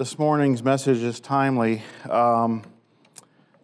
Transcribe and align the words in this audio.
this 0.00 0.18
morning's 0.18 0.62
message 0.62 1.02
is 1.02 1.20
timely. 1.20 1.82
Um, 2.08 2.62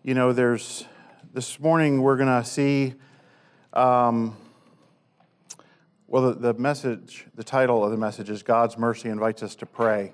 you 0.02 0.12
know, 0.12 0.34
there's 0.34 0.84
this 1.32 1.58
morning 1.58 2.02
we're 2.02 2.18
going 2.18 2.28
to 2.28 2.46
see, 2.46 2.92
um, 3.72 4.36
well, 6.06 6.24
the, 6.24 6.52
the, 6.52 6.52
message, 6.52 7.24
the 7.36 7.42
title 7.42 7.82
of 7.82 7.90
the 7.90 7.96
message 7.96 8.28
is 8.28 8.42
God's 8.42 8.76
Mercy 8.76 9.08
Invites 9.08 9.42
Us 9.42 9.54
to 9.54 9.64
Pray. 9.64 10.12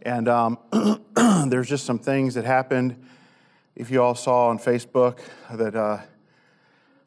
And 0.00 0.28
um, 0.28 0.56
there's 1.50 1.68
just 1.68 1.84
some 1.84 1.98
things 1.98 2.32
that 2.36 2.46
happened. 2.46 2.96
If 3.76 3.90
you 3.90 4.02
all 4.02 4.14
saw 4.14 4.48
on 4.48 4.58
Facebook 4.58 5.18
that 5.52 5.76
uh, 5.76 5.98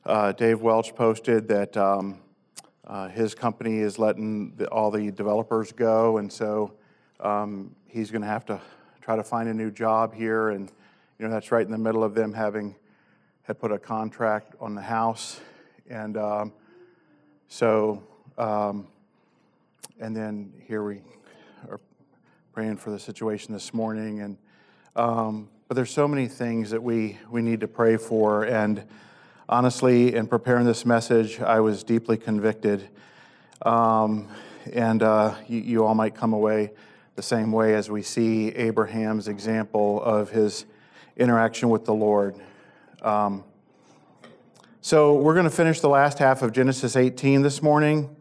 uh, 0.05 0.31
Dave 0.33 0.61
Welch 0.61 0.93
posted 0.93 1.47
that 1.47 1.75
um, 1.75 2.19
uh, 2.85 3.07
his 3.07 3.33
company 3.33 3.79
is 3.79 3.97
letting 3.97 4.55
the, 4.57 4.67
all 4.67 4.91
the 4.91 5.09
developers 5.09 5.71
go, 5.71 6.17
and 6.17 6.31
so 6.31 6.75
um, 7.23 7.75
he's 7.87 8.11
going 8.11 8.21
to 8.21 8.27
have 8.27 8.45
to 8.45 8.61
try 9.01 9.15
to 9.15 9.23
find 9.23 9.49
a 9.49 9.53
new 9.53 9.71
job 9.71 10.13
here. 10.13 10.49
And 10.49 10.71
you 11.17 11.25
know 11.25 11.33
that's 11.33 11.51
right 11.51 11.65
in 11.65 11.71
the 11.71 11.77
middle 11.77 12.03
of 12.03 12.13
them 12.13 12.33
having 12.33 12.75
had 13.43 13.59
put 13.59 13.71
a 13.71 13.79
contract 13.79 14.53
on 14.59 14.75
the 14.75 14.81
house, 14.81 15.39
and 15.89 16.17
um, 16.17 16.53
so 17.47 18.03
um, 18.37 18.87
and 19.99 20.15
then 20.15 20.53
here 20.67 20.83
we 20.83 21.01
are 21.69 21.79
praying 22.53 22.77
for 22.77 22.91
the 22.91 22.99
situation 22.99 23.53
this 23.53 23.73
morning, 23.73 24.21
and 24.21 24.37
um, 24.95 25.49
but 25.67 25.75
there's 25.75 25.91
so 25.91 26.07
many 26.07 26.27
things 26.27 26.69
that 26.69 26.83
we 26.83 27.17
we 27.29 27.41
need 27.41 27.61
to 27.61 27.67
pray 27.67 27.97
for 27.97 28.43
and 28.43 28.83
honestly, 29.49 30.15
in 30.15 30.25
preparing 30.27 30.65
this 30.65 30.85
message, 30.85 31.39
I 31.39 31.59
was 31.59 31.83
deeply 31.83 32.17
convicted. 32.17 32.89
Um, 33.61 34.27
and 34.71 35.03
uh, 35.03 35.35
you, 35.47 35.59
you, 35.59 35.85
all 35.85 35.95
might 35.95 36.15
come 36.15 36.33
away 36.33 36.71
the 37.15 37.21
same 37.21 37.51
way 37.51 37.75
as 37.75 37.91
we 37.91 38.01
see 38.01 38.49
Abraham's 38.49 39.27
example 39.27 40.01
of 40.01 40.31
his 40.31 40.65
interaction 41.15 41.69
with 41.69 41.85
the 41.85 41.93
Lord. 41.93 42.35
Um, 43.03 43.43
so, 44.81 45.15
we're 45.15 45.35
going 45.35 45.45
to 45.45 45.51
finish 45.51 45.79
the 45.79 45.89
last 45.89 46.17
half 46.17 46.41
of 46.41 46.51
Genesis 46.51 46.95
18 46.95 47.43
this 47.43 47.61
morning. 47.61 48.15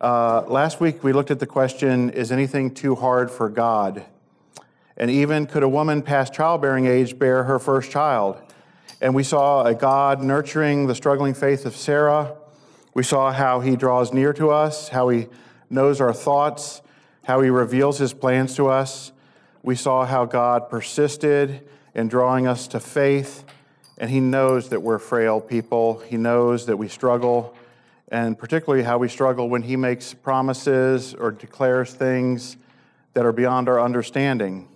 Uh, 0.00 0.42
last 0.48 0.80
week, 0.80 1.04
we 1.04 1.12
looked 1.12 1.30
at 1.30 1.38
the 1.38 1.46
question 1.46 2.10
Is 2.10 2.32
anything 2.32 2.74
too 2.74 2.96
hard 2.96 3.30
for 3.30 3.48
God? 3.48 4.04
And 4.96 5.08
even 5.10 5.46
could 5.46 5.62
a 5.62 5.68
woman 5.68 6.02
past 6.02 6.34
childbearing 6.34 6.86
age 6.86 7.18
bear 7.18 7.44
her 7.44 7.60
first 7.60 7.92
child? 7.92 8.42
And 9.00 9.14
we 9.14 9.22
saw 9.22 9.64
a 9.64 9.74
God 9.74 10.20
nurturing 10.20 10.88
the 10.88 10.94
struggling 10.94 11.34
faith 11.34 11.64
of 11.64 11.76
Sarah. 11.76 12.34
We 12.92 13.04
saw 13.04 13.32
how 13.32 13.60
he 13.60 13.76
draws 13.76 14.12
near 14.12 14.32
to 14.34 14.50
us, 14.50 14.88
how 14.88 15.08
he 15.08 15.28
knows 15.70 16.00
our 16.00 16.12
thoughts, 16.12 16.82
how 17.24 17.40
he 17.40 17.50
reveals 17.50 17.98
his 17.98 18.12
plans 18.12 18.56
to 18.56 18.68
us. 18.68 19.12
We 19.62 19.76
saw 19.76 20.04
how 20.04 20.24
God 20.24 20.68
persisted 20.68 21.68
in 21.94 22.08
drawing 22.08 22.46
us 22.46 22.66
to 22.68 22.80
faith, 22.80 23.44
and 23.98 24.10
he 24.10 24.20
knows 24.20 24.70
that 24.70 24.80
we're 24.80 24.98
frail 24.98 25.40
people. 25.40 25.98
He 26.00 26.16
knows 26.16 26.66
that 26.66 26.76
we 26.76 26.88
struggle, 26.88 27.54
and 28.08 28.36
particularly 28.36 28.82
how 28.82 28.98
we 28.98 29.08
struggle 29.08 29.48
when 29.48 29.62
he 29.62 29.76
makes 29.76 30.14
promises 30.14 31.14
or 31.14 31.30
declares 31.30 31.92
things 31.92 32.56
that 33.14 33.24
are 33.24 33.32
beyond 33.32 33.68
our 33.68 33.80
understanding. 33.80 34.68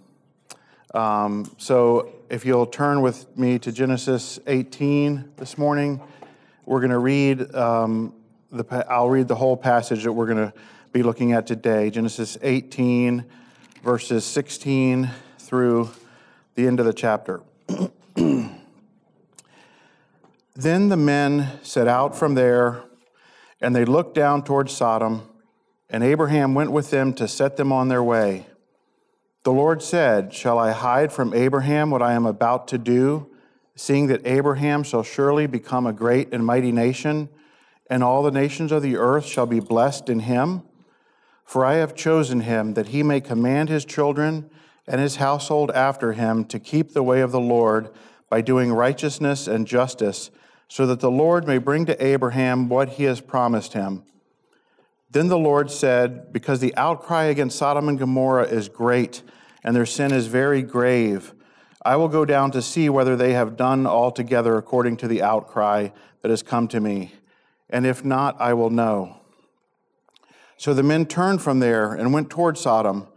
Um, 0.95 1.51
so 1.59 2.13
if 2.31 2.45
you'll 2.45 2.67
turn 2.67 3.01
with 3.01 3.37
me 3.37 3.59
to 3.61 3.73
Genesis 3.73 4.39
18 4.47 5.33
this 5.37 5.59
morning, 5.59 6.01
we're 6.65 6.81
going 6.81 6.91
to 6.91 6.99
read 6.99 7.55
um, 7.55 8.15
the. 8.51 8.65
I'll 8.89 9.09
read 9.09 9.29
the 9.29 9.35
whole 9.35 9.57
passage 9.57 10.05
that 10.05 10.13
we're 10.13 10.27
going 10.27 10.51
to 10.51 10.53
be 10.97 11.03
looking 11.03 11.33
at 11.33 11.47
today. 11.47 11.91
Genesis 11.91 12.39
18, 12.41 13.23
verses 13.83 14.25
16 14.25 15.11
through 15.39 15.91
the 16.55 16.67
end 16.67 16.81
of 16.81 16.87
the 16.87 16.93
chapter. 16.95 17.43
then 18.15 18.49
the 20.89 20.97
men 20.97 21.51
set 21.63 21.87
out 21.87 22.17
from 22.17 22.35
there, 22.35 22.83
and 23.61 23.77
they 23.77 23.85
looked 23.85 24.15
down 24.15 24.43
toward 24.43 24.71
Sodom, 24.71 25.29
and 25.91 26.03
Abraham 26.03 26.55
went 26.55 26.73
with 26.73 26.89
them 26.89 27.13
to 27.13 27.29
set 27.29 27.59
them 27.59 27.73
on 27.73 27.89
their 27.89 28.03
way. 28.03 28.47
The 29.43 29.53
Lord 29.53 29.83
said, 29.83 30.33
Shall 30.33 30.59
I 30.59 30.73
hide 30.73 31.13
from 31.13 31.35
Abraham 31.35 31.91
what 31.91 32.01
I 32.01 32.15
am 32.15 32.25
about 32.25 32.69
to 32.69 32.79
do, 32.79 33.27
seeing 33.75 34.07
that 34.07 34.27
Abraham 34.27 34.83
shall 34.83 35.03
surely 35.03 35.47
become 35.47 35.87
a 35.87 35.93
great 35.93 36.33
and 36.33 36.47
mighty 36.47 36.73
nation, 36.73 37.29
and 37.91 38.03
all 38.03 38.23
the 38.23 38.31
nations 38.31 38.73
of 38.73 38.81
the 38.81 38.97
earth 38.97 39.27
shall 39.27 39.45
be 39.45 39.61
blessed 39.61 40.09
in 40.09 40.21
him? 40.21 40.63
For 41.47 41.65
I 41.65 41.75
have 41.75 41.95
chosen 41.95 42.41
him 42.41 42.75
that 42.75 42.89
he 42.89 43.05
may 43.05 43.21
command 43.21 43.69
his 43.69 43.85
children 43.85 44.51
and 44.87 45.01
his 45.01 45.17
household 45.17 45.71
after 45.71 46.13
him 46.13 46.45
to 46.47 46.59
keep 46.59 46.93
the 46.93 47.05
way 47.05 47.21
of 47.21 47.31
the 47.31 47.41
Lord 47.41 47.89
by 48.29 48.41
doing 48.41 48.73
righteousness 48.73 49.47
and 49.47 49.67
justice, 49.67 50.31
so 50.69 50.87
that 50.87 50.99
the 50.99 51.11
Lord 51.11 51.47
may 51.47 51.59
bring 51.59 51.87
to 51.87 52.05
Abraham 52.05 52.69
what 52.69 52.91
he 52.91 53.05
has 53.05 53.21
promised 53.21 53.73
him. 53.73 54.03
Then 55.09 55.29
the 55.29 55.39
Lord 55.39 55.71
said, 55.71 56.33
Because 56.33 56.59
the 56.59 56.75
outcry 56.77 57.25
against 57.25 57.57
Sodom 57.57 57.89
and 57.89 57.99
Gomorrah 57.99 58.49
is 58.49 58.69
great, 58.69 59.23
and 59.63 59.75
their 59.75 59.87
sin 59.87 60.13
is 60.13 60.27
very 60.27 60.63
grave, 60.63 61.33
I 61.85 61.95
will 61.95 62.09
go 62.09 62.25
down 62.25 62.51
to 62.51 62.61
see 62.61 62.89
whether 62.89 63.15
they 63.15 63.35
have 63.35 63.57
done 63.57 63.87
altogether 63.87 64.57
according 64.57 64.97
to 64.99 65.09
the 65.09 65.23
outcry 65.23 65.91
that 66.23 66.31
has 66.31 66.43
come 66.43 66.67
to 66.69 66.81
me. 66.81 67.15
And 67.71 67.87
if 67.87 68.05
not, 68.05 68.41
I 68.41 68.55
will 68.55 68.71
know. 68.71 69.21
So 70.57 70.73
the 70.73 70.83
men 70.83 71.07
turned 71.07 71.43
from 71.43 71.61
there 71.61 71.93
and 71.93 72.13
went 72.13 72.31
toward 72.31 72.57
Sodom. 72.57 73.09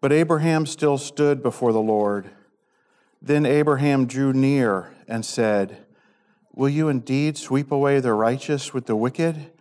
But 0.00 0.12
Abraham 0.12 0.66
still 0.66 0.98
stood 0.98 1.42
before 1.42 1.72
the 1.72 1.80
Lord. 1.80 2.30
Then 3.20 3.46
Abraham 3.46 4.06
drew 4.06 4.32
near 4.32 4.94
and 5.06 5.24
said, 5.24 5.84
Will 6.54 6.68
you 6.68 6.88
indeed 6.88 7.38
sweep 7.38 7.70
away 7.70 8.00
the 8.00 8.12
righteous 8.12 8.74
with 8.74 8.86
the 8.86 8.96
wicked? 8.96 9.52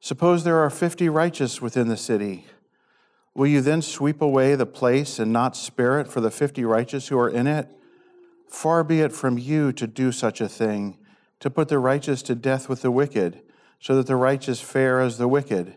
Suppose 0.00 0.44
there 0.44 0.58
are 0.58 0.70
fifty 0.70 1.08
righteous 1.08 1.62
within 1.62 1.88
the 1.88 1.96
city. 1.96 2.46
Will 3.34 3.46
you 3.46 3.60
then 3.60 3.82
sweep 3.82 4.20
away 4.20 4.54
the 4.54 4.66
place 4.66 5.18
and 5.18 5.32
not 5.32 5.56
spare 5.56 6.00
it 6.00 6.08
for 6.08 6.20
the 6.20 6.30
fifty 6.30 6.64
righteous 6.64 7.08
who 7.08 7.18
are 7.18 7.28
in 7.28 7.46
it? 7.46 7.68
Far 8.48 8.84
be 8.84 9.00
it 9.00 9.12
from 9.12 9.38
you 9.38 9.72
to 9.72 9.86
do 9.86 10.12
such 10.12 10.40
a 10.40 10.48
thing, 10.48 10.98
to 11.40 11.50
put 11.50 11.68
the 11.68 11.78
righteous 11.78 12.22
to 12.22 12.34
death 12.34 12.68
with 12.68 12.82
the 12.82 12.90
wicked, 12.90 13.40
so 13.80 13.96
that 13.96 14.06
the 14.06 14.16
righteous 14.16 14.60
fare 14.60 15.00
as 15.00 15.18
the 15.18 15.28
wicked. 15.28 15.76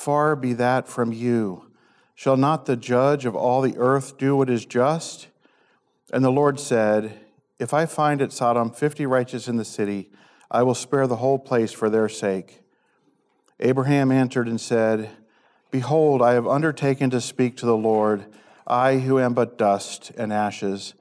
Far 0.00 0.34
be 0.34 0.54
that 0.54 0.88
from 0.88 1.12
you. 1.12 1.66
Shall 2.14 2.38
not 2.38 2.64
the 2.64 2.74
judge 2.74 3.26
of 3.26 3.36
all 3.36 3.60
the 3.60 3.76
earth 3.76 4.16
do 4.16 4.34
what 4.34 4.48
is 4.48 4.64
just? 4.64 5.28
And 6.10 6.24
the 6.24 6.32
Lord 6.32 6.58
said, 6.58 7.20
If 7.58 7.74
I 7.74 7.84
find 7.84 8.22
at 8.22 8.32
Sodom 8.32 8.70
fifty 8.70 9.04
righteous 9.04 9.46
in 9.46 9.58
the 9.58 9.64
city, 9.64 10.08
I 10.50 10.62
will 10.62 10.74
spare 10.74 11.06
the 11.06 11.16
whole 11.16 11.38
place 11.38 11.70
for 11.70 11.90
their 11.90 12.08
sake. 12.08 12.62
Abraham 13.60 14.10
answered 14.10 14.48
and 14.48 14.58
said, 14.58 15.10
Behold, 15.70 16.22
I 16.22 16.32
have 16.32 16.46
undertaken 16.46 17.10
to 17.10 17.20
speak 17.20 17.58
to 17.58 17.66
the 17.66 17.76
Lord, 17.76 18.24
I 18.66 19.00
who 19.00 19.18
am 19.18 19.34
but 19.34 19.58
dust 19.58 20.12
and 20.16 20.32
ashes. 20.32 20.94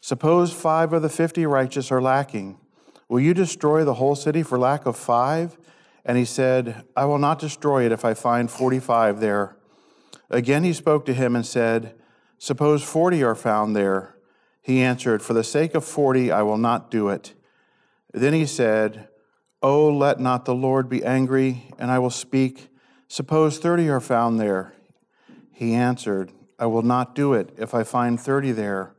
Suppose 0.00 0.52
five 0.52 0.92
of 0.92 1.02
the 1.02 1.08
fifty 1.08 1.46
righteous 1.46 1.92
are 1.92 2.02
lacking. 2.02 2.58
Will 3.08 3.20
you 3.20 3.32
destroy 3.32 3.84
the 3.84 3.94
whole 3.94 4.16
city 4.16 4.42
for 4.42 4.58
lack 4.58 4.86
of 4.86 4.96
five? 4.96 5.56
And 6.10 6.18
he 6.18 6.24
said, 6.24 6.82
I 6.96 7.04
will 7.04 7.20
not 7.20 7.38
destroy 7.38 7.86
it 7.86 7.92
if 7.92 8.04
I 8.04 8.14
find 8.14 8.50
forty 8.50 8.80
five 8.80 9.20
there. 9.20 9.56
Again 10.28 10.64
he 10.64 10.72
spoke 10.72 11.06
to 11.06 11.14
him 11.14 11.36
and 11.36 11.46
said, 11.46 11.94
Suppose 12.36 12.82
forty 12.82 13.22
are 13.22 13.36
found 13.36 13.76
there. 13.76 14.16
He 14.60 14.82
answered, 14.82 15.22
For 15.22 15.34
the 15.34 15.44
sake 15.44 15.72
of 15.76 15.84
forty, 15.84 16.32
I 16.32 16.42
will 16.42 16.58
not 16.58 16.90
do 16.90 17.10
it. 17.10 17.34
Then 18.12 18.32
he 18.32 18.44
said, 18.44 19.06
Oh, 19.62 19.88
let 19.88 20.18
not 20.18 20.46
the 20.46 20.52
Lord 20.52 20.88
be 20.88 21.04
angry, 21.04 21.68
and 21.78 21.92
I 21.92 22.00
will 22.00 22.10
speak. 22.10 22.70
Suppose 23.06 23.58
thirty 23.58 23.88
are 23.88 24.00
found 24.00 24.40
there. 24.40 24.74
He 25.52 25.74
answered, 25.74 26.32
I 26.58 26.66
will 26.66 26.82
not 26.82 27.14
do 27.14 27.34
it 27.34 27.54
if 27.56 27.72
I 27.72 27.84
find 27.84 28.20
thirty 28.20 28.50
there. 28.50 28.96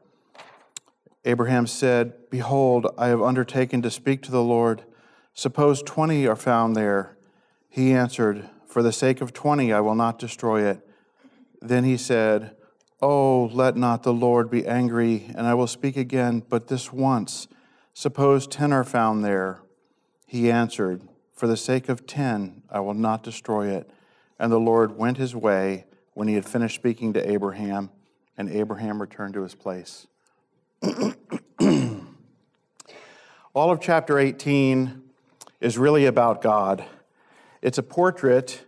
Abraham 1.25 1.68
said, 1.68 2.13
Behold, 2.30 2.88
I 2.97 3.07
have 3.07 3.21
undertaken 3.21 3.81
to 3.81 3.91
speak 3.91 4.21
to 4.21 4.31
the 4.31 4.41
Lord. 4.41 4.86
Suppose 5.33 5.81
twenty 5.81 6.28
are 6.28 6.36
found 6.36 6.75
there. 6.75 7.18
He 7.69 7.94
answered, 7.94 8.50
For 8.68 8.83
the 8.83 8.92
sake 8.92 9.22
of 9.22 9.33
twenty, 9.33 9.72
I 9.72 9.80
will 9.80 9.95
not 9.95 10.19
destroy 10.19 10.63
it. 10.63 10.86
Then 11.62 11.83
he 11.83 11.98
said, 11.98 12.56
Oh, 13.01 13.45
let 13.54 13.75
not 13.75 14.04
the 14.04 14.13
Lord 14.13 14.51
be 14.51 14.68
angry, 14.68 15.31
and 15.36 15.48
I 15.48 15.54
will 15.54 15.68
speak 15.68 15.98
again, 15.98 16.44
but 16.48 16.68
this 16.68 16.94
once. 16.94 17.48
Suppose 17.94 18.45
ten 18.45 18.72
are 18.72 18.83
found 18.83 19.24
there. 19.25 19.62
He 20.28 20.51
answered, 20.51 21.01
For 21.34 21.48
the 21.48 21.57
sake 21.57 21.89
of 21.89 22.06
ten, 22.06 22.62
I 22.69 22.80
will 22.80 22.94
not 22.94 23.24
destroy 23.24 23.69
it. 23.69 23.89
And 24.38 24.51
the 24.51 24.60
Lord 24.60 24.98
went 24.98 25.18
his 25.18 25.36
way 25.36 25.86
when 26.13 26.27
he 26.27 26.36
had 26.36 26.45
finished 26.45 26.75
speaking 26.75 27.13
to 27.13 27.31
Abraham, 27.31 27.89
and 28.38 28.50
Abraham 28.50 29.01
returned 29.01 29.34
to 29.36 29.44
his 29.44 29.56
place. 29.56 30.07
All 33.54 33.72
of 33.72 33.81
chapter 33.81 34.19
18 34.19 35.00
is 35.62 35.78
really 35.78 36.06
about 36.06 36.42
God. 36.42 36.84
It's 37.62 37.78
a 37.78 37.84
portrait 37.84 38.66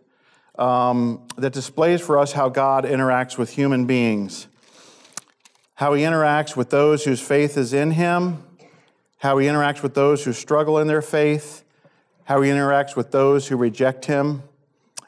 um, 0.57 1.27
that 1.35 1.51
displays 1.51 1.99
for 1.99 2.19
us 2.19 2.31
how 2.31 2.49
God 2.49 2.85
interacts 2.85 3.37
with 3.37 3.49
human 3.49 3.85
beings. 3.85 4.47
how 5.75 5.95
he 5.95 6.03
interacts 6.03 6.55
with 6.55 6.69
those 6.69 7.03
whose 7.03 7.19
faith 7.19 7.57
is 7.57 7.73
in 7.73 7.91
him, 7.91 8.43
how 9.17 9.39
he 9.39 9.47
interacts 9.47 9.81
with 9.81 9.95
those 9.95 10.23
who 10.23 10.31
struggle 10.31 10.77
in 10.77 10.87
their 10.87 11.01
faith, 11.01 11.63
how 12.25 12.41
he 12.41 12.49
interacts 12.51 12.95
with 12.95 13.11
those 13.11 13.47
who 13.47 13.57
reject 13.57 14.05
him. 14.05 14.43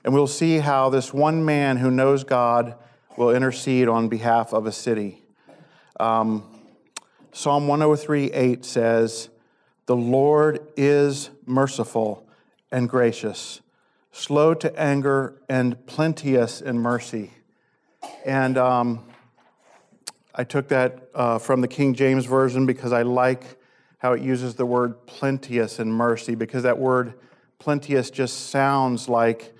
And 0.04 0.14
we'll 0.14 0.26
see 0.28 0.58
how 0.58 0.90
this 0.90 1.14
one 1.14 1.46
man 1.46 1.78
who 1.78 1.92
knows 1.92 2.24
God 2.24 2.76
will 3.16 3.30
intercede 3.30 3.88
on 3.88 4.10
behalf 4.10 4.54
of 4.54 4.66
a 4.66 4.72
city. 4.72 5.22
Um, 6.00 6.44
Psalm 7.32 7.68
103 7.68 8.32
8 8.32 8.66
says, 8.66 9.30
The 9.88 9.96
Lord 9.96 10.68
is 10.76 11.30
merciful 11.46 12.28
and 12.72 12.90
gracious, 12.90 13.62
slow 14.12 14.56
to 14.56 14.80
anger, 14.80 15.36
and 15.48 15.86
plenteous 15.86 16.60
in 16.60 16.80
mercy. 16.80 17.34
And 18.26 18.58
um, 18.58 19.06
I 20.34 20.44
took 20.44 20.70
that 20.70 21.10
uh, 21.14 21.38
from 21.38 21.62
the 21.62 21.68
King 21.68 21.94
James 21.94 22.26
Version 22.26 22.66
because 22.66 22.92
I 22.92 23.04
like 23.04 23.44
how 24.00 24.14
it 24.14 24.22
uses 24.22 24.56
the 24.56 24.66
word 24.66 25.06
plenteous 25.06 25.80
in 25.80 25.92
mercy, 25.92 26.34
because 26.34 26.64
that 26.64 26.80
word 26.80 27.14
plenteous 27.60 28.10
just 28.10 28.50
sounds 28.50 29.08
like 29.08 29.54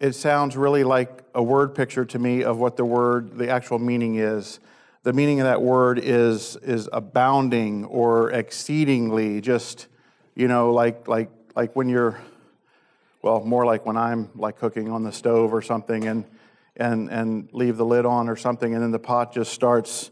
it 0.00 0.14
sounds 0.14 0.56
really 0.56 0.84
like 0.84 1.22
a 1.34 1.42
word 1.42 1.74
picture 1.74 2.04
to 2.04 2.18
me 2.18 2.42
of 2.42 2.58
what 2.58 2.76
the 2.76 2.84
word, 2.84 3.36
the 3.36 3.50
actual 3.50 3.78
meaning 3.78 4.16
is. 4.16 4.60
The 5.02 5.14
meaning 5.14 5.40
of 5.40 5.46
that 5.46 5.62
word 5.62 5.98
is, 5.98 6.56
is 6.56 6.86
abounding 6.92 7.86
or 7.86 8.30
exceedingly, 8.32 9.40
just, 9.40 9.86
you 10.34 10.46
know, 10.46 10.74
like, 10.74 11.08
like, 11.08 11.30
like 11.56 11.74
when 11.74 11.88
you're, 11.88 12.20
well, 13.22 13.42
more 13.42 13.64
like 13.64 13.86
when 13.86 13.96
I'm 13.96 14.28
like 14.34 14.58
cooking 14.58 14.90
on 14.90 15.02
the 15.02 15.12
stove 15.12 15.54
or 15.54 15.62
something 15.62 16.06
and, 16.06 16.26
and, 16.76 17.08
and 17.08 17.48
leave 17.52 17.78
the 17.78 17.84
lid 17.84 18.04
on 18.04 18.28
or 18.28 18.36
something, 18.36 18.74
and 18.74 18.82
then 18.82 18.90
the 18.90 18.98
pot 18.98 19.32
just 19.32 19.54
starts, 19.54 20.10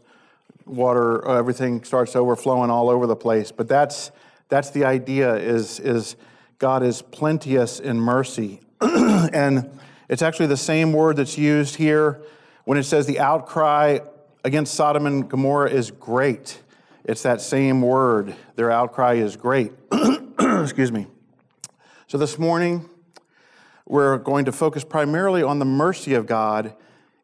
water, 0.65 1.27
uh, 1.27 1.37
everything 1.37 1.83
starts 1.83 2.15
overflowing 2.15 2.71
all 2.71 2.89
over 2.89 3.05
the 3.05 3.15
place. 3.15 3.51
But 3.51 3.67
that's, 3.67 4.09
that's 4.47 4.71
the 4.71 4.85
idea 4.85 5.35
is, 5.35 5.79
is 5.79 6.15
God 6.57 6.81
is 6.81 7.03
plenteous 7.03 7.79
in 7.79 7.99
mercy. 7.99 8.59
and 8.81 9.69
it's 10.07 10.23
actually 10.23 10.47
the 10.47 10.57
same 10.57 10.93
word 10.93 11.17
that's 11.17 11.37
used 11.37 11.75
here 11.75 12.23
when 12.65 12.79
it 12.79 12.85
says 12.85 13.05
the 13.05 13.19
outcry 13.19 13.99
against 14.43 14.73
Sodom 14.73 15.05
and 15.05 15.29
Gomorrah 15.29 15.69
is 15.69 15.91
great. 15.91 16.61
It's 17.03 17.23
that 17.23 17.41
same 17.41 17.81
word. 17.81 18.35
Their 18.55 18.71
outcry 18.71 19.15
is 19.15 19.35
great. 19.35 19.71
Excuse 20.39 20.91
me. 20.91 21.07
So 22.07 22.17
this 22.17 22.39
morning, 22.39 22.89
we're 23.85 24.17
going 24.17 24.45
to 24.45 24.51
focus 24.51 24.83
primarily 24.83 25.43
on 25.43 25.59
the 25.59 25.65
mercy 25.65 26.13
of 26.13 26.25
God 26.25 26.73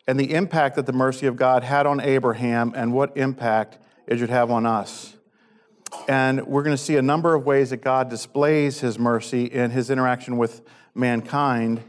and 0.08 0.20
the 0.20 0.34
impact 0.34 0.76
that 0.76 0.86
the 0.86 0.94
mercy 0.94 1.26
of 1.26 1.36
God 1.36 1.64
had 1.64 1.86
on 1.86 2.00
Abraham 2.00 2.74
and 2.76 2.94
what 2.94 3.16
impact 3.18 3.78
it 4.08 4.18
should 4.18 4.30
have 4.30 4.52
on 4.52 4.66
us. 4.66 5.16
And 6.08 6.46
we're 6.46 6.64
going 6.64 6.76
to 6.76 6.82
see 6.82 6.98
a 6.98 7.02
number 7.02 7.34
of 7.34 7.46
ways 7.46 7.70
that 7.70 7.78
God 7.78 8.10
displays 8.10 8.82
his 8.82 9.00
mercy 9.00 9.46
in 9.46 9.72
his 9.72 9.90
interaction 9.90 10.38
with 10.38 10.62
mankind. 10.94 11.82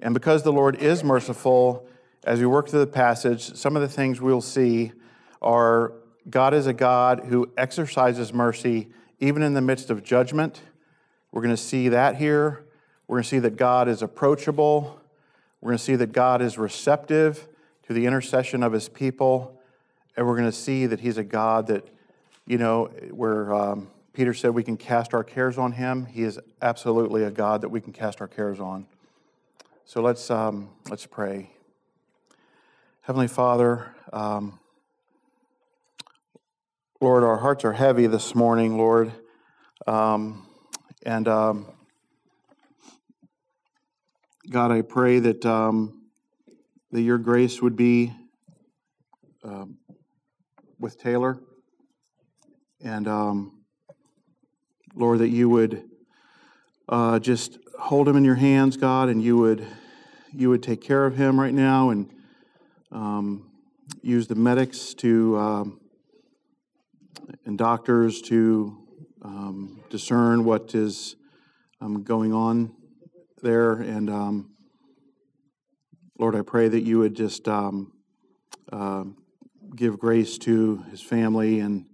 And 0.00 0.12
because 0.14 0.42
the 0.42 0.52
Lord 0.52 0.76
is 0.76 1.04
merciful, 1.04 1.86
as 2.24 2.38
we 2.38 2.46
work 2.46 2.68
through 2.68 2.80
the 2.80 2.86
passage, 2.86 3.54
some 3.56 3.76
of 3.76 3.82
the 3.82 3.88
things 3.88 4.20
we'll 4.20 4.40
see 4.40 4.92
are 5.40 5.92
God 6.30 6.54
is 6.54 6.66
a 6.66 6.72
God 6.72 7.24
who 7.26 7.50
exercises 7.56 8.32
mercy 8.32 8.88
even 9.18 9.42
in 9.42 9.54
the 9.54 9.60
midst 9.60 9.90
of 9.90 10.04
judgment. 10.04 10.60
We're 11.32 11.42
going 11.42 11.54
to 11.54 11.60
see 11.60 11.88
that 11.88 12.16
here. 12.16 12.64
We're 13.06 13.16
going 13.16 13.24
to 13.24 13.28
see 13.28 13.38
that 13.40 13.56
God 13.56 13.88
is 13.88 14.02
approachable. 14.02 15.00
We're 15.60 15.70
going 15.70 15.78
to 15.78 15.84
see 15.84 15.96
that 15.96 16.12
God 16.12 16.42
is 16.42 16.58
receptive 16.58 17.48
to 17.86 17.92
the 17.92 18.06
intercession 18.06 18.62
of 18.62 18.72
his 18.72 18.88
people. 18.88 19.60
And 20.16 20.26
we're 20.26 20.36
going 20.36 20.50
to 20.50 20.56
see 20.56 20.86
that 20.86 21.00
he's 21.00 21.18
a 21.18 21.24
God 21.24 21.66
that, 21.68 21.88
you 22.46 22.58
know, 22.58 22.86
where 23.10 23.52
um, 23.54 23.88
Peter 24.12 24.34
said 24.34 24.50
we 24.50 24.62
can 24.62 24.76
cast 24.76 25.14
our 25.14 25.24
cares 25.24 25.58
on 25.58 25.72
him, 25.72 26.06
he 26.06 26.22
is 26.22 26.38
absolutely 26.60 27.24
a 27.24 27.30
God 27.30 27.62
that 27.62 27.70
we 27.70 27.80
can 27.80 27.92
cast 27.92 28.20
our 28.20 28.28
cares 28.28 28.60
on. 28.60 28.86
So 29.84 30.02
let's, 30.02 30.30
um, 30.30 30.68
let's 30.88 31.06
pray. 31.06 31.51
Heavenly 33.04 33.26
Father, 33.26 33.96
um, 34.12 34.60
Lord, 37.00 37.24
our 37.24 37.36
hearts 37.36 37.64
are 37.64 37.72
heavy 37.72 38.06
this 38.06 38.32
morning, 38.32 38.78
Lord. 38.78 39.10
Um, 39.88 40.46
and 41.04 41.26
um, 41.26 41.66
God, 44.48 44.70
I 44.70 44.82
pray 44.82 45.18
that, 45.18 45.44
um, 45.44 46.04
that 46.92 47.00
your 47.00 47.18
grace 47.18 47.60
would 47.60 47.74
be 47.74 48.14
um, 49.42 49.78
with 50.78 50.96
Taylor. 50.96 51.40
And 52.84 53.08
um, 53.08 53.64
Lord, 54.94 55.18
that 55.18 55.30
you 55.30 55.48
would 55.48 55.90
uh, 56.88 57.18
just 57.18 57.58
hold 57.80 58.08
him 58.08 58.16
in 58.16 58.24
your 58.24 58.36
hands, 58.36 58.76
God, 58.76 59.08
and 59.08 59.20
you 59.20 59.36
would 59.38 59.66
you 60.32 60.50
would 60.50 60.62
take 60.62 60.80
care 60.80 61.04
of 61.04 61.16
him 61.16 61.38
right 61.38 61.52
now 61.52 61.90
and 61.90 62.08
um, 62.92 63.50
use 64.02 64.26
the 64.26 64.34
medics 64.34 64.94
to 64.94 65.36
um, 65.38 65.80
and 67.44 67.58
doctors 67.58 68.20
to 68.22 68.76
um, 69.22 69.80
discern 69.90 70.44
what 70.44 70.74
is 70.74 71.16
um, 71.80 72.02
going 72.02 72.32
on 72.32 72.74
there. 73.42 73.72
And 73.74 74.10
um, 74.10 74.50
Lord, 76.18 76.36
I 76.36 76.42
pray 76.42 76.68
that 76.68 76.82
you 76.82 76.98
would 76.98 77.14
just 77.14 77.48
um, 77.48 77.92
uh, 78.70 79.04
give 79.74 79.98
grace 79.98 80.38
to 80.38 80.84
his 80.90 81.00
family 81.00 81.60
and 81.60 81.86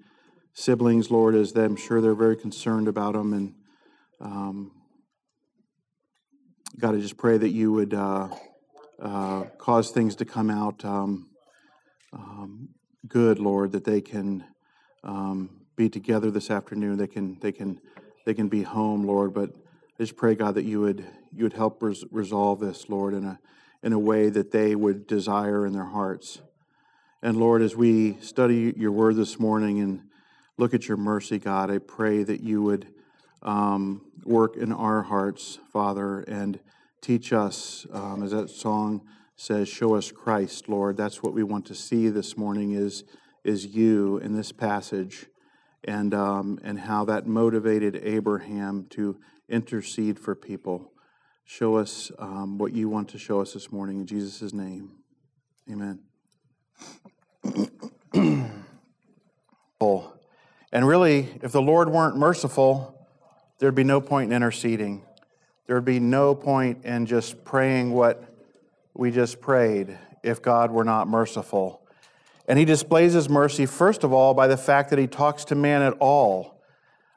siblings, 0.53 1.11
Lord, 1.11 1.35
as 1.35 1.53
I'm 1.57 1.77
sure 1.77 2.01
they're 2.01 2.15
very 2.15 2.37
concerned 2.37 2.89
about 2.89 3.15
him. 3.15 3.33
And 3.33 3.55
God, 6.79 6.95
I 6.95 7.01
just 7.01 7.17
pray 7.17 7.37
that 7.37 7.49
you 7.49 7.73
would 7.73 7.93
uh, 7.93 8.29
uh, 9.01 9.45
cause 9.59 9.91
things 9.91 10.17
to 10.17 10.25
come 10.25 10.51
out 10.51 10.85
um, 10.85 11.29
um, 12.13 12.69
good, 13.07 13.39
Lord, 13.39 13.73
that 13.73 13.85
they 13.85 14.01
can 14.01 14.45
um, 15.05 15.51
be 15.77 15.89
together 15.89 16.31
this 16.31 16.51
afternoon. 16.51 16.97
They 16.97 17.07
can, 17.07 17.39
they 17.41 17.53
can, 17.53 17.81
they 18.25 18.35
can 18.35 18.49
be 18.49 18.63
home, 18.63 19.05
Lord. 19.07 19.33
But 19.33 19.51
I 19.51 20.03
just 20.03 20.17
pray, 20.17 20.35
God, 20.35 20.55
that 20.57 20.65
you 20.65 20.81
would, 20.81 21.05
you 21.33 21.45
would 21.45 21.53
help 21.53 21.83
res- 21.83 22.05
resolve 22.11 22.61
this, 22.61 22.89
Lord, 22.89 23.15
in 23.15 23.25
a, 23.25 23.39
in 23.83 23.93
a 23.93 23.99
way 23.99 24.29
that 24.29 24.51
they 24.51 24.75
would 24.75 25.07
desire 25.07 25.67
in 25.67 25.73
their 25.73 25.85
hearts. 25.85 26.41
And 27.23 27.37
Lord, 27.37 27.63
as 27.63 27.77
we 27.77 28.19
study 28.21 28.75
your 28.77 28.93
word 28.93 29.17
this 29.17 29.39
morning 29.39 29.81
and 29.81 30.03
look 30.57 30.75
at 30.75 30.89
your 30.89 30.97
mercy, 30.97 31.39
God, 31.39 31.71
I 31.71 31.79
pray 31.79 32.23
that 32.25 32.41
you 32.41 32.63
would 32.63 32.87
um, 33.43 34.03
work 34.25 34.57
in 34.57 34.73
our 34.73 35.03
hearts, 35.03 35.59
Father, 35.73 36.21
and 36.21 36.59
teach 37.01 37.33
us, 37.33 37.87
um, 37.93 38.23
as 38.23 38.31
that 38.33 38.51
song 38.51 39.03
says, 39.37 39.69
show 39.69 39.95
us 39.95 40.11
Christ, 40.11 40.69
Lord. 40.69 40.97
That's 40.97 41.23
what 41.23 41.33
we 41.33 41.43
want 41.43 41.67
to 41.67 41.75
see 41.75 42.09
this 42.09 42.37
morning 42.37 42.73
is, 42.73 43.05
is 43.45 43.67
you 43.67 44.19
in 44.19 44.35
this 44.35 44.53
passage 44.53 45.27
and, 45.85 46.13
um, 46.13 46.59
and 46.63 46.81
how 46.81 47.05
that 47.05 47.27
motivated 47.27 48.01
Abraham 48.03 48.87
to 48.91 49.19
intercede 49.49 50.19
for 50.19 50.35
people. 50.35 50.93
Show 51.45 51.77
us 51.77 52.11
um, 52.19 52.59
what 52.59 52.73
you 52.73 52.89
want 52.89 53.09
to 53.11 53.19
show 53.19 53.41
us 53.41 53.55
this 53.55 53.71
morning 53.73 54.01
in 54.01 54.07
Jesus' 54.07 54.53
name. 54.53 54.91
Amen. 55.71 56.01
and 60.73 60.87
really, 60.87 61.29
if 61.43 61.53
the 61.53 61.63
Lord 61.63 61.91
weren't 61.91 62.17
merciful, 62.17 63.07
there'd 63.59 63.75
be 63.75 63.85
no 63.85 64.01
point 64.01 64.31
in 64.31 64.37
interceding. 64.37 65.03
There 65.69 65.77
would 65.77 65.85
be 65.85 66.01
no 66.01 66.35
point 66.35 66.87
in 66.87 67.05
just 67.05 67.45
praying 67.45 67.93
what 67.93 68.25
we 68.95 69.11
just 69.11 69.39
prayed 69.39 69.99
if 70.23 70.41
God 70.41 70.71
were 70.71 70.83
not 70.83 71.09
merciful. 71.09 71.83
And 72.49 72.59
he 72.59 72.65
displays 72.65 73.13
his 73.13 73.29
mercy, 73.29 73.67
first 73.67 74.03
of 74.03 74.11
all, 74.11 74.33
by 74.33 74.47
the 74.47 74.57
fact 74.57 74.89
that 74.89 74.99
he 74.99 75.07
talks 75.07 75.45
to 75.45 75.55
man 75.55 75.83
at 75.83 75.93
all. 76.01 76.59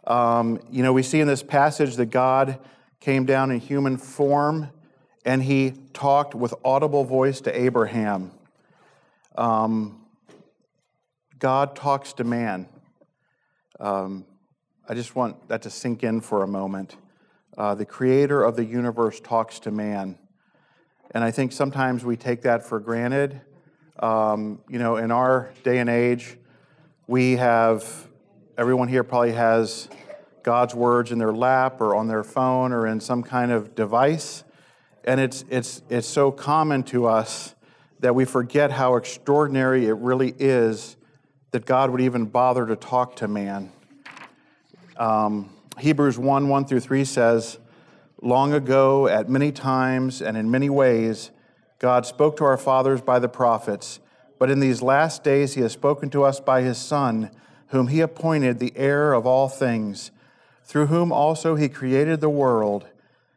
Um, 0.05 0.59
you 0.69 0.83
know, 0.83 0.91
we 0.91 1.01
see 1.01 1.21
in 1.21 1.29
this 1.29 1.41
passage 1.41 1.95
that 1.95 2.07
God 2.07 2.59
came 2.99 3.25
down 3.25 3.51
in 3.51 3.59
human 3.61 3.95
form 3.95 4.69
and 5.23 5.41
he 5.41 5.71
talked 5.93 6.35
with 6.35 6.53
audible 6.65 7.05
voice 7.05 7.39
to 7.41 7.57
Abraham. 7.57 8.31
Um, 9.35 10.01
God 11.39 11.73
talks 11.73 12.11
to 12.13 12.25
man. 12.25 12.67
Um, 13.79 14.25
I 14.89 14.93
just 14.93 15.15
want 15.15 15.47
that 15.47 15.61
to 15.61 15.69
sink 15.69 16.03
in 16.03 16.19
for 16.19 16.43
a 16.43 16.47
moment. 16.47 16.97
Uh, 17.57 17.75
the 17.75 17.85
creator 17.85 18.43
of 18.43 18.55
the 18.55 18.63
universe 18.63 19.19
talks 19.19 19.59
to 19.59 19.71
man. 19.71 20.17
And 21.13 21.23
I 21.23 21.31
think 21.31 21.51
sometimes 21.51 22.05
we 22.05 22.15
take 22.15 22.43
that 22.43 22.65
for 22.65 22.79
granted. 22.79 23.41
Um, 23.99 24.61
you 24.69 24.79
know, 24.79 24.95
in 24.95 25.11
our 25.11 25.51
day 25.63 25.79
and 25.79 25.89
age, 25.89 26.37
we 27.07 27.35
have, 27.35 28.07
everyone 28.57 28.87
here 28.87 29.03
probably 29.03 29.33
has 29.33 29.89
God's 30.43 30.73
words 30.73 31.11
in 31.11 31.19
their 31.19 31.33
lap 31.33 31.81
or 31.81 31.95
on 31.95 32.07
their 32.07 32.23
phone 32.23 32.71
or 32.71 32.87
in 32.87 33.01
some 33.01 33.21
kind 33.21 33.51
of 33.51 33.75
device. 33.75 34.45
And 35.03 35.19
it's, 35.19 35.43
it's, 35.49 35.81
it's 35.89 36.07
so 36.07 36.31
common 36.31 36.83
to 36.83 37.05
us 37.07 37.53
that 37.99 38.15
we 38.15 38.23
forget 38.25 38.71
how 38.71 38.95
extraordinary 38.95 39.87
it 39.87 39.93
really 39.93 40.33
is 40.39 40.95
that 41.51 41.65
God 41.65 41.89
would 41.89 42.01
even 42.01 42.25
bother 42.25 42.65
to 42.65 42.77
talk 42.77 43.17
to 43.17 43.27
man. 43.27 43.71
Um, 44.95 45.49
Hebrews 45.81 46.19
1 46.19 46.47
1 46.47 46.65
through 46.65 46.79
3 46.81 47.03
says, 47.03 47.57
Long 48.21 48.53
ago, 48.53 49.07
at 49.07 49.29
many 49.29 49.51
times 49.51 50.21
and 50.21 50.37
in 50.37 50.51
many 50.51 50.69
ways, 50.69 51.31
God 51.79 52.05
spoke 52.05 52.37
to 52.37 52.43
our 52.43 52.57
fathers 52.57 53.01
by 53.01 53.17
the 53.17 53.27
prophets, 53.27 53.99
but 54.37 54.51
in 54.51 54.59
these 54.59 54.83
last 54.83 55.23
days 55.23 55.55
he 55.55 55.61
has 55.61 55.71
spoken 55.71 56.11
to 56.11 56.21
us 56.23 56.39
by 56.39 56.61
his 56.61 56.77
Son, 56.77 57.31
whom 57.69 57.87
he 57.87 57.99
appointed 57.99 58.59
the 58.59 58.73
heir 58.75 59.13
of 59.13 59.25
all 59.25 59.49
things, 59.49 60.11
through 60.63 60.85
whom 60.85 61.11
also 61.11 61.55
he 61.55 61.67
created 61.67 62.21
the 62.21 62.29
world. 62.29 62.85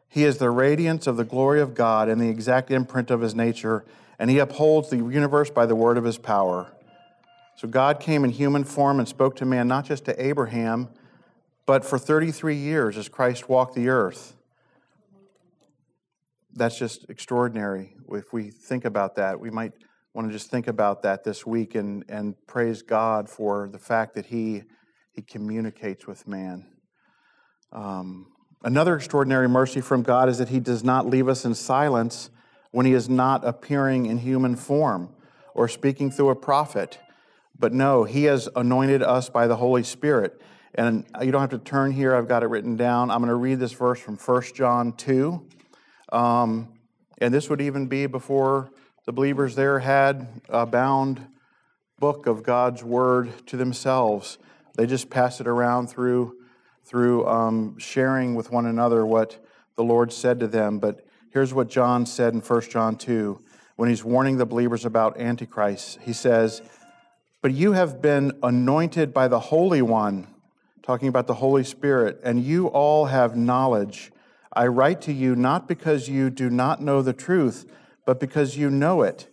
He 0.07 0.23
is 0.23 0.37
the 0.37 0.51
radiance 0.51 1.07
of 1.07 1.17
the 1.17 1.25
glory 1.25 1.61
of 1.61 1.73
God 1.73 2.07
and 2.07 2.21
the 2.21 2.29
exact 2.29 2.69
imprint 2.69 3.09
of 3.09 3.21
his 3.21 3.33
nature, 3.33 3.83
and 4.19 4.29
he 4.29 4.37
upholds 4.37 4.91
the 4.91 4.97
universe 4.97 5.49
by 5.49 5.65
the 5.65 5.75
word 5.75 5.97
of 5.97 6.03
his 6.03 6.19
power. 6.19 6.71
So 7.55 7.67
God 7.67 7.99
came 7.99 8.23
in 8.23 8.29
human 8.29 8.63
form 8.63 8.99
and 8.99 9.09
spoke 9.09 9.35
to 9.37 9.45
man, 9.45 9.67
not 9.67 9.85
just 9.85 10.05
to 10.05 10.23
Abraham, 10.23 10.89
but 11.65 11.85
for 11.85 11.97
33 11.97 12.55
years 12.55 12.97
as 12.97 13.09
Christ 13.09 13.49
walked 13.49 13.75
the 13.75 13.89
earth 13.89 14.35
that's 16.55 16.77
just 16.77 17.09
extraordinary. 17.09 17.93
If 18.11 18.31
we 18.31 18.49
think 18.49 18.85
about 18.85 19.15
that, 19.15 19.39
we 19.39 19.49
might 19.49 19.73
want 20.13 20.27
to 20.27 20.33
just 20.33 20.49
think 20.49 20.67
about 20.67 21.03
that 21.03 21.23
this 21.23 21.45
week 21.45 21.75
and, 21.75 22.05
and 22.07 22.35
praise 22.47 22.81
God 22.81 23.29
for 23.29 23.69
the 23.71 23.77
fact 23.77 24.15
that 24.15 24.27
He, 24.27 24.63
he 25.11 25.21
communicates 25.21 26.07
with 26.07 26.27
man. 26.27 26.65
Um, 27.73 28.27
another 28.63 28.95
extraordinary 28.95 29.49
mercy 29.49 29.81
from 29.81 30.01
God 30.01 30.29
is 30.29 30.37
that 30.37 30.49
He 30.49 30.61
does 30.61 30.83
not 30.83 31.05
leave 31.05 31.27
us 31.27 31.43
in 31.43 31.53
silence 31.53 32.29
when 32.71 32.85
He 32.85 32.93
is 32.93 33.09
not 33.09 33.45
appearing 33.45 34.05
in 34.05 34.19
human 34.19 34.55
form 34.55 35.13
or 35.53 35.67
speaking 35.67 36.09
through 36.09 36.29
a 36.29 36.35
prophet. 36.35 36.99
But 37.57 37.73
no, 37.73 38.05
He 38.05 38.23
has 38.25 38.47
anointed 38.55 39.03
us 39.03 39.29
by 39.29 39.47
the 39.47 39.57
Holy 39.57 39.83
Spirit. 39.83 40.41
And 40.77 41.05
you 41.21 41.31
don't 41.31 41.41
have 41.41 41.51
to 41.51 41.57
turn 41.57 41.91
here, 41.91 42.13
I've 42.13 42.27
got 42.27 42.43
it 42.43 42.47
written 42.47 42.75
down. 42.75 43.09
I'm 43.09 43.19
going 43.19 43.29
to 43.29 43.35
read 43.35 43.59
this 43.59 43.71
verse 43.71 43.99
from 43.99 44.17
1 44.17 44.43
John 44.53 44.91
2. 44.93 45.41
Um, 46.11 46.73
and 47.19 47.33
this 47.33 47.49
would 47.49 47.61
even 47.61 47.87
be 47.87 48.07
before 48.07 48.69
the 49.05 49.13
believers 49.13 49.55
there 49.55 49.79
had 49.79 50.27
a 50.49 50.65
bound 50.65 51.25
book 51.97 52.27
of 52.27 52.43
God's 52.43 52.83
word 52.83 53.31
to 53.47 53.57
themselves. 53.57 54.37
They 54.75 54.85
just 54.85 55.09
passed 55.09 55.39
it 55.39 55.47
around 55.47 55.87
through, 55.87 56.35
through 56.83 57.25
um, 57.25 57.77
sharing 57.77 58.35
with 58.35 58.51
one 58.51 58.65
another 58.65 59.05
what 59.05 59.41
the 59.75 59.83
Lord 59.83 60.11
said 60.11 60.41
to 60.41 60.47
them. 60.47 60.79
But 60.79 61.05
here's 61.31 61.53
what 61.53 61.69
John 61.69 62.05
said 62.05 62.33
in 62.33 62.41
1 62.41 62.61
John 62.63 62.97
2 62.97 63.41
when 63.77 63.89
he's 63.89 64.03
warning 64.03 64.37
the 64.37 64.45
believers 64.45 64.83
about 64.83 65.19
Antichrist. 65.19 65.99
He 66.01 66.13
says, 66.13 66.61
But 67.41 67.53
you 67.53 67.71
have 67.71 68.01
been 68.01 68.33
anointed 68.43 69.13
by 69.13 69.29
the 69.29 69.39
Holy 69.39 69.81
One, 69.81 70.27
talking 70.85 71.07
about 71.07 71.25
the 71.25 71.33
Holy 71.33 71.63
Spirit, 71.63 72.19
and 72.23 72.43
you 72.43 72.67
all 72.67 73.05
have 73.05 73.35
knowledge. 73.35 74.11
I 74.53 74.67
write 74.67 75.01
to 75.01 75.13
you 75.13 75.35
not 75.35 75.67
because 75.67 76.07
you 76.07 76.29
do 76.29 76.47
not 76.47 76.79
know 76.79 77.01
the 77.01 77.11
truth, 77.11 77.65
but 78.05 78.19
because 78.19 78.55
you 78.55 78.69
know 78.69 79.01
it, 79.01 79.27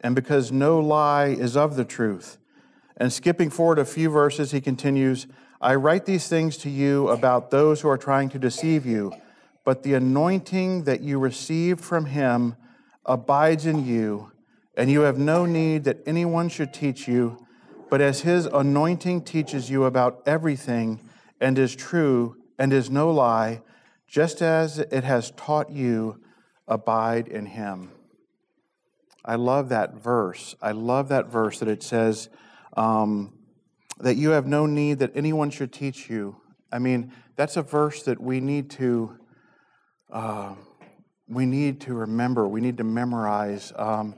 and 0.00 0.14
because 0.14 0.50
no 0.50 0.80
lie 0.80 1.26
is 1.26 1.58
of 1.58 1.76
the 1.76 1.84
truth. 1.84 2.38
And 2.96 3.12
skipping 3.12 3.50
forward 3.50 3.78
a 3.78 3.84
few 3.84 4.08
verses, 4.08 4.52
he 4.52 4.62
continues 4.62 5.26
I 5.60 5.74
write 5.76 6.06
these 6.06 6.28
things 6.28 6.56
to 6.58 6.70
you 6.70 7.08
about 7.08 7.50
those 7.50 7.80
who 7.80 7.88
are 7.88 7.98
trying 7.98 8.30
to 8.30 8.38
deceive 8.38 8.86
you, 8.86 9.12
but 9.62 9.82
the 9.82 9.94
anointing 9.94 10.84
that 10.84 11.02
you 11.02 11.18
received 11.18 11.82
from 11.82 12.06
him 12.06 12.56
abides 13.04 13.66
in 13.66 13.86
you, 13.86 14.32
and 14.74 14.90
you 14.90 15.02
have 15.02 15.18
no 15.18 15.44
need 15.44 15.84
that 15.84 16.02
anyone 16.06 16.48
should 16.48 16.72
teach 16.72 17.06
you, 17.06 17.43
but 17.94 18.00
as 18.00 18.22
his 18.22 18.46
anointing 18.46 19.22
teaches 19.22 19.70
you 19.70 19.84
about 19.84 20.20
everything, 20.26 21.00
and 21.40 21.56
is 21.56 21.76
true, 21.76 22.34
and 22.58 22.72
is 22.72 22.90
no 22.90 23.08
lie, 23.08 23.62
just 24.08 24.42
as 24.42 24.80
it 24.80 25.04
has 25.04 25.30
taught 25.36 25.70
you, 25.70 26.20
abide 26.66 27.28
in 27.28 27.46
him. 27.46 27.92
I 29.24 29.36
love 29.36 29.68
that 29.68 29.94
verse. 29.94 30.56
I 30.60 30.72
love 30.72 31.08
that 31.10 31.28
verse 31.28 31.60
that 31.60 31.68
it 31.68 31.84
says 31.84 32.28
um, 32.76 33.32
that 34.00 34.16
you 34.16 34.30
have 34.30 34.48
no 34.48 34.66
need 34.66 34.98
that 34.98 35.12
anyone 35.14 35.50
should 35.50 35.72
teach 35.72 36.10
you. 36.10 36.34
I 36.72 36.80
mean, 36.80 37.12
that's 37.36 37.56
a 37.56 37.62
verse 37.62 38.02
that 38.02 38.20
we 38.20 38.40
need 38.40 38.70
to 38.70 39.16
uh, 40.10 40.56
we 41.28 41.46
need 41.46 41.82
to 41.82 41.94
remember. 41.94 42.48
We 42.48 42.60
need 42.60 42.78
to 42.78 42.84
memorize. 42.84 43.72
Um, 43.76 44.16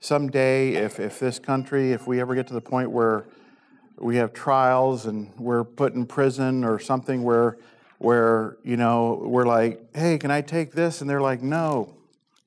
someday, 0.00 0.74
if 0.74 1.00
if 1.00 1.18
this 1.18 1.38
country, 1.38 1.92
if 1.92 2.06
we 2.06 2.20
ever 2.20 2.34
get 2.34 2.46
to 2.48 2.54
the 2.54 2.60
point 2.60 2.90
where 2.90 3.26
we 3.98 4.16
have 4.16 4.32
trials 4.32 5.06
and 5.06 5.32
we're 5.38 5.64
put 5.64 5.94
in 5.94 6.06
prison 6.06 6.64
or 6.64 6.78
something 6.78 7.22
where 7.22 7.58
where, 7.98 8.56
you 8.62 8.76
know, 8.76 9.20
we're 9.24 9.44
like, 9.44 9.80
hey, 9.94 10.18
can 10.18 10.30
I 10.30 10.40
take 10.40 10.72
this? 10.72 11.00
And 11.00 11.10
they're 11.10 11.20
like, 11.20 11.42
no, 11.42 11.96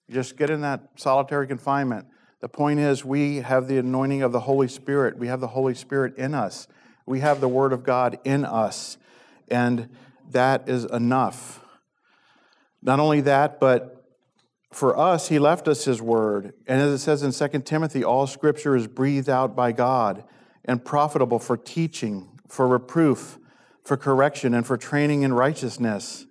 just 0.09 0.37
get 0.37 0.49
in 0.49 0.61
that 0.61 0.87
solitary 0.95 1.45
confinement. 1.45 2.07
The 2.39 2.49
point 2.49 2.79
is, 2.79 3.05
we 3.05 3.37
have 3.37 3.67
the 3.67 3.77
anointing 3.77 4.23
of 4.23 4.31
the 4.31 4.39
Holy 4.39 4.67
Spirit. 4.67 5.17
We 5.17 5.27
have 5.27 5.41
the 5.41 5.47
Holy 5.47 5.75
Spirit 5.75 6.17
in 6.17 6.33
us. 6.33 6.67
We 7.05 7.19
have 7.19 7.41
the 7.41 7.47
Word 7.47 7.73
of 7.73 7.83
God 7.83 8.17
in 8.23 8.45
us. 8.45 8.97
And 9.49 9.89
that 10.31 10.67
is 10.69 10.85
enough. 10.85 11.59
Not 12.81 12.99
only 12.99 13.21
that, 13.21 13.59
but 13.59 14.00
for 14.71 14.97
us, 14.97 15.27
He 15.27 15.39
left 15.39 15.67
us 15.67 15.85
His 15.85 16.01
Word. 16.01 16.53
And 16.65 16.81
as 16.81 16.93
it 16.93 16.97
says 16.99 17.23
in 17.23 17.49
2 17.49 17.59
Timothy, 17.61 18.03
all 18.03 18.25
Scripture 18.27 18.75
is 18.75 18.87
breathed 18.87 19.29
out 19.29 19.55
by 19.55 19.71
God 19.71 20.23
and 20.65 20.83
profitable 20.83 21.39
for 21.39 21.57
teaching, 21.57 22.39
for 22.47 22.67
reproof, 22.67 23.37
for 23.83 23.97
correction 23.97 24.53
and 24.53 24.65
for 24.65 24.77
training 24.77 25.23
in 25.23 25.33
righteousness. 25.33 26.25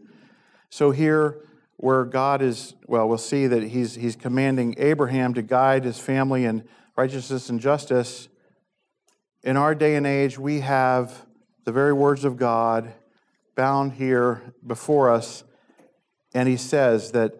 So 0.70 0.90
here, 0.90 1.42
where 1.76 2.04
God 2.04 2.42
is, 2.42 2.74
well, 2.86 3.08
we'll 3.08 3.18
see 3.18 3.46
that 3.46 3.62
he's, 3.62 3.94
he's 3.94 4.14
commanding 4.14 4.74
Abraham 4.78 5.34
to 5.34 5.42
guide 5.42 5.84
his 5.84 5.98
family 5.98 6.44
in 6.44 6.64
righteousness 6.96 7.48
and 7.48 7.58
justice. 7.58 8.28
In 9.42 9.56
our 9.56 9.74
day 9.74 9.96
and 9.96 10.06
age, 10.06 10.38
we 10.38 10.60
have 10.60 11.26
the 11.64 11.72
very 11.72 11.92
words 11.92 12.24
of 12.24 12.36
God 12.36 12.92
bound 13.54 13.94
here 13.94 14.54
before 14.66 15.10
us, 15.10 15.44
and 16.34 16.48
he 16.48 16.56
says 16.56 17.12
that 17.12 17.32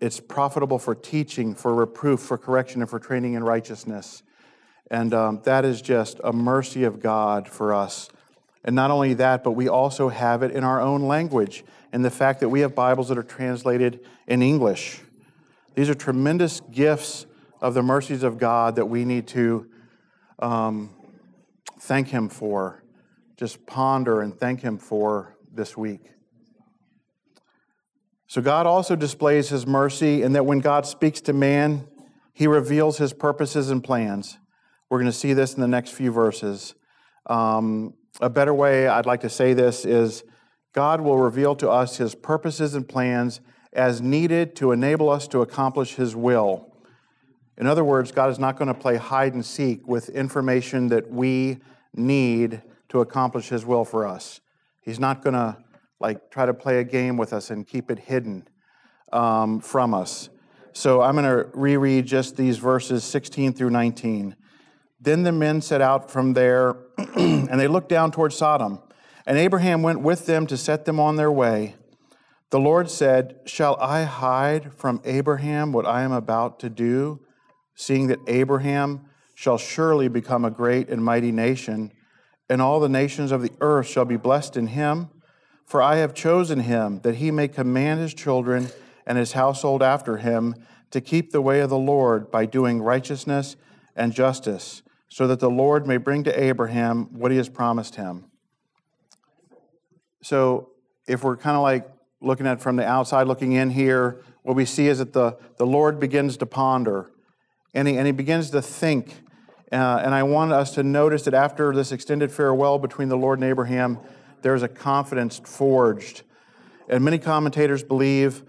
it's 0.00 0.20
profitable 0.20 0.78
for 0.78 0.94
teaching, 0.94 1.54
for 1.54 1.74
reproof, 1.74 2.20
for 2.20 2.38
correction, 2.38 2.80
and 2.80 2.90
for 2.90 2.98
training 2.98 3.34
in 3.34 3.42
righteousness. 3.42 4.22
And 4.90 5.12
um, 5.12 5.40
that 5.44 5.64
is 5.64 5.82
just 5.82 6.20
a 6.22 6.32
mercy 6.32 6.84
of 6.84 7.00
God 7.00 7.48
for 7.48 7.74
us. 7.74 8.08
And 8.64 8.74
not 8.76 8.90
only 8.90 9.14
that, 9.14 9.42
but 9.42 9.52
we 9.52 9.68
also 9.68 10.08
have 10.08 10.42
it 10.42 10.52
in 10.52 10.64
our 10.64 10.80
own 10.80 11.02
language, 11.02 11.64
and 11.92 12.04
the 12.04 12.10
fact 12.10 12.40
that 12.40 12.48
we 12.48 12.60
have 12.60 12.74
Bibles 12.74 13.08
that 13.08 13.18
are 13.18 13.22
translated 13.22 14.04
in 14.26 14.42
English. 14.42 15.00
These 15.74 15.88
are 15.88 15.94
tremendous 15.94 16.60
gifts 16.60 17.26
of 17.60 17.74
the 17.74 17.82
mercies 17.82 18.22
of 18.22 18.38
God 18.38 18.76
that 18.76 18.86
we 18.86 19.04
need 19.04 19.26
to 19.28 19.68
um, 20.38 20.90
thank 21.80 22.08
Him 22.08 22.28
for, 22.28 22.82
just 23.36 23.66
ponder 23.66 24.20
and 24.20 24.38
thank 24.38 24.60
Him 24.60 24.78
for 24.78 25.36
this 25.52 25.76
week. 25.76 26.02
So, 28.28 28.40
God 28.40 28.66
also 28.66 28.94
displays 28.94 29.48
His 29.48 29.66
mercy 29.66 30.22
in 30.22 30.34
that 30.34 30.46
when 30.46 30.60
God 30.60 30.86
speaks 30.86 31.20
to 31.22 31.32
man, 31.32 31.88
He 32.32 32.46
reveals 32.46 32.98
His 32.98 33.12
purposes 33.12 33.70
and 33.70 33.82
plans. 33.82 34.38
We're 34.88 34.98
going 34.98 35.10
to 35.10 35.16
see 35.16 35.32
this 35.32 35.54
in 35.54 35.60
the 35.60 35.68
next 35.68 35.90
few 35.90 36.12
verses. 36.12 36.74
Um, 37.26 37.94
a 38.20 38.30
better 38.30 38.54
way 38.54 38.88
I'd 38.88 39.06
like 39.06 39.20
to 39.20 39.28
say 39.28 39.52
this 39.52 39.84
is 39.84 40.24
God 40.72 41.00
will 41.00 41.18
reveal 41.18 41.54
to 41.56 41.70
us 41.70 41.96
his 41.96 42.14
purposes 42.14 42.74
and 42.74 42.88
plans 42.88 43.40
as 43.72 44.00
needed 44.00 44.56
to 44.56 44.72
enable 44.72 45.10
us 45.10 45.28
to 45.28 45.42
accomplish 45.42 45.94
his 45.94 46.16
will. 46.16 46.72
In 47.56 47.66
other 47.66 47.84
words, 47.84 48.12
God 48.12 48.30
is 48.30 48.38
not 48.38 48.56
going 48.56 48.68
to 48.68 48.74
play 48.74 48.96
hide 48.96 49.34
and 49.34 49.44
seek 49.44 49.86
with 49.86 50.08
information 50.10 50.88
that 50.88 51.10
we 51.10 51.58
need 51.94 52.62
to 52.88 53.00
accomplish 53.00 53.48
his 53.48 53.66
will 53.66 53.84
for 53.84 54.06
us. 54.06 54.40
He's 54.80 55.00
not 55.00 55.22
going 55.22 55.34
to 55.34 55.56
like 56.00 56.30
try 56.30 56.46
to 56.46 56.54
play 56.54 56.78
a 56.78 56.84
game 56.84 57.16
with 57.16 57.32
us 57.32 57.50
and 57.50 57.66
keep 57.66 57.90
it 57.90 57.98
hidden 57.98 58.48
um, 59.12 59.60
from 59.60 59.94
us. 59.94 60.28
So 60.72 61.02
I'm 61.02 61.16
going 61.16 61.24
to 61.24 61.48
reread 61.54 62.06
just 62.06 62.36
these 62.36 62.58
verses 62.58 63.02
16 63.04 63.54
through 63.54 63.70
19. 63.70 64.36
Then 65.00 65.22
the 65.22 65.32
men 65.32 65.60
set 65.60 65.80
out 65.80 66.10
from 66.10 66.34
there, 66.34 66.76
and 67.16 67.58
they 67.58 67.68
looked 67.68 67.88
down 67.88 68.12
toward 68.12 68.32
Sodom. 68.32 68.80
And 69.26 69.36
Abraham 69.38 69.82
went 69.82 70.00
with 70.00 70.26
them 70.26 70.46
to 70.46 70.56
set 70.56 70.84
them 70.84 70.98
on 70.98 71.16
their 71.16 71.32
way. 71.32 71.74
The 72.50 72.60
Lord 72.60 72.90
said, 72.90 73.40
Shall 73.44 73.76
I 73.80 74.04
hide 74.04 74.72
from 74.72 75.02
Abraham 75.04 75.72
what 75.72 75.84
I 75.84 76.02
am 76.02 76.12
about 76.12 76.60
to 76.60 76.70
do, 76.70 77.20
seeing 77.74 78.06
that 78.06 78.20
Abraham 78.26 79.02
shall 79.34 79.58
surely 79.58 80.08
become 80.08 80.44
a 80.44 80.50
great 80.50 80.88
and 80.88 81.04
mighty 81.04 81.30
nation, 81.30 81.92
and 82.48 82.62
all 82.62 82.80
the 82.80 82.88
nations 82.88 83.30
of 83.32 83.42
the 83.42 83.52
earth 83.60 83.86
shall 83.86 84.06
be 84.06 84.16
blessed 84.16 84.56
in 84.56 84.68
him? 84.68 85.10
For 85.68 85.82
I 85.82 85.96
have 85.96 86.14
chosen 86.14 86.60
him 86.60 87.00
that 87.02 87.16
he 87.16 87.30
may 87.30 87.46
command 87.46 88.00
his 88.00 88.14
children 88.14 88.70
and 89.06 89.18
his 89.18 89.32
household 89.32 89.82
after 89.82 90.16
him 90.16 90.54
to 90.90 91.02
keep 91.02 91.30
the 91.30 91.42
way 91.42 91.60
of 91.60 91.68
the 91.68 91.76
Lord 91.76 92.30
by 92.30 92.46
doing 92.46 92.80
righteousness 92.80 93.54
and 93.94 94.14
justice 94.14 94.80
so 95.10 95.26
that 95.26 95.40
the 95.40 95.50
Lord 95.50 95.86
may 95.86 95.98
bring 95.98 96.24
to 96.24 96.42
Abraham 96.42 97.12
what 97.12 97.30
he 97.30 97.36
has 97.36 97.50
promised 97.50 97.96
him. 97.96 98.24
So, 100.22 100.70
if 101.06 101.22
we're 101.22 101.36
kind 101.36 101.56
of 101.56 101.62
like 101.62 101.86
looking 102.22 102.46
at 102.46 102.62
from 102.62 102.76
the 102.76 102.86
outside 102.86 103.26
looking 103.26 103.52
in 103.52 103.70
here, 103.70 104.22
what 104.42 104.56
we 104.56 104.64
see 104.64 104.88
is 104.88 104.98
that 104.98 105.12
the, 105.12 105.36
the 105.58 105.66
Lord 105.66 106.00
begins 106.00 106.38
to 106.38 106.46
ponder 106.46 107.10
and 107.74 107.86
he, 107.86 107.98
and 107.98 108.06
he 108.06 108.12
begins 108.12 108.50
to 108.50 108.62
think. 108.62 109.20
Uh, 109.70 110.00
and 110.02 110.14
I 110.14 110.22
want 110.22 110.52
us 110.52 110.74
to 110.76 110.82
notice 110.82 111.24
that 111.24 111.34
after 111.34 111.74
this 111.74 111.92
extended 111.92 112.32
farewell 112.32 112.78
between 112.78 113.10
the 113.10 113.18
Lord 113.18 113.38
and 113.38 113.48
Abraham, 113.48 113.98
there's 114.42 114.62
a 114.62 114.68
confidence 114.68 115.40
forged. 115.44 116.22
And 116.88 117.04
many 117.04 117.18
commentators 117.18 117.82
believe 117.82 118.42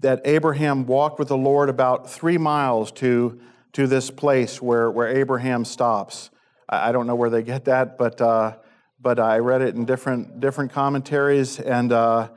that 0.00 0.22
Abraham 0.24 0.86
walked 0.86 1.18
with 1.18 1.28
the 1.28 1.36
Lord 1.36 1.68
about 1.68 2.10
three 2.10 2.38
miles 2.38 2.90
to, 2.92 3.38
to 3.72 3.86
this 3.86 4.10
place 4.10 4.60
where, 4.60 4.90
where 4.90 5.08
Abraham 5.08 5.64
stops. 5.64 6.30
I, 6.68 6.88
I 6.88 6.92
don't 6.92 7.06
know 7.06 7.14
where 7.14 7.30
they 7.30 7.42
get 7.42 7.66
that, 7.66 7.98
but, 7.98 8.20
uh, 8.20 8.56
but 9.00 9.18
I 9.18 9.38
read 9.38 9.62
it 9.62 9.74
in 9.74 9.84
different, 9.84 10.40
different 10.40 10.72
commentaries. 10.72 11.60
And, 11.60 11.92
uh, 11.92 12.28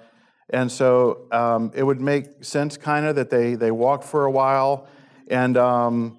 and 0.50 0.72
so 0.72 1.27
um, 1.31 1.72
it 1.74 1.84
would 1.84 2.01
make 2.01 2.43
sense 2.43 2.77
kind 2.77 3.05
of 3.05 3.15
that 3.15 3.29
they, 3.29 3.55
they 3.55 3.72
walked 3.72 4.03
for 4.03 4.25
a 4.25 4.31
while. 4.31 4.88
And 5.27 5.58
um, 5.58 6.17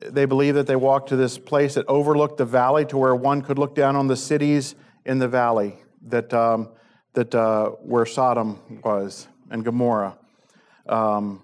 they 0.00 0.24
believe 0.24 0.54
that 0.54 0.66
they 0.66 0.76
walked 0.76 1.08
to 1.10 1.16
this 1.16 1.38
place 1.38 1.74
that 1.74 1.86
overlooked 1.88 2.38
the 2.38 2.44
valley 2.44 2.84
to 2.86 2.96
where 2.96 3.14
one 3.14 3.42
could 3.42 3.58
look 3.58 3.74
down 3.74 3.96
on 3.96 4.06
the 4.06 4.16
cities 4.16 4.74
in 5.04 5.18
the 5.18 5.28
valley 5.28 5.78
that, 6.06 6.32
um, 6.32 6.70
that 7.14 7.34
uh, 7.34 7.70
where 7.82 8.06
Sodom 8.06 8.80
was 8.82 9.28
and 9.50 9.64
Gomorrah. 9.64 10.18
Um, 10.88 11.42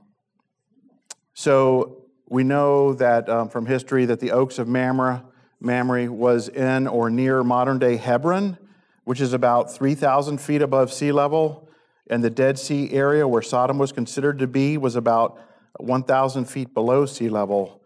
so 1.35 2.04
we 2.28 2.45
know 2.45 2.95
that 2.95 3.28
um, 3.28 3.49
from 3.49 3.66
history 3.66 4.04
that 4.07 4.21
the 4.21 4.33
Oaks 4.33 4.59
of 4.59 4.69
Mamre, 4.69 5.25
Mamre 5.61 6.11
was 6.11 6.49
in 6.49 6.87
or 6.87 7.11
near 7.11 7.42
modern 7.42 7.78
day 7.78 7.97
Hebron, 7.97 8.59
which 9.04 9.21
is 9.21 9.33
about 9.33 9.73
3,000 9.73 10.38
feet 10.38 10.62
above 10.62 10.92
sea 10.92 11.12
level. 11.12 11.69
And 12.09 12.23
the 12.23 12.31
Dead 12.31 12.59
Sea 12.59 12.90
area 12.92 13.26
where 13.26 13.42
Sodom 13.42 13.78
was 13.78 13.92
considered 13.92 14.38
to 14.40 14.47
be 14.47 14.76
was 14.76 14.97
about 14.97 15.38
1,000 15.78 16.45
feet 16.47 16.75
below 16.75 17.07
sea 17.07 17.28
level. 17.28 17.81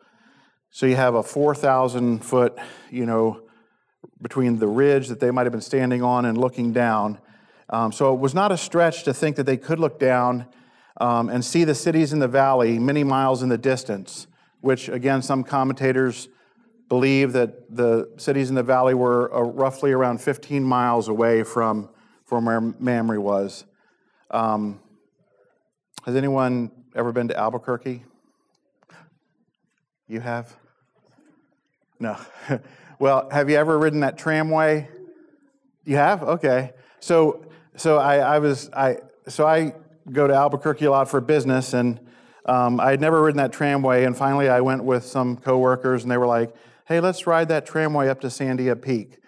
So 0.71 0.87
you 0.87 0.97
have 0.97 1.14
a 1.14 1.23
4,000 1.23 2.25
foot, 2.25 2.59
you 2.90 3.06
know, 3.06 3.42
between 4.21 4.59
the 4.59 4.67
ridge 4.67 5.09
that 5.09 5.21
they 5.21 5.31
might 5.31 5.45
have 5.45 5.53
been 5.53 5.61
standing 5.61 6.03
on 6.03 6.25
and 6.25 6.39
looking 6.39 6.73
down. 6.73 7.19
Um, 7.69 7.93
so 7.93 8.15
it 8.15 8.21
was 8.21 8.35
not 8.35 8.53
a 8.53 8.57
stretch 8.57 9.05
to 9.05 9.15
think 9.15 9.37
that 9.37 9.45
they 9.45 9.57
could 9.57 9.79
look 9.79 9.99
down 9.99 10.47
um, 10.99 11.29
and 11.29 11.45
see 11.45 11.65
the 11.65 11.75
cities 11.75 12.13
in 12.13 12.19
the 12.19 12.29
valley 12.29 12.79
many 12.79 13.05
miles 13.05 13.43
in 13.43 13.49
the 13.49 13.59
distance, 13.59 14.27
which, 14.61 14.89
again, 14.89 15.23
some 15.23 15.45
commentators 15.45 16.29
believe 16.89 17.33
that 17.33 17.75
the 17.75 18.09
cities 18.17 18.49
in 18.49 18.55
the 18.55 18.63
valley 18.63 18.95
were 18.95 19.35
uh, 19.35 19.41
roughly 19.41 19.93
around 19.93 20.21
15 20.21 20.63
miles 20.63 21.09
away 21.09 21.43
from, 21.43 21.89
from 22.25 22.45
where 22.45 22.61
Mamre 22.61 23.21
was. 23.21 23.65
Um, 24.31 24.81
has 26.05 26.15
anyone 26.15 26.71
ever 26.95 27.13
been 27.13 27.29
to 27.29 27.37
Albuquerque? 27.37 28.05
You 30.07 30.21
have? 30.21 30.55
No. 31.99 32.17
well, 32.99 33.29
have 33.31 33.50
you 33.50 33.57
ever 33.57 33.79
ridden 33.79 34.00
that 34.00 34.17
tramway? 34.17 34.88
You 35.85 35.97
have? 35.97 36.23
Okay. 36.23 36.73
So, 37.00 37.47
so 37.76 37.99
I, 37.99 38.17
I 38.17 38.38
was, 38.38 38.71
I, 38.73 38.99
so 39.29 39.47
I 39.47 39.75
go 40.11 40.26
to 40.26 40.35
Albuquerque 40.35 40.87
a 40.87 40.91
lot 40.91 41.09
for 41.09 41.21
business, 41.21 41.75
and 41.75 42.00
um, 42.47 42.81
I 42.81 42.91
had 42.91 43.00
never 43.00 43.23
ridden 43.23 43.38
that 43.38 43.53
tramway. 43.53 44.05
And 44.05 44.17
finally, 44.17 44.49
I 44.49 44.61
went 44.61 44.85
with 44.85 45.05
some 45.05 45.37
coworkers, 45.37 46.03
and 46.03 46.11
they 46.11 46.17
were 46.17 46.26
like, 46.26 46.55
"Hey, 46.87 47.00
let's 47.00 47.26
ride 47.26 47.49
that 47.49 47.67
tramway 47.67 48.09
up 48.09 48.21
to 48.23 48.29
Sandia 48.29 48.81
Peak," 48.81 49.19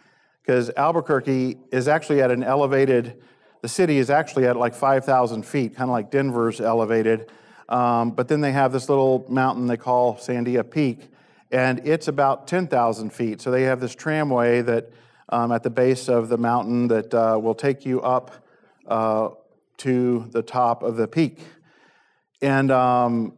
because 0.43 0.71
Albuquerque 0.77 1.59
is 1.71 1.89
actually 1.89 2.23
at 2.23 2.31
an 2.31 2.43
elevated. 2.43 3.21
The 3.61 3.69
city 3.69 3.99
is 3.99 4.09
actually 4.09 4.47
at 4.47 4.57
like 4.57 4.73
5,000 4.73 5.43
feet, 5.45 5.75
kind 5.75 5.91
of 5.91 5.93
like 5.93 6.13
Denver's 6.13 6.61
elevated. 6.61 7.31
Um, 7.69 8.13
but 8.13 8.29
then 8.29 8.41
they 8.41 8.53
have 8.53 8.73
this 8.73 8.89
little 8.89 9.27
mountain 9.29 9.67
they 9.67 9.77
call 9.77 10.15
Sandia 10.15 10.69
Peak, 10.69 11.11
and 11.51 11.87
it's 11.87 12.09
about 12.09 12.47
10,000 12.47 13.11
feet. 13.13 13.41
So 13.41 13.51
they 13.51 13.63
have 13.63 13.81
this 13.81 13.95
tramway 13.95 14.61
that 14.63 14.91
um, 15.31 15.53
at 15.53 15.63
the 15.63 15.71
base 15.71 16.09
of 16.09 16.29
the 16.29 16.39
mountain 16.39 16.89
that 16.89 17.13
uh, 17.15 17.39
will 17.41 17.55
take 17.55 17.85
you 17.85 18.01
up 18.03 18.45
uh, 18.87 19.31
to 19.79 20.27
the 20.33 20.43
top 20.43 20.83
of 20.83 20.97
the 20.97 21.07
peak. 21.07 21.41
And 22.41 22.71
um, 22.71 23.35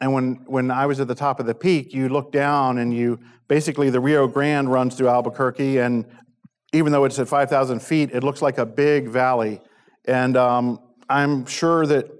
and 0.00 0.12
when 0.12 0.34
when 0.46 0.70
I 0.70 0.86
was 0.86 1.00
at 1.00 1.08
the 1.08 1.14
top 1.14 1.40
of 1.40 1.46
the 1.46 1.54
peak, 1.54 1.92
you 1.92 2.08
look 2.08 2.30
down 2.30 2.78
and 2.78 2.94
you 2.94 3.18
basically 3.48 3.90
the 3.90 4.00
Rio 4.00 4.28
Grande 4.28 4.70
runs 4.70 4.94
through 4.94 5.08
Albuquerque, 5.08 5.78
and 5.78 6.04
even 6.72 6.92
though 6.92 7.04
it's 7.04 7.18
at 7.18 7.26
5,000 7.28 7.80
feet, 7.80 8.10
it 8.12 8.22
looks 8.22 8.42
like 8.42 8.58
a 8.58 8.66
big 8.66 9.08
valley. 9.08 9.60
And 10.04 10.36
um, 10.36 10.80
I'm 11.08 11.46
sure 11.46 11.86
that 11.86 12.10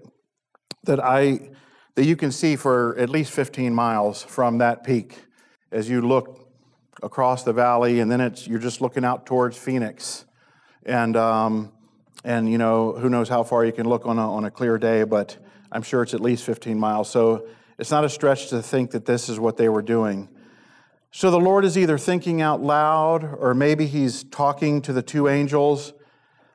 that 0.85 0.99
I 1.03 1.51
that 1.99 2.05
you 2.05 2.15
can 2.15 2.31
see 2.31 2.55
for 2.55 2.97
at 2.97 3.09
least 3.09 3.33
15 3.33 3.75
miles 3.75 4.23
from 4.23 4.59
that 4.59 4.85
peak 4.85 5.19
as 5.73 5.91
you 5.91 6.01
look 6.01 6.49
across 7.03 7.43
the 7.43 7.53
valley, 7.53 7.99
and 7.99 8.09
then 8.09 8.21
it's 8.21 8.47
you're 8.47 8.61
just 8.61 8.81
looking 8.81 9.05
out 9.05 9.27
towards 9.27 9.57
Phoenix, 9.57 10.25
and 10.87 11.17
um, 11.17 11.73
and 12.23 12.49
you 12.49 12.57
know 12.57 12.93
who 12.93 13.09
knows 13.09 13.29
how 13.29 13.43
far 13.43 13.65
you 13.65 13.73
can 13.73 13.89
look 13.89 14.07
on 14.07 14.17
a, 14.17 14.33
on 14.33 14.45
a 14.45 14.51
clear 14.53 14.79
day, 14.79 15.03
but 15.03 15.39
I'm 15.73 15.83
sure 15.83 16.05
it's 16.05 16.15
at 16.15 16.21
least 16.21 16.45
15 16.45 16.79
miles. 16.79 17.11
So 17.11 17.49
it's 17.81 17.91
not 17.91 18.05
a 18.05 18.09
stretch 18.09 18.49
to 18.51 18.63
think 18.63 18.93
that 18.93 19.05
this 19.05 19.29
is 19.29 19.41
what 19.41 19.57
they 19.57 19.69
were 19.69 19.83
doing. 19.83 20.29
So 21.11 21.33
the 21.33 21.41
Lord 21.41 21.65
is 21.65 21.77
either 21.77 21.99
thinking 21.99 22.41
out 22.41 22.63
loud, 22.63 23.25
or 23.25 23.55
maybe 23.55 23.87
He's 23.87 24.23
talking 24.23 24.83
to 24.83 24.93
the 24.93 25.03
two 25.03 25.27
angels. 25.27 25.95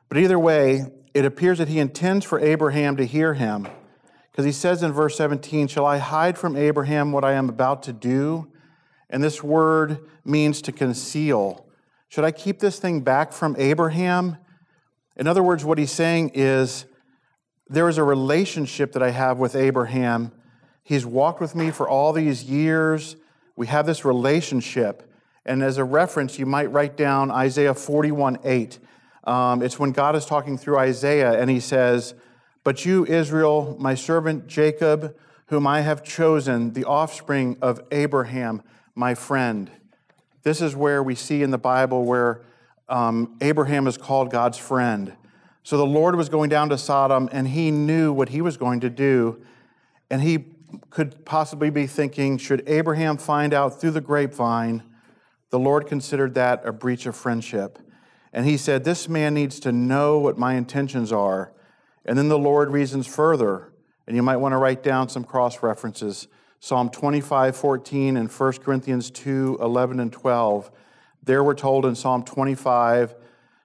But 0.08 0.16
either 0.16 0.38
way, 0.38 0.86
it 1.12 1.26
appears 1.26 1.58
that 1.58 1.68
He 1.68 1.80
intends 1.80 2.24
for 2.24 2.40
Abraham 2.40 2.96
to 2.96 3.04
hear 3.04 3.34
Him 3.34 3.68
because 4.34 4.44
he 4.44 4.50
says 4.50 4.82
in 4.82 4.92
verse 4.92 5.16
17, 5.16 5.68
Shall 5.68 5.86
I 5.86 5.98
hide 5.98 6.36
from 6.36 6.56
Abraham 6.56 7.12
what 7.12 7.24
I 7.24 7.34
am 7.34 7.48
about 7.48 7.84
to 7.84 7.92
do? 7.92 8.50
And 9.08 9.22
this 9.22 9.44
word 9.44 10.00
means 10.24 10.60
to 10.62 10.72
conceal. 10.72 11.64
Should 12.08 12.24
I 12.24 12.32
keep 12.32 12.58
this 12.58 12.80
thing 12.80 13.02
back 13.02 13.32
from 13.32 13.54
Abraham? 13.56 14.38
In 15.16 15.28
other 15.28 15.40
words, 15.40 15.64
what 15.64 15.78
he's 15.78 15.92
saying 15.92 16.32
is, 16.34 16.84
there 17.68 17.88
is 17.88 17.96
a 17.96 18.02
relationship 18.02 18.90
that 18.94 19.04
I 19.04 19.10
have 19.10 19.38
with 19.38 19.54
Abraham. 19.54 20.32
He's 20.82 21.06
walked 21.06 21.40
with 21.40 21.54
me 21.54 21.70
for 21.70 21.88
all 21.88 22.12
these 22.12 22.42
years. 22.42 23.14
We 23.54 23.68
have 23.68 23.86
this 23.86 24.04
relationship. 24.04 25.08
And 25.46 25.62
as 25.62 25.78
a 25.78 25.84
reference, 25.84 26.40
you 26.40 26.46
might 26.46 26.72
write 26.72 26.96
down 26.96 27.30
Isaiah 27.30 27.72
41 27.72 28.38
8. 28.42 28.80
Um, 29.22 29.62
it's 29.62 29.78
when 29.78 29.92
God 29.92 30.16
is 30.16 30.26
talking 30.26 30.58
through 30.58 30.78
Isaiah 30.78 31.40
and 31.40 31.48
he 31.48 31.60
says, 31.60 32.14
but 32.64 32.84
you, 32.84 33.04
Israel, 33.06 33.76
my 33.78 33.94
servant 33.94 34.46
Jacob, 34.46 35.14
whom 35.46 35.66
I 35.66 35.82
have 35.82 36.02
chosen, 36.02 36.72
the 36.72 36.84
offspring 36.84 37.58
of 37.60 37.80
Abraham, 37.92 38.62
my 38.94 39.14
friend. 39.14 39.70
This 40.42 40.60
is 40.60 40.74
where 40.74 41.02
we 41.02 41.14
see 41.14 41.42
in 41.42 41.50
the 41.50 41.58
Bible 41.58 42.04
where 42.04 42.42
um, 42.88 43.36
Abraham 43.40 43.86
is 43.86 43.96
called 43.96 44.30
God's 44.30 44.58
friend. 44.58 45.12
So 45.62 45.76
the 45.76 45.86
Lord 45.86 46.16
was 46.16 46.28
going 46.28 46.50
down 46.50 46.68
to 46.70 46.78
Sodom 46.78 47.28
and 47.32 47.48
he 47.48 47.70
knew 47.70 48.12
what 48.12 48.30
he 48.30 48.40
was 48.40 48.56
going 48.56 48.80
to 48.80 48.90
do. 48.90 49.42
And 50.10 50.22
he 50.22 50.44
could 50.90 51.24
possibly 51.24 51.70
be 51.70 51.86
thinking, 51.86 52.36
should 52.36 52.62
Abraham 52.68 53.16
find 53.16 53.54
out 53.54 53.80
through 53.80 53.92
the 53.92 54.00
grapevine? 54.00 54.82
The 55.50 55.58
Lord 55.58 55.86
considered 55.86 56.34
that 56.34 56.66
a 56.66 56.72
breach 56.72 57.06
of 57.06 57.16
friendship. 57.16 57.78
And 58.32 58.44
he 58.44 58.56
said, 58.56 58.84
This 58.84 59.08
man 59.08 59.32
needs 59.32 59.60
to 59.60 59.72
know 59.72 60.18
what 60.18 60.36
my 60.36 60.54
intentions 60.54 61.12
are. 61.12 61.53
And 62.06 62.18
then 62.18 62.28
the 62.28 62.38
Lord 62.38 62.70
reasons 62.70 63.06
further, 63.06 63.72
and 64.06 64.14
you 64.14 64.22
might 64.22 64.36
want 64.36 64.52
to 64.52 64.58
write 64.58 64.82
down 64.82 65.08
some 65.08 65.24
cross 65.24 65.62
references 65.62 66.28
Psalm 66.60 66.88
25, 66.88 67.54
14, 67.56 68.16
and 68.16 68.30
1 68.30 68.52
Corinthians 68.54 69.10
2, 69.10 69.58
11, 69.60 70.00
and 70.00 70.10
12. 70.10 70.70
There 71.22 71.44
we're 71.44 71.54
told 71.54 71.84
in 71.84 71.94
Psalm 71.94 72.24
25 72.24 73.14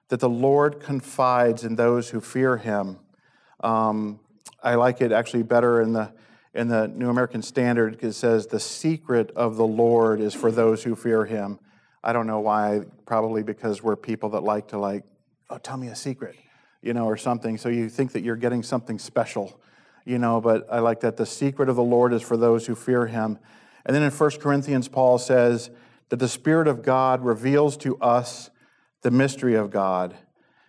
that 0.08 0.20
the 0.20 0.28
Lord 0.28 0.80
confides 0.80 1.64
in 1.64 1.76
those 1.76 2.10
who 2.10 2.20
fear 2.20 2.58
him. 2.58 2.98
Um, 3.60 4.20
I 4.62 4.74
like 4.74 5.00
it 5.00 5.12
actually 5.12 5.44
better 5.44 5.80
in 5.80 5.94
the 5.94 6.12
in 6.52 6.68
the 6.68 6.88
New 6.88 7.08
American 7.08 7.42
Standard 7.42 7.92
because 7.92 8.16
it 8.16 8.18
says 8.18 8.48
the 8.48 8.60
secret 8.60 9.30
of 9.36 9.56
the 9.56 9.66
Lord 9.66 10.20
is 10.20 10.34
for 10.34 10.50
those 10.50 10.82
who 10.82 10.96
fear 10.96 11.24
him. 11.24 11.60
I 12.02 12.12
don't 12.12 12.26
know 12.26 12.40
why, 12.40 12.80
probably 13.06 13.44
because 13.44 13.82
we're 13.82 13.96
people 13.96 14.30
that 14.30 14.42
like 14.42 14.68
to 14.68 14.78
like, 14.78 15.04
oh, 15.48 15.58
tell 15.58 15.76
me 15.76 15.88
a 15.88 15.96
secret 15.96 16.36
you 16.82 16.94
know, 16.94 17.06
or 17.06 17.16
something. 17.16 17.58
So 17.58 17.68
you 17.68 17.88
think 17.88 18.12
that 18.12 18.22
you're 18.22 18.36
getting 18.36 18.62
something 18.62 18.98
special, 18.98 19.60
you 20.04 20.18
know, 20.18 20.40
but 20.40 20.66
I 20.70 20.78
like 20.80 21.00
that 21.00 21.16
the 21.16 21.26
secret 21.26 21.68
of 21.68 21.76
the 21.76 21.82
Lord 21.82 22.12
is 22.12 22.22
for 22.22 22.36
those 22.36 22.66
who 22.66 22.74
fear 22.74 23.06
him. 23.06 23.38
And 23.84 23.94
then 23.94 24.02
in 24.02 24.10
1 24.10 24.30
Corinthians, 24.40 24.88
Paul 24.88 25.18
says 25.18 25.70
that 26.08 26.18
the 26.18 26.28
Spirit 26.28 26.68
of 26.68 26.82
God 26.82 27.24
reveals 27.24 27.76
to 27.78 27.96
us 27.98 28.50
the 29.02 29.10
mystery 29.10 29.54
of 29.54 29.70
God. 29.70 30.16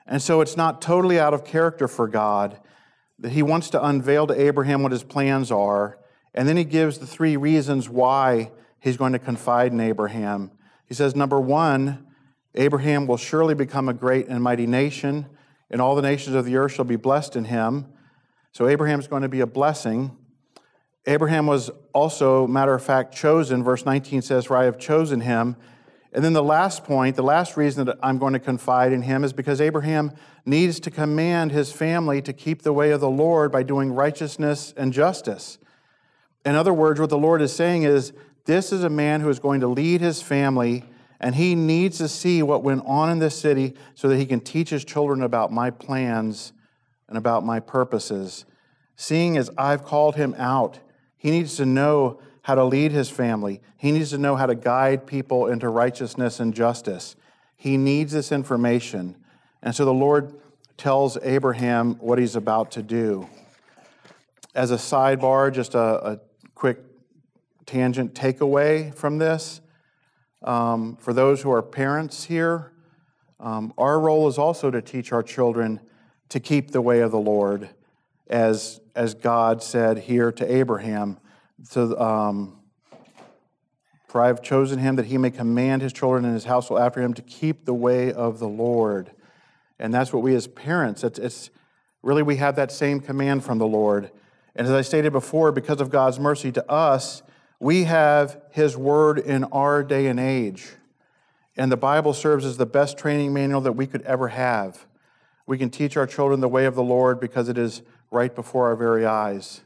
And 0.06 0.22
so 0.22 0.42
it's 0.42 0.58
not 0.58 0.82
totally 0.82 1.20
out 1.20 1.34
of 1.34 1.44
character 1.44 1.88
for 1.88 2.08
God 2.08 2.60
that 3.20 3.32
he 3.32 3.44
wants 3.44 3.70
to 3.70 3.86
unveil 3.86 4.28
to 4.28 4.40
Abraham 4.40 4.84
what 4.84 4.92
his 4.92 5.04
plans 5.04 5.52
are. 5.52 5.98
And 6.34 6.48
then 6.48 6.58
he 6.58 6.64
gives 6.64 6.98
the 6.98 7.08
three 7.08 7.38
reasons 7.38 7.88
why 7.88 8.52
he's 8.80 8.98
going 8.98 9.14
to 9.14 9.20
confide 9.20 9.72
in 9.72 9.80
Abraham. 9.80 10.52
He 10.86 10.94
says, 10.94 11.16
number 11.16 11.40
one, 11.40 12.08
Abraham 12.56 13.08
will 13.08 13.18
surely 13.18 13.54
become 13.54 13.88
a 13.88 13.94
great 13.94 14.28
and 14.28 14.42
mighty 14.44 14.68
nation, 14.68 15.28
and 15.72 15.82
all 15.82 15.96
the 15.96 16.02
nations 16.02 16.36
of 16.36 16.46
the 16.46 16.58
earth 16.58 16.74
shall 16.74 16.86
be 16.86 16.98
blessed 16.98 17.36
in 17.36 17.46
him. 17.46 17.88
So 18.52 18.68
Abraham's 18.68 19.08
going 19.08 19.24
to 19.24 19.30
be 19.30 19.40
a 19.40 19.48
blessing. 19.48 20.16
Abraham 21.08 21.48
was 21.48 21.72
also, 21.94 22.46
matter 22.46 22.74
of 22.74 22.84
fact, 22.84 23.16
chosen. 23.16 23.64
Verse 23.64 23.86
19 23.86 24.22
says, 24.22 24.46
For 24.46 24.58
I 24.58 24.66
have 24.66 24.78
chosen 24.78 25.22
him. 25.22 25.56
And 26.14 26.24
then 26.24 26.34
the 26.34 26.44
last 26.44 26.84
point, 26.84 27.16
the 27.16 27.24
last 27.24 27.56
reason 27.56 27.86
that 27.86 27.98
I'm 28.04 28.18
going 28.18 28.34
to 28.34 28.40
confide 28.40 28.92
in 28.92 29.02
him 29.02 29.24
is 29.24 29.32
because 29.32 29.62
Abraham 29.62 30.12
needs 30.46 30.80
to 30.82 30.92
command 30.92 31.54
his 31.54 31.72
family 31.72 32.22
to 32.24 32.34
keep 32.34 32.64
the 32.64 32.74
way 32.74 32.92
of 32.92 33.00
the 33.00 33.10
Lord 33.10 33.52
by 33.52 33.64
doing 33.64 33.94
righteousness 33.94 34.74
and 34.76 34.92
justice. 34.92 35.58
In 36.46 36.56
other 36.56 36.74
words, 36.74 37.00
what 37.00 37.10
the 37.10 37.18
Lord 37.18 37.42
is 37.42 37.54
saying 37.54 37.84
is, 37.84 38.12
this 38.46 38.74
is 38.74 38.84
a 38.84 38.90
man 38.90 39.22
who 39.22 39.30
is 39.30 39.40
going 39.40 39.62
to 39.62 39.68
lead 39.68 40.02
his 40.02 40.22
family, 40.22 40.84
and 41.22 41.36
he 41.36 41.54
needs 41.54 42.00
to 42.00 42.08
see 42.08 42.42
what 42.42 42.64
went 42.64 42.84
on 42.86 43.12
in 43.12 43.20
this 43.20 43.40
city 43.40 43.76
so 43.94 44.10
that 44.10 44.18
he 44.18 44.26
can 44.26 44.40
teach 44.40 44.72
his 44.72 44.84
children 44.84 45.22
about 45.22 45.52
my 45.52 45.70
plans 45.70 46.52
and 47.08 47.16
about 47.16 47.46
my 47.46 47.60
purposes. 47.60 48.44
Seeing 48.96 49.38
as 49.38 49.52
I've 49.56 49.86
called 49.86 50.16
him 50.16 50.34
out, 50.38 50.80
he 51.18 51.30
needs 51.30 51.56
to 51.58 51.66
know 51.66 52.20
how 52.42 52.56
to 52.56 52.64
lead 52.64 52.92
his 52.92 53.08
family. 53.08 53.62
He 53.78 53.92
needs 53.92 54.10
to 54.10 54.18
know 54.18 54.36
how 54.36 54.48
to 54.48 54.56
guide 54.56 55.06
people 55.06 55.46
into 55.46 55.70
righteousness 55.70 56.40
and 56.40 56.56
justice. 56.56 57.16
He 57.56 57.78
needs 57.78 58.12
this 58.12 58.32
information. 58.32 59.16
And 59.62 59.76
so 59.76 59.86
the 59.86 59.94
Lord 59.94 60.34
tells 60.76 61.20
Abraham 61.22 61.96
what 62.00 62.18
he's 62.18 62.36
about 62.36 62.72
to 62.72 62.82
do. 62.82 63.30
As 64.56 64.72
a 64.72 64.76
sidebar, 64.76 65.54
just 65.54 65.76
a, 65.76 66.14
a 66.14 66.20
quick 66.56 66.80
tangent 67.68 68.16
takeaway 68.16 68.94
from 68.96 69.20
this. 69.20 69.62
Um, 70.44 70.96
for 70.98 71.14
those 71.14 71.42
who 71.42 71.52
are 71.52 71.62
parents 71.62 72.24
here, 72.24 72.72
um, 73.40 73.74
our 73.78 74.00
role 74.00 74.28
is 74.28 74.38
also 74.38 74.72
to 74.72 74.82
teach 74.82 75.12
our 75.12 75.24
children 75.24 75.80
to 76.30 76.40
keep 76.40 76.72
the 76.72 76.82
way 76.82 77.02
of 77.02 77.12
the 77.12 77.20
Lord, 77.20 77.70
as, 78.28 78.80
as 78.96 79.14
God 79.14 79.62
said 79.62 79.98
here 80.00 80.32
to 80.32 80.56
Abraham. 80.56 81.20
So, 81.64 82.00
um, 82.00 82.58
for 84.08 84.22
I 84.22 84.28
have 84.28 84.42
chosen 84.42 84.80
him 84.80 84.96
that 84.98 85.06
he 85.06 85.18
may 85.18 85.32
command 85.32 85.82
his 85.82 85.94
children 85.94 86.26
and 86.26 86.34
his 86.34 86.46
household 86.46 86.82
after 86.82 87.02
him 87.02 87.14
to 87.14 87.22
keep 87.22 87.66
the 87.66 87.74
way 87.74 88.12
of 88.12 88.40
the 88.40 88.48
Lord. 88.48 89.12
And 89.80 89.94
that's 89.94 90.12
what 90.12 90.22
we 90.22 90.36
as 90.36 90.48
parents, 90.48 91.04
it's, 91.04 91.18
it's 91.18 91.50
really 92.04 92.24
we 92.24 92.36
have 92.38 92.56
that 92.56 92.72
same 92.72 93.00
command 93.00 93.44
from 93.44 93.58
the 93.58 93.68
Lord. 93.68 94.12
And 94.56 94.68
as 94.68 94.74
I 94.74 94.82
stated 94.82 95.14
before, 95.14 95.52
because 95.52 95.80
of 95.80 95.90
God's 95.90 96.20
mercy 96.20 96.52
to 96.52 96.72
us, 96.72 97.24
we 97.62 97.84
have 97.84 98.42
his 98.50 98.76
word 98.76 99.20
in 99.20 99.44
our 99.46 99.84
day 99.84 100.08
and 100.08 100.20
age. 100.20 100.72
And 101.56 101.72
the 101.72 101.78
Bible 101.78 102.12
serves 102.12 102.44
as 102.44 102.58
the 102.58 102.66
best 102.66 102.98
training 102.98 103.34
manual 103.34 103.62
that 103.62 103.74
we 103.74 103.86
could 103.86 104.02
ever 104.02 104.30
have. 104.30 104.88
We 105.46 105.60
can 105.60 105.70
teach 105.70 105.96
our 105.96 106.08
children 106.08 106.40
the 106.40 106.48
way 106.48 106.66
of 106.66 106.74
the 106.74 106.82
Lord 106.82 107.20
because 107.20 107.50
it 107.50 107.60
is 107.60 107.84
right 108.10 108.34
before 108.34 108.66
our 108.70 108.76
very 108.76 109.06
eyes. 109.06 109.62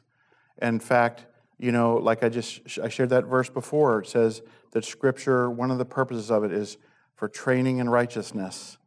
In 0.61 0.81
fact, 0.81 1.25
you 1.57 1.71
know, 1.71 1.95
like 1.95 2.21
I 2.21 2.27
just 2.27 2.77
I 2.83 2.89
shared 2.89 3.11
that 3.11 3.27
verse 3.27 3.49
before. 3.49 4.01
It 4.01 4.07
says 4.07 4.41
that 4.71 4.83
Scripture, 4.83 5.49
one 5.49 5.71
of 5.71 5.77
the 5.77 5.85
purposes 5.85 6.29
of 6.29 6.43
it 6.43 6.51
is 6.51 6.75
for 7.15 7.29
training 7.29 7.77
in 7.77 7.87
righteousness. 7.87 8.77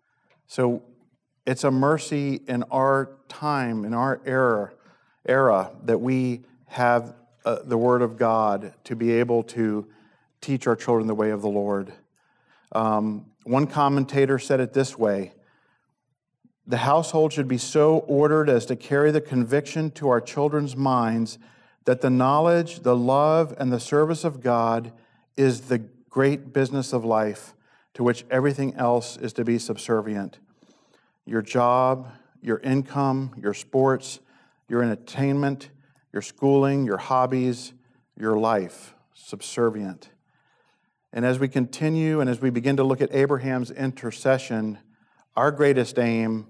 So 0.46 0.82
it's 1.46 1.64
a 1.64 1.70
mercy 1.70 2.42
in 2.46 2.62
our 2.64 3.16
time, 3.26 3.86
in 3.86 3.94
our 3.94 4.20
era, 4.26 4.72
era 5.24 5.70
that 5.84 5.98
we 5.98 6.42
have 6.66 7.14
uh, 7.48 7.62
the 7.64 7.78
Word 7.78 8.02
of 8.02 8.18
God 8.18 8.74
to 8.84 8.94
be 8.94 9.10
able 9.10 9.42
to 9.42 9.86
teach 10.42 10.66
our 10.66 10.76
children 10.76 11.06
the 11.06 11.14
way 11.14 11.30
of 11.30 11.40
the 11.40 11.48
Lord. 11.48 11.90
Um, 12.72 13.24
one 13.44 13.66
commentator 13.66 14.38
said 14.38 14.60
it 14.60 14.74
this 14.74 14.98
way 14.98 15.32
The 16.66 16.76
household 16.76 17.32
should 17.32 17.48
be 17.48 17.56
so 17.56 18.00
ordered 18.00 18.50
as 18.50 18.66
to 18.66 18.76
carry 18.76 19.10
the 19.10 19.22
conviction 19.22 19.90
to 19.92 20.10
our 20.10 20.20
children's 20.20 20.76
minds 20.76 21.38
that 21.86 22.02
the 22.02 22.10
knowledge, 22.10 22.80
the 22.80 22.94
love, 22.94 23.54
and 23.58 23.72
the 23.72 23.80
service 23.80 24.24
of 24.24 24.42
God 24.42 24.92
is 25.38 25.62
the 25.62 25.78
great 26.10 26.52
business 26.52 26.92
of 26.92 27.02
life 27.02 27.54
to 27.94 28.02
which 28.02 28.26
everything 28.30 28.74
else 28.74 29.16
is 29.16 29.32
to 29.32 29.42
be 29.42 29.58
subservient. 29.58 30.38
Your 31.24 31.40
job, 31.40 32.12
your 32.42 32.58
income, 32.58 33.34
your 33.40 33.54
sports, 33.54 34.20
your 34.68 34.82
entertainment, 34.82 35.70
your 36.18 36.22
schooling, 36.22 36.84
your 36.84 36.98
hobbies, 36.98 37.74
your 38.16 38.36
life, 38.36 38.92
subservient. 39.14 40.10
And 41.12 41.24
as 41.24 41.38
we 41.38 41.46
continue 41.46 42.18
and 42.18 42.28
as 42.28 42.40
we 42.40 42.50
begin 42.50 42.76
to 42.78 42.82
look 42.82 43.00
at 43.00 43.14
Abraham's 43.14 43.70
intercession, 43.70 44.78
our 45.36 45.52
greatest 45.52 45.96
aim 45.96 46.48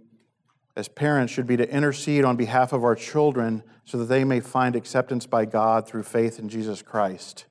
as 0.74 0.88
parents 0.88 1.34
should 1.34 1.46
be 1.46 1.58
to 1.58 1.70
intercede 1.70 2.24
on 2.24 2.34
behalf 2.34 2.72
of 2.72 2.82
our 2.82 2.94
children 2.94 3.62
so 3.84 3.98
that 3.98 4.06
they 4.06 4.24
may 4.24 4.40
find 4.40 4.74
acceptance 4.74 5.26
by 5.26 5.44
God 5.44 5.86
through 5.86 6.04
faith 6.04 6.38
in 6.38 6.48
Jesus 6.48 6.80
Christ. 6.80 7.44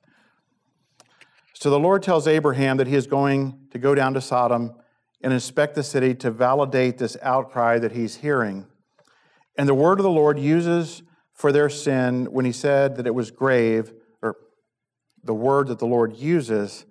So 1.52 1.70
the 1.70 1.78
Lord 1.78 2.02
tells 2.02 2.26
Abraham 2.26 2.78
that 2.78 2.88
he 2.88 2.96
is 2.96 3.06
going 3.06 3.68
to 3.70 3.78
go 3.78 3.94
down 3.94 4.12
to 4.14 4.20
Sodom 4.20 4.74
and 5.20 5.32
inspect 5.32 5.76
the 5.76 5.84
city 5.84 6.16
to 6.16 6.32
validate 6.32 6.98
this 6.98 7.16
outcry 7.22 7.78
that 7.78 7.92
he's 7.92 8.16
hearing. 8.16 8.66
And 9.56 9.68
the 9.68 9.74
word 9.74 10.00
of 10.00 10.02
the 10.02 10.10
Lord 10.10 10.36
uses 10.36 11.04
for 11.38 11.52
their 11.52 11.70
sin 11.70 12.26
when 12.32 12.44
he 12.44 12.50
said 12.50 12.96
that 12.96 13.06
it 13.06 13.14
was 13.14 13.30
grave, 13.30 13.92
or 14.22 14.36
the 15.22 15.32
word 15.32 15.68
that 15.68 15.78
the 15.78 15.86
Lord 15.86 16.16
uses 16.16 16.84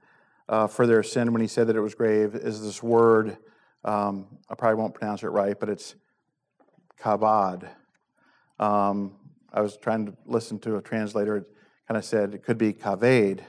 uh, 0.47 0.67
for 0.67 0.87
their 0.87 1.03
sin 1.03 1.33
when 1.33 1.41
he 1.41 1.49
said 1.49 1.67
that 1.67 1.75
it 1.75 1.81
was 1.81 1.93
grave 1.93 2.33
is 2.33 2.63
this 2.63 2.81
word. 2.81 3.37
Um, 3.83 4.25
I 4.49 4.55
probably 4.55 4.79
won't 4.81 4.93
pronounce 4.93 5.21
it 5.23 5.27
right, 5.27 5.59
but 5.59 5.67
it's 5.67 5.95
kabad. 6.97 7.67
Um, 8.57 9.15
I 9.51 9.59
was 9.59 9.75
trying 9.75 10.05
to 10.05 10.13
listen 10.25 10.59
to 10.59 10.77
a 10.77 10.81
translator. 10.81 11.45
Kind 11.89 11.97
of 11.97 12.05
said 12.05 12.33
it 12.33 12.43
could 12.43 12.57
be 12.57 12.71
kaved. 12.71 13.41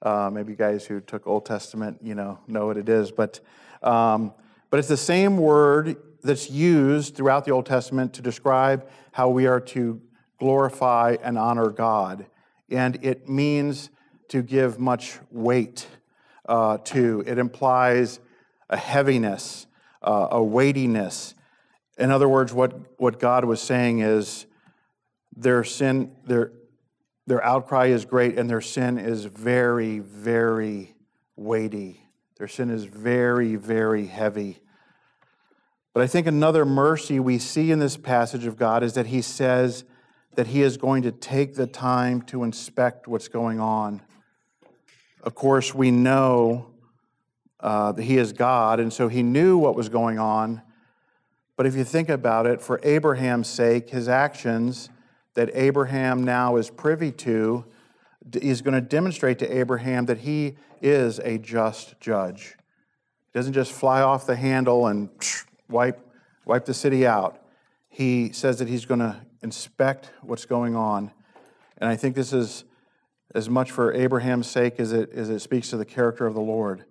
Uh, 0.00 0.30
maybe 0.32 0.52
you 0.52 0.56
guys 0.56 0.86
who 0.86 1.00
took 1.00 1.26
Old 1.26 1.44
Testament, 1.44 1.98
you 2.02 2.14
know, 2.14 2.38
know 2.46 2.66
what 2.66 2.76
it 2.76 2.88
is. 2.88 3.10
But, 3.10 3.40
um, 3.82 4.32
but 4.70 4.78
it's 4.78 4.88
the 4.88 4.96
same 4.96 5.38
word 5.38 5.96
that's 6.22 6.48
used 6.48 7.16
throughout 7.16 7.44
the 7.44 7.50
Old 7.50 7.66
Testament 7.66 8.12
to 8.14 8.22
describe 8.22 8.88
how 9.10 9.28
we 9.28 9.46
are 9.46 9.60
to 9.60 10.00
glorify 10.38 11.16
and 11.22 11.38
honor 11.38 11.70
God. 11.70 12.26
And 12.70 12.98
it 13.02 13.28
means 13.28 13.90
to 14.28 14.42
give 14.42 14.78
much 14.78 15.18
weight 15.30 15.86
uh, 16.48 16.78
to. 16.78 17.22
It 17.26 17.38
implies 17.38 18.20
a 18.68 18.76
heaviness, 18.76 19.66
uh, 20.02 20.28
a 20.32 20.42
weightiness, 20.42 21.34
in 21.98 22.10
other 22.10 22.28
words, 22.28 22.52
what, 22.52 22.74
what 23.00 23.18
God 23.18 23.44
was 23.44 23.60
saying 23.60 24.00
is 24.00 24.46
their 25.34 25.64
sin, 25.64 26.12
their, 26.26 26.52
their 27.26 27.42
outcry 27.42 27.86
is 27.86 28.04
great, 28.04 28.38
and 28.38 28.48
their 28.50 28.60
sin 28.60 28.98
is 28.98 29.24
very, 29.24 30.00
very 30.00 30.94
weighty. 31.36 32.02
Their 32.36 32.48
sin 32.48 32.70
is 32.70 32.84
very, 32.84 33.56
very 33.56 34.06
heavy. 34.06 34.58
But 35.94 36.02
I 36.02 36.06
think 36.06 36.26
another 36.26 36.66
mercy 36.66 37.18
we 37.18 37.38
see 37.38 37.70
in 37.70 37.78
this 37.78 37.96
passage 37.96 38.44
of 38.44 38.58
God 38.58 38.82
is 38.82 38.92
that 38.92 39.06
He 39.06 39.22
says 39.22 39.84
that 40.36 40.46
He 40.46 40.62
is 40.62 40.76
going 40.76 41.02
to 41.02 41.12
take 41.12 41.54
the 41.54 41.66
time 41.66 42.22
to 42.22 42.44
inspect 42.44 43.08
what's 43.08 43.28
going 43.28 43.60
on. 43.60 44.02
Of 45.22 45.34
course, 45.34 45.74
we 45.74 45.90
know 45.90 46.68
uh, 47.60 47.92
that 47.92 48.02
He 48.02 48.16
is 48.16 48.32
God, 48.32 48.80
and 48.80 48.92
so 48.92 49.08
He 49.08 49.22
knew 49.22 49.58
what 49.58 49.74
was 49.74 49.88
going 49.88 50.18
on. 50.18 50.62
But 51.56 51.66
if 51.66 51.74
you 51.74 51.84
think 51.84 52.08
about 52.08 52.46
it, 52.46 52.60
for 52.60 52.78
Abraham's 52.82 53.48
sake, 53.48 53.88
his 53.88 54.08
actions 54.08 54.90
that 55.34 55.50
Abraham 55.54 56.22
now 56.22 56.56
is 56.56 56.68
privy 56.70 57.10
to 57.12 57.64
is 58.34 58.60
going 58.60 58.74
to 58.74 58.80
demonstrate 58.80 59.38
to 59.38 59.56
Abraham 59.56 60.06
that 60.06 60.18
he 60.18 60.56
is 60.82 61.18
a 61.20 61.38
just 61.38 61.98
judge. 62.00 62.56
He 63.32 63.38
doesn't 63.38 63.52
just 63.52 63.72
fly 63.72 64.02
off 64.02 64.26
the 64.26 64.36
handle 64.36 64.86
and 64.88 65.08
wipe, 65.68 65.98
wipe 66.44 66.64
the 66.64 66.74
city 66.74 67.06
out. 67.06 67.40
He 67.88 68.32
says 68.32 68.58
that 68.58 68.68
he's 68.68 68.84
going 68.84 69.00
to 69.00 69.16
inspect 69.46 70.10
what's 70.22 70.44
going 70.44 70.74
on. 70.74 71.12
And 71.78 71.88
I 71.88 71.94
think 71.94 72.16
this 72.16 72.32
is 72.32 72.64
as 73.32 73.48
much 73.48 73.70
for 73.70 73.94
Abraham's 73.94 74.48
sake 74.48 74.80
as 74.80 74.92
it, 74.92 75.12
as 75.12 75.30
it 75.30 75.38
speaks 75.38 75.70
to 75.70 75.76
the 75.76 75.84
character 75.84 76.26
of 76.26 76.34
the 76.34 76.40
Lord. 76.40 76.84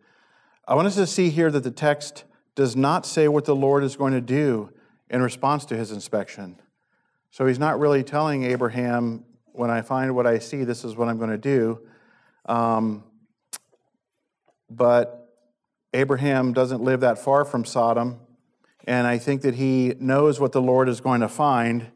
I 0.65 0.73
want 0.73 0.87
us 0.87 0.95
to 0.95 1.05
see 1.05 1.29
here 1.29 1.51
that 1.51 1.65
the 1.65 1.69
text 1.69 2.23
does 2.55 2.73
not 2.73 3.05
say 3.05 3.27
what 3.27 3.43
the 3.43 3.55
Lord 3.55 3.83
is 3.83 3.97
going 3.97 4.13
to 4.13 4.21
do 4.21 4.69
in 5.09 5.21
response 5.21 5.65
to 5.65 5.75
his 5.75 5.91
inspection. 5.91 6.55
So 7.29 7.45
he's 7.45 7.59
not 7.59 7.77
really 7.77 8.03
telling 8.03 8.45
Abraham, 8.45 9.25
when 9.51 9.69
I 9.69 9.81
find 9.81 10.15
what 10.15 10.25
I 10.25 10.39
see, 10.39 10.63
this 10.63 10.85
is 10.85 10.95
what 10.95 11.09
I'm 11.09 11.17
going 11.17 11.31
to 11.31 11.37
do. 11.37 11.81
Um, 12.45 13.03
but 14.69 15.29
Abraham 15.93 16.53
doesn't 16.53 16.81
live 16.81 17.01
that 17.01 17.19
far 17.19 17.43
from 17.43 17.65
Sodom, 17.65 18.21
and 18.85 19.05
I 19.05 19.17
think 19.17 19.41
that 19.41 19.55
he 19.55 19.95
knows 19.99 20.39
what 20.39 20.53
the 20.53 20.61
Lord 20.61 20.87
is 20.87 21.01
going 21.01 21.19
to 21.19 21.27
find. 21.27 21.91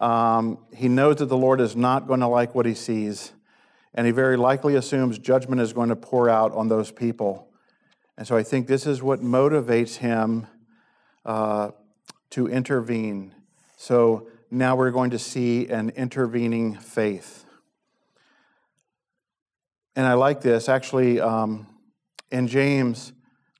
Um, 0.00 0.58
he 0.74 0.88
knows 0.88 1.16
that 1.16 1.26
the 1.26 1.36
Lord 1.36 1.60
is 1.60 1.74
not 1.74 2.06
going 2.06 2.20
to 2.20 2.28
like 2.28 2.54
what 2.54 2.66
he 2.66 2.74
sees. 2.74 3.32
and 3.94 4.06
he 4.06 4.12
very 4.12 4.36
likely 4.36 4.76
assumes 4.76 5.18
judgment 5.18 5.60
is 5.60 5.72
going 5.72 5.88
to 5.88 5.96
pour 5.96 6.28
out 6.28 6.52
on 6.52 6.68
those 6.68 6.92
people. 6.92 7.48
And 8.16 8.26
so 8.26 8.36
I 8.36 8.42
think 8.42 8.66
this 8.66 8.86
is 8.86 9.02
what 9.02 9.20
motivates 9.20 9.96
him 9.96 10.46
uh, 11.24 11.70
to 12.30 12.46
intervene. 12.46 13.34
So 13.76 14.28
now 14.50 14.76
we're 14.76 14.90
going 14.90 15.10
to 15.10 15.18
see 15.18 15.68
an 15.68 15.90
intervening 15.90 16.74
faith. 16.74 17.44
And 19.96 20.06
I 20.06 20.14
like 20.14 20.42
this. 20.42 20.68
Actually, 20.68 21.20
um, 21.20 21.66
in 22.30 22.46
James, 22.46 23.12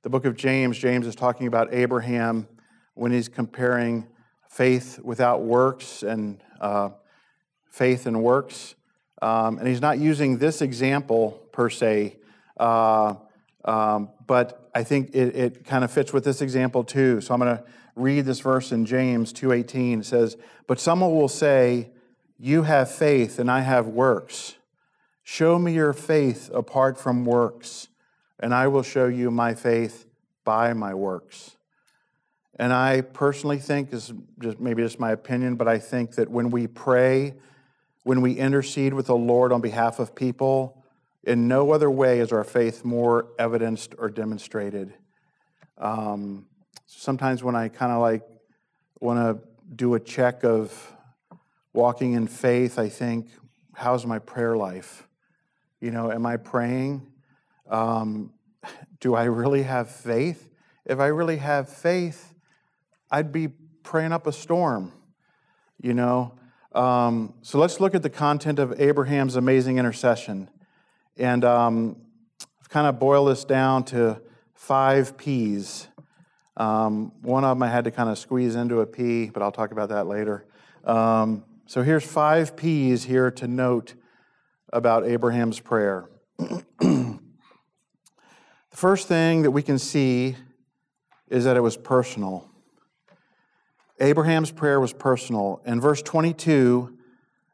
the 0.03 0.09
book 0.09 0.25
of 0.25 0.37
James, 0.37 0.77
James 0.77 1.05
is 1.05 1.15
talking 1.15 1.47
about 1.47 1.73
Abraham 1.73 2.47
when 2.93 3.11
he's 3.11 3.27
comparing 3.27 4.07
faith 4.49 4.99
without 5.03 5.43
works 5.43 6.03
and 6.03 6.41
uh, 6.59 6.89
faith 7.69 8.05
and 8.05 8.21
works. 8.21 8.75
Um, 9.21 9.57
and 9.57 9.67
he's 9.67 9.81
not 9.81 9.99
using 9.99 10.37
this 10.37 10.61
example 10.61 11.41
per 11.51 11.69
se, 11.69 12.17
uh, 12.57 13.15
um, 13.65 14.09
but 14.25 14.69
I 14.73 14.83
think 14.83 15.13
it, 15.13 15.35
it 15.35 15.65
kind 15.65 15.83
of 15.83 15.91
fits 15.91 16.13
with 16.13 16.23
this 16.23 16.41
example 16.41 16.83
too. 16.83 17.21
So 17.21 17.33
I'm 17.33 17.39
going 17.39 17.57
to 17.57 17.63
read 17.95 18.25
this 18.25 18.39
verse 18.39 18.71
in 18.71 18.85
James 18.85 19.33
2:18. 19.33 19.99
It 19.99 20.05
says, 20.05 20.37
"But 20.67 20.79
someone 20.79 21.13
will 21.13 21.27
say, 21.27 21.91
"You 22.37 22.63
have 22.63 22.89
faith, 22.89 23.39
and 23.39 23.51
I 23.51 23.59
have 23.61 23.87
works. 23.87 24.55
Show 25.23 25.59
me 25.59 25.73
your 25.73 25.93
faith 25.93 26.49
apart 26.53 26.97
from 26.97 27.25
works, 27.25 27.89
and 28.39 28.53
I 28.53 28.67
will 28.67 28.83
show 28.83 29.07
you 29.07 29.31
my 29.31 29.53
faith 29.53 30.05
by 30.45 30.73
my 30.73 30.93
works." 30.93 31.57
And 32.59 32.71
I 32.71 33.01
personally 33.01 33.57
think, 33.57 33.91
is 33.93 34.13
just 34.39 34.59
maybe 34.59 34.83
just 34.83 34.99
my 34.99 35.11
opinion, 35.11 35.55
but 35.55 35.67
I 35.67 35.79
think 35.79 36.15
that 36.15 36.29
when 36.29 36.51
we 36.51 36.67
pray 36.67 37.33
when 38.03 38.21
we 38.21 38.33
intercede 38.33 38.93
with 38.93 39.07
the 39.07 39.15
Lord 39.15 39.51
on 39.51 39.61
behalf 39.61 39.99
of 39.99 40.15
people, 40.15 40.83
in 41.23 41.47
no 41.47 41.71
other 41.71 41.91
way 41.91 42.19
is 42.19 42.31
our 42.31 42.43
faith 42.43 42.85
more 42.85 43.27
evidenced 43.37 43.93
or 43.97 44.09
demonstrated. 44.09 44.93
Um, 45.77 46.47
sometimes 46.87 47.43
when 47.43 47.55
I 47.55 47.67
kind 47.67 47.91
of 47.91 47.99
like 47.99 48.23
want 48.99 49.19
to 49.19 49.47
do 49.75 49.93
a 49.95 49.99
check 49.99 50.43
of 50.43 50.95
walking 51.73 52.13
in 52.13 52.27
faith, 52.27 52.79
I 52.79 52.89
think, 52.89 53.27
how's 53.73 54.05
my 54.05 54.19
prayer 54.19 54.57
life? 54.57 55.07
You 55.79 55.91
know, 55.91 56.11
am 56.11 56.25
I 56.25 56.37
praying? 56.37 57.05
Um, 57.69 58.33
do 58.99 59.13
I 59.13 59.25
really 59.25 59.63
have 59.63 59.91
faith? 59.91 60.49
If 60.85 60.99
I 60.99 61.07
really 61.07 61.37
have 61.37 61.69
faith, 61.69 62.28
I'd 63.11 63.31
be 63.31 63.49
praying 63.83 64.11
up 64.11 64.27
a 64.27 64.31
storm. 64.31 64.91
You 65.81 65.93
know, 65.93 66.33
um, 66.73 67.33
so 67.41 67.57
let's 67.57 67.79
look 67.79 67.95
at 67.95 68.03
the 68.03 68.09
content 68.09 68.59
of 68.59 68.79
Abraham's 68.79 69.35
amazing 69.35 69.77
intercession. 69.77 70.49
And 71.17 71.43
um, 71.43 71.95
I've 72.59 72.69
kind 72.69 72.87
of 72.87 72.99
boiled 72.99 73.29
this 73.29 73.43
down 73.43 73.83
to 73.85 74.21
five 74.53 75.17
P's. 75.17 75.87
Um, 76.57 77.13
one 77.21 77.43
of 77.43 77.57
them 77.57 77.63
I 77.63 77.69
had 77.69 77.85
to 77.85 77.91
kind 77.91 78.09
of 78.09 78.17
squeeze 78.17 78.55
into 78.55 78.81
a 78.81 78.85
P, 78.85 79.29
but 79.29 79.41
I'll 79.41 79.51
talk 79.51 79.71
about 79.71 79.89
that 79.89 80.07
later. 80.07 80.45
Um, 80.83 81.45
so 81.65 81.81
here's 81.81 82.03
five 82.03 82.55
P's 82.55 83.03
here 83.03 83.31
to 83.31 83.47
note 83.47 83.95
about 84.71 85.05
Abraham's 85.05 85.59
prayer. 85.59 86.09
the 86.37 87.19
first 88.71 89.07
thing 89.07 89.43
that 89.43 89.51
we 89.51 89.61
can 89.61 89.79
see 89.79 90.35
is 91.29 91.45
that 91.45 91.55
it 91.57 91.61
was 91.61 91.77
personal. 91.77 92.48
Abraham's 93.99 94.51
prayer 94.51 94.79
was 94.79 94.93
personal. 94.93 95.61
In 95.65 95.81
verse 95.81 96.01
22, 96.01 96.97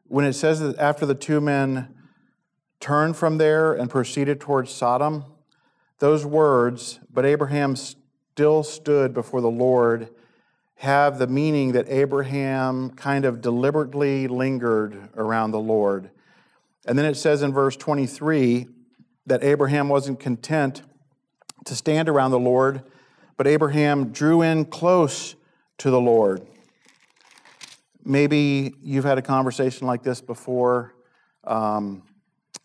when 0.04 0.24
it 0.24 0.34
says 0.34 0.60
that 0.60 0.78
after 0.78 1.04
the 1.04 1.14
two 1.14 1.40
men 1.40 1.92
turned 2.78 3.16
from 3.16 3.38
there 3.38 3.72
and 3.72 3.90
proceeded 3.90 4.40
towards 4.40 4.70
Sodom, 4.70 5.24
those 5.98 6.24
words, 6.24 7.00
but 7.12 7.24
Abraham 7.24 7.74
still 7.74 8.62
stood 8.62 9.12
before 9.12 9.40
the 9.40 9.50
Lord, 9.50 10.08
have 10.76 11.18
the 11.18 11.26
meaning 11.26 11.72
that 11.72 11.88
Abraham 11.88 12.90
kind 12.90 13.24
of 13.24 13.40
deliberately 13.40 14.28
lingered 14.28 15.08
around 15.16 15.50
the 15.50 15.58
Lord. 15.58 16.10
And 16.86 16.98
then 16.98 17.06
it 17.06 17.16
says 17.16 17.42
in 17.42 17.52
verse 17.52 17.76
23 17.76 18.68
that 19.26 19.42
Abraham 19.42 19.88
wasn't 19.88 20.20
content 20.20 20.82
to 21.64 21.74
stand 21.74 22.08
around 22.08 22.30
the 22.30 22.38
Lord, 22.38 22.82
but 23.36 23.46
Abraham 23.46 24.12
drew 24.12 24.42
in 24.42 24.66
close 24.66 25.34
to 25.78 25.90
the 25.90 26.00
Lord. 26.00 26.46
Maybe 28.04 28.74
you've 28.82 29.04
had 29.04 29.18
a 29.18 29.22
conversation 29.22 29.86
like 29.86 30.02
this 30.02 30.20
before 30.20 30.94
um, 31.44 32.02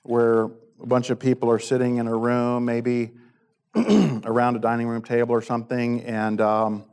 where 0.04 0.44
a 0.44 0.86
bunch 0.86 1.10
of 1.10 1.20
people 1.20 1.50
are 1.50 1.60
sitting 1.60 1.98
in 1.98 2.08
a 2.08 2.16
room, 2.16 2.66
maybe 2.66 3.12
around 3.76 4.56
a 4.56 4.60
dining 4.60 4.88
room 4.88 5.02
table 5.02 5.34
or 5.34 5.42
something, 5.42 6.04
and 6.04 6.42
um, 6.42 6.86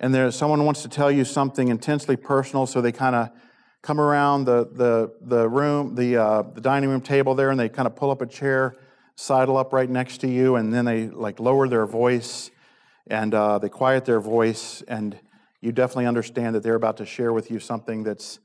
and 0.00 0.14
there's 0.14 0.36
someone 0.36 0.64
wants 0.64 0.82
to 0.82 0.88
tell 0.88 1.10
you 1.10 1.24
something 1.24 1.68
intensely 1.68 2.16
personal, 2.16 2.66
so 2.66 2.80
they 2.80 2.92
kind 2.92 3.14
of 3.14 3.30
come 3.84 4.00
around 4.00 4.44
the, 4.44 4.66
the, 4.72 5.12
the 5.20 5.48
room, 5.48 5.94
the, 5.94 6.16
uh, 6.16 6.42
the 6.42 6.60
dining 6.60 6.88
room 6.88 7.02
table 7.02 7.34
there, 7.34 7.50
and 7.50 7.60
they 7.60 7.68
kind 7.68 7.86
of 7.86 7.94
pull 7.94 8.10
up 8.10 8.22
a 8.22 8.26
chair, 8.26 8.74
sidle 9.14 9.58
up 9.58 9.74
right 9.74 9.90
next 9.90 10.18
to 10.18 10.26
you, 10.26 10.56
and 10.56 10.72
then 10.72 10.86
they 10.86 11.08
like 11.08 11.38
lower 11.38 11.68
their 11.68 11.84
voice 11.84 12.50
and 13.06 13.34
uh, 13.34 13.58
they 13.58 13.68
quiet 13.68 14.04
their 14.04 14.20
voice, 14.20 14.82
and 14.88 15.18
you 15.60 15.72
definitely 15.72 16.06
understand 16.06 16.54
that 16.54 16.62
they're 16.62 16.74
about 16.74 16.96
to 16.98 17.06
share 17.06 17.32
with 17.32 17.50
you 17.50 17.58
something 17.58 18.02
that's 18.02 18.40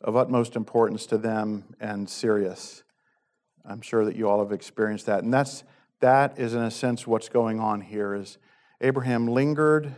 of 0.00 0.16
utmost 0.16 0.54
importance 0.56 1.06
to 1.06 1.18
them 1.18 1.64
and 1.80 2.08
serious. 2.08 2.84
I'm 3.64 3.80
sure 3.80 4.04
that 4.04 4.16
you 4.16 4.28
all 4.28 4.42
have 4.42 4.52
experienced 4.52 5.06
that, 5.06 5.24
and 5.24 5.32
that's 5.32 5.64
that 6.00 6.38
is 6.38 6.54
in 6.54 6.62
a 6.62 6.70
sense 6.70 7.06
what's 7.06 7.28
going 7.28 7.60
on 7.60 7.80
here. 7.80 8.14
Is 8.14 8.38
Abraham 8.80 9.26
lingered 9.26 9.94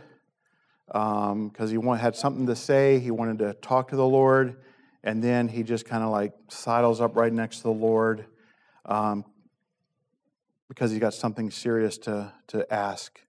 because 0.87 1.31
um, 1.31 1.69
he 1.69 1.77
had 1.99 2.15
something 2.15 2.47
to 2.47 2.55
say, 2.55 2.99
he 2.99 3.11
wanted 3.11 3.39
to 3.39 3.53
talk 3.55 3.89
to 3.89 3.95
the 3.95 4.05
Lord, 4.05 4.57
and 5.03 5.23
then 5.23 5.47
he 5.47 5.63
just 5.63 5.85
kind 5.85 6.03
of 6.03 6.09
like 6.09 6.33
sidles 6.49 6.99
up 6.99 7.15
right 7.15 7.31
next 7.31 7.57
to 7.57 7.63
the 7.63 7.71
Lord 7.71 8.25
um, 8.85 9.23
because 10.67 10.91
he's 10.91 10.99
got 10.99 11.13
something 11.13 11.49
serious 11.49 11.97
to 11.99 12.33
to 12.47 12.73
ask. 12.73 13.21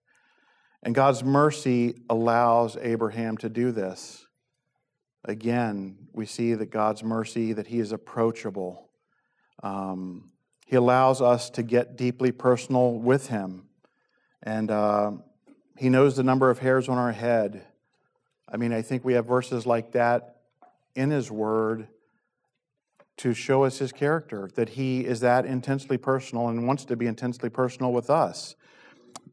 And 0.83 0.95
God's 0.95 1.23
mercy 1.23 1.95
allows 2.11 2.77
Abraham 2.77 3.37
to 3.39 3.49
do 3.49 3.71
this. 3.71 4.27
Again, 5.25 6.09
we 6.13 6.27
see 6.27 6.55
that 6.55 6.71
God's 6.71 7.05
mercy, 7.05 7.53
that 7.53 7.69
he 7.69 7.79
is 7.79 7.93
approachable. 7.93 8.91
Um, 9.63 10.33
he 10.67 10.75
allows 10.77 11.21
us 11.21 11.51
to 11.51 11.63
get 11.63 11.97
deeply 11.97 12.33
personal 12.33 12.95
with 12.95 13.29
him. 13.29 13.69
And 14.43 14.71
uh, 14.71 15.13
he 15.79 15.89
knows 15.89 16.17
the 16.17 16.25
number 16.25 16.51
of 16.51 16.59
hairs 16.59 16.89
on 16.89 16.99
our 16.99 17.13
head. 17.13 17.65
I 18.49 18.57
mean, 18.57 18.73
I 18.73 18.83
think 18.83 19.05
we 19.05 19.15
have 19.15 19.27
verses 19.27 19.65
like 19.65 19.93
that 19.93 20.37
in 20.97 21.11
his 21.11 21.31
word 21.31 21.87
to 23.19 23.35
show 23.35 23.63
us 23.63 23.79
his 23.79 23.93
character, 23.93 24.51
that 24.57 24.71
he 24.71 25.05
is 25.05 25.21
that 25.21 25.47
intensely 25.47 25.97
personal 25.97 26.49
and 26.49 26.67
wants 26.67 26.85
to 26.87 26.97
be 26.97 27.07
intensely 27.07 27.49
personal 27.49 27.93
with 27.93 28.11
us. 28.11 28.57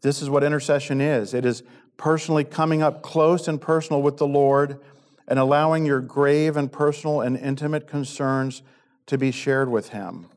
This 0.02 0.22
is 0.22 0.30
what 0.30 0.44
intercession 0.44 1.02
is 1.02 1.34
it 1.34 1.46
is 1.46 1.64
personally 1.98 2.44
coming 2.44 2.82
up 2.82 3.02
close 3.02 3.48
and 3.48 3.60
personal 3.60 4.02
with 4.02 4.18
the 4.18 4.28
Lord 4.28 4.80
and 5.28 5.38
allowing 5.38 5.86
your 5.86 6.00
grave 6.00 6.58
and 6.58 6.72
personal 6.72 7.22
and 7.22 7.38
intimate 7.38 7.88
concerns 7.88 8.64
to 9.06 9.18
be 9.18 9.32
shared 9.32 9.70
with 9.70 9.90
Him. 9.90 10.28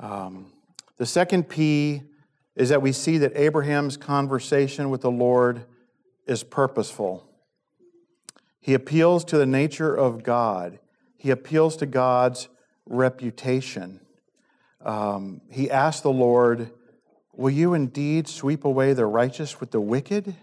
Um, 0.00 0.46
the 0.96 1.06
second 1.06 1.48
P 1.48 2.02
is 2.56 2.70
that 2.70 2.82
we 2.82 2.92
see 2.92 3.18
that 3.18 3.36
Abraham's 3.36 3.96
conversation 3.96 4.90
with 4.90 5.02
the 5.02 5.10
Lord 5.10 5.64
is 6.26 6.42
purposeful. 6.42 7.24
He 8.60 8.74
appeals 8.74 9.24
to 9.26 9.38
the 9.38 9.46
nature 9.46 9.94
of 9.94 10.22
God, 10.22 10.78
he 11.16 11.30
appeals 11.30 11.76
to 11.78 11.86
God's 11.86 12.48
reputation. 12.86 14.00
Um, 14.84 15.40
he 15.50 15.70
asks 15.70 16.02
the 16.02 16.10
Lord 16.10 16.70
Will 17.38 17.50
you 17.50 17.72
indeed 17.72 18.26
sweep 18.26 18.64
away 18.64 18.94
the 18.94 19.06
righteous 19.06 19.60
with 19.60 19.70
the 19.70 19.80
wicked? 19.80 20.34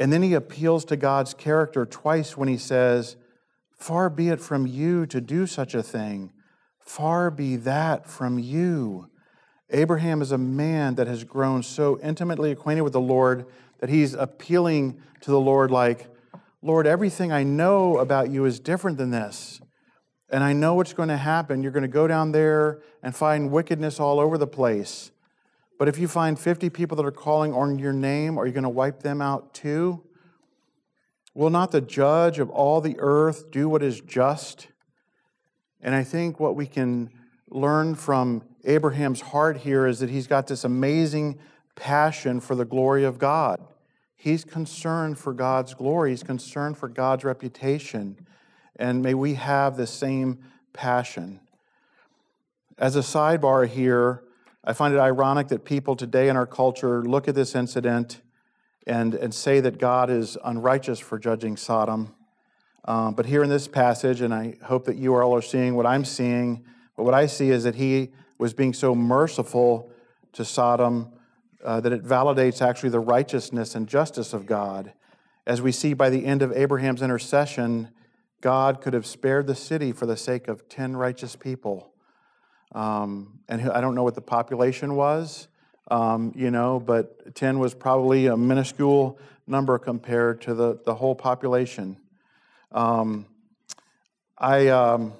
And 0.00 0.12
then 0.12 0.20
he 0.20 0.34
appeals 0.34 0.84
to 0.86 0.96
God's 0.96 1.32
character 1.32 1.86
twice 1.86 2.36
when 2.36 2.48
he 2.48 2.58
says, 2.58 3.14
Far 3.78 4.10
be 4.10 4.28
it 4.30 4.40
from 4.40 4.66
you 4.66 5.06
to 5.06 5.20
do 5.20 5.46
such 5.46 5.76
a 5.76 5.84
thing. 5.84 6.32
Far 6.80 7.30
be 7.30 7.54
that 7.54 8.08
from 8.08 8.36
you. 8.36 9.08
Abraham 9.70 10.22
is 10.22 10.32
a 10.32 10.38
man 10.38 10.96
that 10.96 11.06
has 11.06 11.22
grown 11.22 11.62
so 11.62 12.00
intimately 12.00 12.50
acquainted 12.50 12.82
with 12.82 12.92
the 12.92 13.00
Lord 13.00 13.46
that 13.78 13.88
he's 13.88 14.12
appealing 14.12 15.00
to 15.20 15.30
the 15.30 15.38
Lord 15.38 15.70
like, 15.70 16.08
Lord, 16.62 16.88
everything 16.88 17.30
I 17.30 17.44
know 17.44 17.98
about 17.98 18.28
you 18.28 18.44
is 18.44 18.58
different 18.58 18.98
than 18.98 19.12
this. 19.12 19.60
And 20.30 20.42
I 20.42 20.52
know 20.52 20.74
what's 20.74 20.94
going 20.94 21.10
to 21.10 21.16
happen. 21.16 21.62
You're 21.62 21.70
going 21.70 21.82
to 21.82 21.88
go 21.88 22.08
down 22.08 22.32
there 22.32 22.82
and 23.04 23.14
find 23.14 23.52
wickedness 23.52 24.00
all 24.00 24.18
over 24.18 24.36
the 24.36 24.48
place. 24.48 25.12
But 25.78 25.88
if 25.88 25.98
you 25.98 26.08
find 26.08 26.38
50 26.38 26.70
people 26.70 26.96
that 26.96 27.04
are 27.04 27.10
calling 27.10 27.52
on 27.52 27.78
your 27.78 27.92
name, 27.92 28.38
are 28.38 28.46
you 28.46 28.52
going 28.52 28.64
to 28.64 28.68
wipe 28.68 29.02
them 29.02 29.20
out 29.20 29.52
too? 29.52 30.02
Will 31.34 31.50
not 31.50 31.70
the 31.70 31.82
judge 31.82 32.38
of 32.38 32.48
all 32.48 32.80
the 32.80 32.96
earth 32.98 33.50
do 33.50 33.68
what 33.68 33.82
is 33.82 34.00
just? 34.00 34.68
And 35.82 35.94
I 35.94 36.02
think 36.02 36.40
what 36.40 36.56
we 36.56 36.66
can 36.66 37.10
learn 37.50 37.94
from 37.94 38.42
Abraham's 38.64 39.20
heart 39.20 39.58
here 39.58 39.86
is 39.86 40.00
that 40.00 40.08
he's 40.08 40.26
got 40.26 40.46
this 40.46 40.64
amazing 40.64 41.38
passion 41.74 42.40
for 42.40 42.54
the 42.54 42.64
glory 42.64 43.04
of 43.04 43.18
God. 43.18 43.60
He's 44.16 44.44
concerned 44.44 45.18
for 45.18 45.34
God's 45.34 45.74
glory, 45.74 46.10
he's 46.10 46.22
concerned 46.22 46.78
for 46.78 46.88
God's 46.88 47.22
reputation. 47.22 48.16
And 48.76 49.02
may 49.02 49.14
we 49.14 49.34
have 49.34 49.76
the 49.76 49.86
same 49.86 50.40
passion. 50.72 51.40
As 52.78 52.96
a 52.96 53.00
sidebar 53.00 53.66
here, 53.68 54.22
I 54.68 54.72
find 54.72 54.92
it 54.92 54.98
ironic 54.98 55.46
that 55.48 55.64
people 55.64 55.94
today 55.94 56.28
in 56.28 56.36
our 56.36 56.46
culture 56.46 57.04
look 57.04 57.28
at 57.28 57.36
this 57.36 57.54
incident 57.54 58.20
and, 58.84 59.14
and 59.14 59.32
say 59.32 59.60
that 59.60 59.78
God 59.78 60.10
is 60.10 60.36
unrighteous 60.44 60.98
for 60.98 61.20
judging 61.20 61.56
Sodom. 61.56 62.12
Um, 62.84 63.14
but 63.14 63.26
here 63.26 63.44
in 63.44 63.48
this 63.48 63.68
passage, 63.68 64.20
and 64.22 64.34
I 64.34 64.56
hope 64.64 64.84
that 64.86 64.96
you 64.96 65.14
all 65.14 65.36
are 65.36 65.42
seeing 65.42 65.76
what 65.76 65.86
I'm 65.86 66.04
seeing, 66.04 66.64
but 66.96 67.04
what 67.04 67.14
I 67.14 67.26
see 67.26 67.50
is 67.50 67.62
that 67.62 67.76
he 67.76 68.10
was 68.38 68.54
being 68.54 68.74
so 68.74 68.92
merciful 68.92 69.88
to 70.32 70.44
Sodom 70.44 71.12
uh, 71.64 71.80
that 71.80 71.92
it 71.92 72.02
validates 72.02 72.60
actually 72.60 72.90
the 72.90 72.98
righteousness 73.00 73.76
and 73.76 73.88
justice 73.88 74.32
of 74.32 74.46
God. 74.46 74.92
As 75.46 75.62
we 75.62 75.70
see 75.70 75.94
by 75.94 76.10
the 76.10 76.26
end 76.26 76.42
of 76.42 76.50
Abraham's 76.50 77.02
intercession, 77.02 77.90
God 78.40 78.80
could 78.80 78.94
have 78.94 79.06
spared 79.06 79.46
the 79.46 79.54
city 79.54 79.92
for 79.92 80.06
the 80.06 80.16
sake 80.16 80.48
of 80.48 80.68
10 80.68 80.96
righteous 80.96 81.36
people. 81.36 81.92
Um, 82.76 83.40
and 83.48 83.70
I 83.70 83.80
don't 83.80 83.94
know 83.94 84.02
what 84.02 84.14
the 84.14 84.20
population 84.20 84.96
was, 84.96 85.48
um, 85.90 86.32
you 86.36 86.50
know, 86.50 86.78
but 86.78 87.34
10 87.34 87.58
was 87.58 87.72
probably 87.72 88.26
a 88.26 88.36
minuscule 88.36 89.18
number 89.46 89.78
compared 89.78 90.42
to 90.42 90.52
the, 90.52 90.78
the 90.84 90.94
whole 90.94 91.14
population. 91.14 91.96
Um, 92.72 93.24
I, 94.36 94.68
um, 94.68 95.14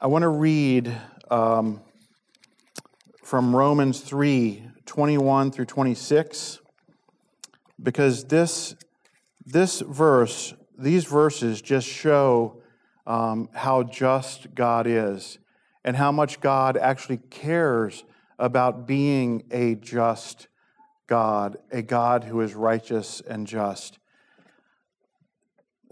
I 0.00 0.08
want 0.08 0.22
to 0.22 0.28
read 0.28 0.92
um, 1.30 1.80
from 3.22 3.54
Romans 3.54 4.00
3 4.00 4.64
21 4.86 5.52
through 5.52 5.66
26, 5.66 6.58
because 7.80 8.24
this, 8.24 8.74
this 9.46 9.82
verse, 9.82 10.52
these 10.76 11.04
verses 11.04 11.62
just 11.62 11.86
show 11.86 12.60
um, 13.06 13.48
how 13.54 13.84
just 13.84 14.52
God 14.52 14.88
is 14.88 15.38
and 15.84 15.96
how 15.96 16.12
much 16.12 16.40
God 16.40 16.76
actually 16.76 17.18
cares 17.30 18.04
about 18.38 18.86
being 18.86 19.44
a 19.50 19.74
just 19.74 20.48
God, 21.06 21.56
a 21.70 21.82
God 21.82 22.24
who 22.24 22.40
is 22.40 22.54
righteous 22.54 23.20
and 23.20 23.46
just. 23.46 23.98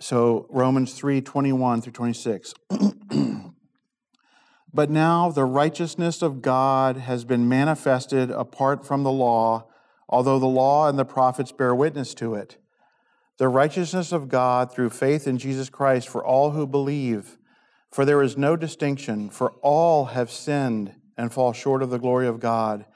So 0.01 0.47
Romans 0.49 0.93
3 0.95 1.21
21 1.21 1.83
through 1.83 1.93
26. 1.93 2.55
but 4.73 4.91
now 4.91 5.31
the 5.31 5.45
righteousness 5.45 6.23
of 6.23 6.41
God 6.41 6.99
has 6.99 7.25
been 7.25 7.49
manifested 7.49 8.31
apart 8.31 8.87
from 8.87 9.03
the 9.03 9.11
law, 9.11 9.67
although 10.09 10.39
the 10.39 10.47
law 10.47 10.89
and 10.89 10.99
the 10.99 11.05
prophets 11.05 11.51
bear 11.51 11.75
witness 11.75 12.15
to 12.15 12.35
it. 12.35 12.59
The 13.39 13.49
righteousness 13.49 14.13
of 14.13 14.29
God 14.29 14.73
through 14.73 14.91
faith 14.91 15.27
in 15.27 15.39
Jesus 15.39 15.69
Christ 15.69 16.09
for 16.09 16.25
all 16.25 16.53
who 16.53 16.67
believe. 16.67 17.38
For 17.91 18.05
there 18.05 18.23
is 18.23 18.37
no 18.37 18.57
distinction, 18.57 19.31
for 19.31 19.53
all 19.63 20.07
have 20.07 20.31
sinned 20.31 20.95
and 21.17 21.33
fall 21.33 21.53
short 21.53 21.83
of 21.83 21.91
the 21.91 21.99
glory 21.99 22.27
of 22.27 22.41
God, 22.41 22.87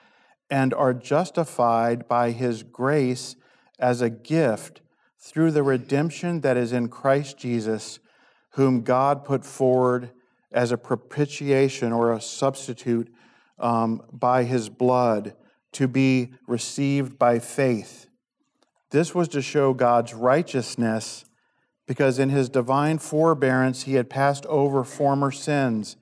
and 0.50 0.74
are 0.74 0.94
justified 0.94 2.07
by 2.07 2.31
his 2.31 2.62
grace 2.62 3.37
as 3.78 4.00
a 4.00 4.11
gift 4.11 4.81
through 5.18 5.50
the 5.50 5.62
redemption 5.62 6.40
that 6.42 6.57
is 6.57 6.72
in 6.72 6.88
Christ 6.88 7.38
Jesus, 7.38 7.98
whom 8.50 8.83
God 8.83 9.24
put 9.24 9.44
forward 9.44 10.11
as 10.50 10.72
a 10.72 10.76
propitiation 10.76 11.92
or 11.92 12.12
a 12.12 12.20
substitute 12.20 13.12
um, 13.59 14.02
by 14.12 14.44
his 14.44 14.68
blood 14.68 15.35
to 15.72 15.88
be 15.88 16.35
received 16.46 17.18
by 17.18 17.38
faith. 17.38 18.07
This 18.90 19.14
was 19.14 19.28
to 19.28 19.40
show 19.40 19.72
God's 19.72 20.12
righteousness 20.12 21.24
because 21.87 22.18
in 22.18 22.29
his 22.29 22.49
divine 22.49 22.99
forbearance 22.99 23.83
he 23.83 23.95
had 23.95 24.09
passed 24.09 24.47
over 24.47 24.85
former 24.85 25.31
sins 25.31 25.97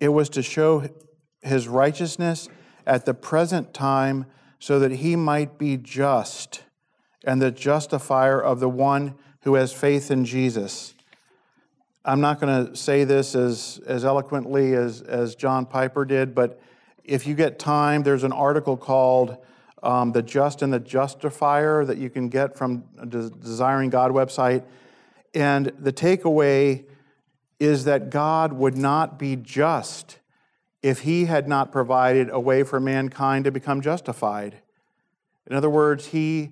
it 0.00 0.08
was 0.08 0.28
to 0.30 0.42
show 0.42 0.88
his 1.42 1.68
righteousness 1.68 2.48
at 2.86 3.04
the 3.04 3.14
present 3.14 3.72
time 3.72 4.26
so 4.58 4.78
that 4.78 4.92
he 4.92 5.16
might 5.16 5.58
be 5.58 5.76
just 5.76 6.64
and 7.24 7.40
the 7.42 7.50
justifier 7.50 8.40
of 8.40 8.60
the 8.60 8.68
one 8.68 9.14
who 9.42 9.54
has 9.54 9.72
faith 9.72 10.10
in 10.10 10.24
Jesus. 10.24 10.94
I'm 12.04 12.20
not 12.20 12.40
going 12.40 12.66
to 12.66 12.76
say 12.76 13.04
this 13.04 13.34
as, 13.34 13.80
as 13.86 14.04
eloquently 14.04 14.74
as, 14.74 15.02
as 15.02 15.34
John 15.34 15.66
Piper 15.66 16.04
did, 16.04 16.34
but 16.34 16.60
if 17.02 17.26
you 17.26 17.34
get 17.34 17.58
time, 17.58 18.02
there's 18.02 18.22
an 18.22 18.32
article 18.32 18.76
called 18.76 19.38
um, 19.86 20.10
The 20.10 20.22
Just 20.22 20.62
and 20.62 20.72
the 20.72 20.80
Justifier 20.80 21.84
that 21.84 21.96
you 21.96 22.10
can 22.10 22.28
get 22.28 22.58
from 22.58 22.84
the 22.96 23.30
Desiring 23.30 23.88
God 23.88 24.10
website. 24.10 24.64
And 25.32 25.66
the 25.78 25.92
takeaway 25.92 26.86
is 27.60 27.84
that 27.84 28.10
God 28.10 28.52
would 28.52 28.76
not 28.76 29.18
be 29.18 29.36
just 29.36 30.18
if 30.82 31.00
he 31.00 31.26
had 31.26 31.46
not 31.48 31.70
provided 31.70 32.28
a 32.30 32.40
way 32.40 32.64
for 32.64 32.80
mankind 32.80 33.44
to 33.44 33.52
become 33.52 33.80
justified. 33.80 34.58
In 35.46 35.54
other 35.54 35.70
words, 35.70 36.06
he, 36.06 36.50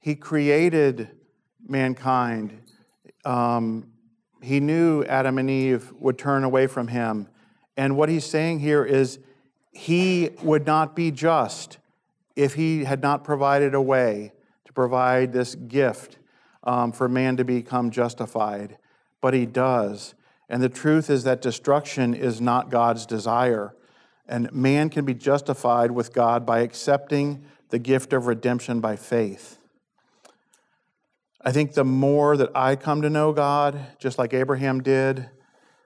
he 0.00 0.16
created 0.16 1.10
mankind. 1.66 2.60
Um, 3.24 3.92
he 4.42 4.58
knew 4.58 5.04
Adam 5.04 5.38
and 5.38 5.48
Eve 5.48 5.92
would 5.98 6.18
turn 6.18 6.42
away 6.42 6.66
from 6.66 6.88
him. 6.88 7.28
And 7.76 7.96
what 7.96 8.08
he's 8.08 8.24
saying 8.24 8.58
here 8.58 8.84
is 8.84 9.20
he 9.72 10.30
would 10.42 10.66
not 10.66 10.94
be 10.96 11.10
just 11.10 11.78
if 12.36 12.54
he 12.54 12.84
had 12.84 13.00
not 13.00 13.24
provided 13.24 13.74
a 13.74 13.80
way 13.80 14.32
to 14.64 14.72
provide 14.72 15.32
this 15.32 15.54
gift 15.54 16.18
um, 16.64 16.92
for 16.92 17.08
man 17.08 17.36
to 17.36 17.44
become 17.44 17.90
justified. 17.90 18.78
But 19.20 19.34
he 19.34 19.46
does. 19.46 20.14
And 20.48 20.62
the 20.62 20.68
truth 20.68 21.10
is 21.10 21.24
that 21.24 21.40
destruction 21.40 22.14
is 22.14 22.40
not 22.40 22.70
God's 22.70 23.06
desire. 23.06 23.74
And 24.26 24.52
man 24.52 24.90
can 24.90 25.04
be 25.04 25.14
justified 25.14 25.90
with 25.90 26.12
God 26.12 26.44
by 26.46 26.60
accepting 26.60 27.44
the 27.70 27.78
gift 27.78 28.12
of 28.12 28.26
redemption 28.26 28.80
by 28.80 28.96
faith. 28.96 29.58
I 31.40 31.52
think 31.52 31.74
the 31.74 31.84
more 31.84 32.36
that 32.36 32.50
I 32.54 32.76
come 32.76 33.02
to 33.02 33.10
know 33.10 33.32
God, 33.32 33.78
just 33.98 34.18
like 34.18 34.32
Abraham 34.32 34.82
did, 34.82 35.28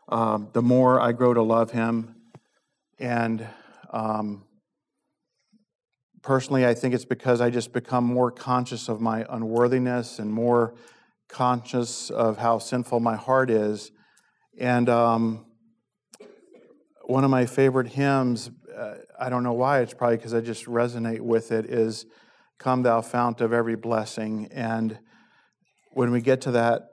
um, 0.08 0.48
the 0.52 0.62
more 0.62 1.00
I 1.00 1.12
grow 1.12 1.34
to 1.34 1.42
love 1.42 1.72
him. 1.72 2.14
And 2.98 3.46
um, 3.90 4.44
personally, 6.28 6.66
I 6.66 6.74
think 6.74 6.92
it's 6.92 7.06
because 7.06 7.40
I 7.40 7.48
just 7.48 7.72
become 7.72 8.04
more 8.04 8.30
conscious 8.30 8.90
of 8.90 9.00
my 9.00 9.24
unworthiness 9.30 10.18
and 10.18 10.30
more 10.30 10.74
conscious 11.26 12.10
of 12.10 12.36
how 12.36 12.58
sinful 12.58 13.00
my 13.00 13.16
heart 13.16 13.48
is 13.48 13.92
and 14.58 14.90
um, 14.90 15.46
one 17.04 17.24
of 17.24 17.30
my 17.30 17.46
favorite 17.46 17.86
hymns, 17.86 18.50
uh, 18.76 18.96
I 19.18 19.30
don't 19.30 19.42
know 19.42 19.54
why, 19.54 19.80
it's 19.80 19.94
probably 19.94 20.18
because 20.18 20.34
I 20.34 20.42
just 20.42 20.66
resonate 20.66 21.20
with 21.20 21.50
it, 21.50 21.64
is 21.64 22.04
Come, 22.58 22.82
thou 22.82 23.00
fount 23.00 23.40
of 23.40 23.54
every 23.54 23.76
blessing. 23.76 24.50
And 24.52 24.98
when 25.92 26.10
we 26.10 26.20
get 26.20 26.42
to 26.42 26.50
that, 26.50 26.90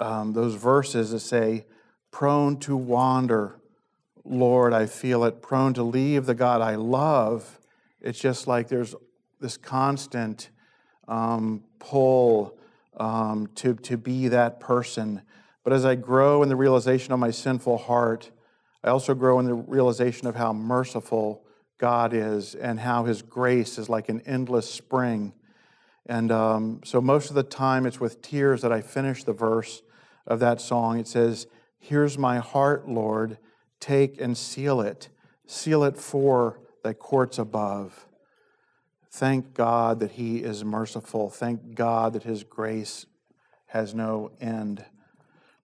um, 0.00 0.32
those 0.32 0.56
verses 0.56 1.12
that 1.12 1.20
say, 1.20 1.66
prone 2.10 2.58
to 2.60 2.76
wander, 2.76 3.60
Lord, 4.24 4.72
I 4.72 4.86
feel 4.86 5.22
it, 5.22 5.42
prone 5.42 5.74
to 5.74 5.84
leave 5.84 6.26
the 6.26 6.34
God 6.34 6.60
I 6.60 6.74
love, 6.74 7.60
it's 8.04 8.20
just 8.20 8.46
like 8.46 8.68
there's 8.68 8.94
this 9.40 9.56
constant 9.56 10.50
um, 11.08 11.64
pull 11.80 12.56
um, 12.96 13.48
to, 13.56 13.74
to 13.74 13.96
be 13.96 14.28
that 14.28 14.60
person 14.60 15.22
but 15.64 15.72
as 15.72 15.86
I 15.86 15.94
grow 15.94 16.42
in 16.42 16.50
the 16.50 16.56
realization 16.56 17.12
of 17.12 17.18
my 17.18 17.30
sinful 17.30 17.78
heart, 17.78 18.30
I 18.84 18.90
also 18.90 19.14
grow 19.14 19.40
in 19.40 19.46
the 19.46 19.54
realization 19.54 20.26
of 20.26 20.36
how 20.36 20.52
merciful 20.52 21.42
God 21.78 22.12
is 22.12 22.54
and 22.54 22.78
how 22.78 23.04
His 23.04 23.22
grace 23.22 23.78
is 23.78 23.88
like 23.88 24.10
an 24.10 24.20
endless 24.26 24.70
spring. 24.70 25.32
And 26.06 26.30
um, 26.30 26.80
so, 26.84 27.00
most 27.00 27.30
of 27.30 27.34
the 27.34 27.42
time, 27.42 27.86
it's 27.86 27.98
with 27.98 28.20
tears 28.20 28.60
that 28.60 28.72
I 28.72 28.82
finish 28.82 29.24
the 29.24 29.32
verse 29.32 29.82
of 30.26 30.38
that 30.40 30.60
song. 30.60 30.98
It 30.98 31.08
says, 31.08 31.46
Here's 31.78 32.18
my 32.18 32.38
heart, 32.38 32.86
Lord, 32.86 33.38
take 33.80 34.20
and 34.20 34.36
seal 34.36 34.82
it, 34.82 35.08
seal 35.46 35.82
it 35.82 35.96
for 35.96 36.60
thy 36.84 36.92
courts 36.92 37.38
above. 37.38 38.06
Thank 39.10 39.54
God 39.54 39.98
that 40.00 40.12
He 40.12 40.38
is 40.38 40.64
merciful. 40.64 41.30
Thank 41.30 41.74
God 41.74 42.12
that 42.12 42.22
His 42.22 42.44
grace 42.44 43.06
has 43.66 43.94
no 43.94 44.30
end. 44.40 44.84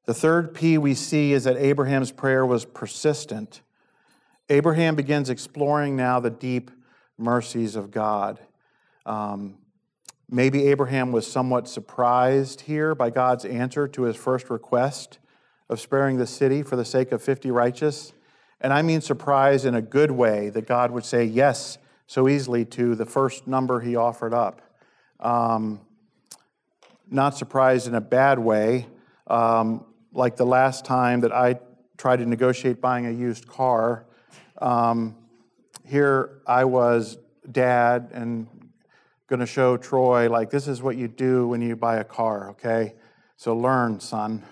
The 0.06 0.14
third 0.14 0.54
P 0.54 0.78
we 0.78 0.94
see 0.94 1.32
is 1.32 1.44
that 1.44 1.56
Abraham's 1.58 2.10
prayer 2.10 2.44
was 2.44 2.64
persistent. 2.64 3.60
Abraham 4.48 4.96
begins 4.96 5.30
exploring 5.30 5.94
now 5.94 6.18
the 6.18 6.30
deep 6.30 6.70
mercies 7.18 7.76
of 7.76 7.90
God. 7.90 8.40
Um, 9.04 9.58
maybe 10.28 10.66
Abraham 10.68 11.12
was 11.12 11.30
somewhat 11.30 11.68
surprised 11.68 12.62
here 12.62 12.94
by 12.94 13.10
God's 13.10 13.44
answer 13.44 13.86
to 13.88 14.02
his 14.02 14.16
first 14.16 14.48
request 14.48 15.18
of 15.68 15.80
sparing 15.80 16.16
the 16.16 16.26
city 16.26 16.62
for 16.62 16.76
the 16.76 16.84
sake 16.84 17.12
of 17.12 17.22
50 17.22 17.50
righteous? 17.50 18.12
And 18.60 18.72
I 18.72 18.82
mean 18.82 19.00
surprise 19.00 19.64
in 19.64 19.74
a 19.74 19.82
good 19.82 20.10
way 20.10 20.50
that 20.50 20.66
God 20.66 20.90
would 20.90 21.04
say 21.04 21.24
yes 21.24 21.78
so 22.06 22.28
easily 22.28 22.64
to 22.66 22.94
the 22.94 23.06
first 23.06 23.46
number 23.46 23.80
he 23.80 23.96
offered 23.96 24.34
up. 24.34 24.60
Um, 25.20 25.80
not 27.08 27.36
surprised 27.36 27.86
in 27.86 27.94
a 27.94 28.00
bad 28.00 28.38
way, 28.38 28.86
um, 29.26 29.84
like 30.12 30.36
the 30.36 30.46
last 30.46 30.84
time 30.84 31.20
that 31.20 31.32
I 31.32 31.58
tried 31.96 32.16
to 32.16 32.26
negotiate 32.26 32.80
buying 32.80 33.06
a 33.06 33.10
used 33.10 33.46
car. 33.46 34.06
Um, 34.60 35.16
here 35.84 36.40
I 36.46 36.64
was, 36.64 37.18
dad, 37.50 38.10
and 38.12 38.46
going 39.26 39.40
to 39.40 39.46
show 39.46 39.76
Troy, 39.76 40.28
like, 40.28 40.50
this 40.50 40.66
is 40.66 40.82
what 40.82 40.96
you 40.96 41.08
do 41.08 41.46
when 41.46 41.62
you 41.62 41.76
buy 41.76 41.96
a 41.96 42.04
car, 42.04 42.50
okay? 42.50 42.94
So 43.36 43.56
learn, 43.56 44.00
son. 44.00 44.42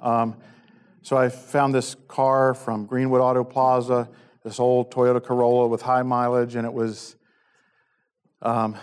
Um, 0.00 0.36
so 1.06 1.16
I 1.16 1.28
found 1.28 1.72
this 1.72 1.94
car 2.08 2.52
from 2.52 2.84
Greenwood 2.84 3.20
Auto 3.20 3.44
Plaza, 3.44 4.08
this 4.42 4.58
old 4.58 4.90
Toyota 4.90 5.22
Corolla 5.22 5.68
with 5.68 5.80
high 5.80 6.02
mileage, 6.02 6.56
and 6.56 6.66
it 6.66 6.72
was 6.72 7.14
um, 8.42 8.76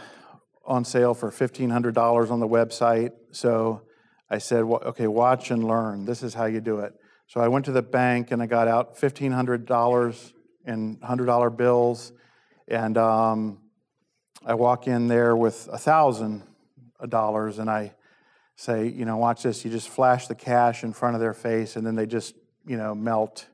on 0.63 0.85
sale 0.85 1.13
for 1.13 1.29
$1,500 1.29 2.31
on 2.31 2.39
the 2.39 2.47
website. 2.47 3.11
So 3.31 3.81
I 4.29 4.37
said, 4.37 4.61
okay, 4.61 5.07
watch 5.07 5.51
and 5.51 5.65
learn. 5.65 6.05
This 6.05 6.23
is 6.23 6.33
how 6.33 6.45
you 6.45 6.61
do 6.61 6.79
it. 6.79 6.93
So 7.27 7.41
I 7.41 7.49
went 7.49 7.65
to 7.65 7.73
the 7.73 7.81
bank 7.81 8.31
and 8.31 8.41
I 8.41 8.45
got 8.45 8.69
out 8.69 8.95
$1,500 8.95 10.33
in 10.65 10.95
$100 10.99 11.57
bills. 11.57 12.13
And 12.69 12.97
um, 12.97 13.57
I 14.45 14.53
walk 14.53 14.87
in 14.87 15.09
there 15.09 15.35
with 15.35 15.67
$1,000 15.67 17.59
and 17.59 17.69
I 17.69 17.93
say, 18.55 18.87
you 18.87 19.05
know, 19.05 19.17
watch 19.17 19.43
this. 19.43 19.65
You 19.65 19.71
just 19.71 19.89
flash 19.89 20.27
the 20.27 20.35
cash 20.35 20.83
in 20.83 20.93
front 20.93 21.15
of 21.15 21.21
their 21.21 21.33
face 21.33 21.75
and 21.75 21.85
then 21.85 21.95
they 21.95 22.05
just, 22.05 22.35
you 22.65 22.77
know, 22.77 22.93
melt. 22.93 23.47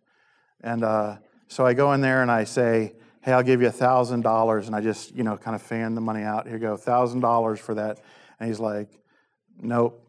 And 0.62 0.84
uh, 0.84 1.18
so 1.48 1.66
I 1.66 1.74
go 1.74 1.94
in 1.94 2.02
there 2.02 2.22
and 2.22 2.30
I 2.30 2.44
say, 2.44 2.94
hey, 3.22 3.34
I'll 3.34 3.44
give 3.44 3.62
you 3.62 3.68
a 3.68 3.72
$1,000. 3.72 4.68
And 4.68 4.76
I 4.76 4.82
just, 4.82 5.16
you 5.16 5.24
know, 5.24 5.38
kind 5.38 5.56
of 5.56 5.62
fan 5.62 5.96
the 5.96 6.02
money 6.02 6.24
out. 6.24 6.46
Here 6.46 6.56
you 6.56 6.62
go, 6.62 6.76
$1,000 6.76 7.60
for 7.60 7.76
that. 7.76 8.00
And 8.40 8.48
he's 8.48 8.60
like, 8.60 8.90
nope, 9.62 10.06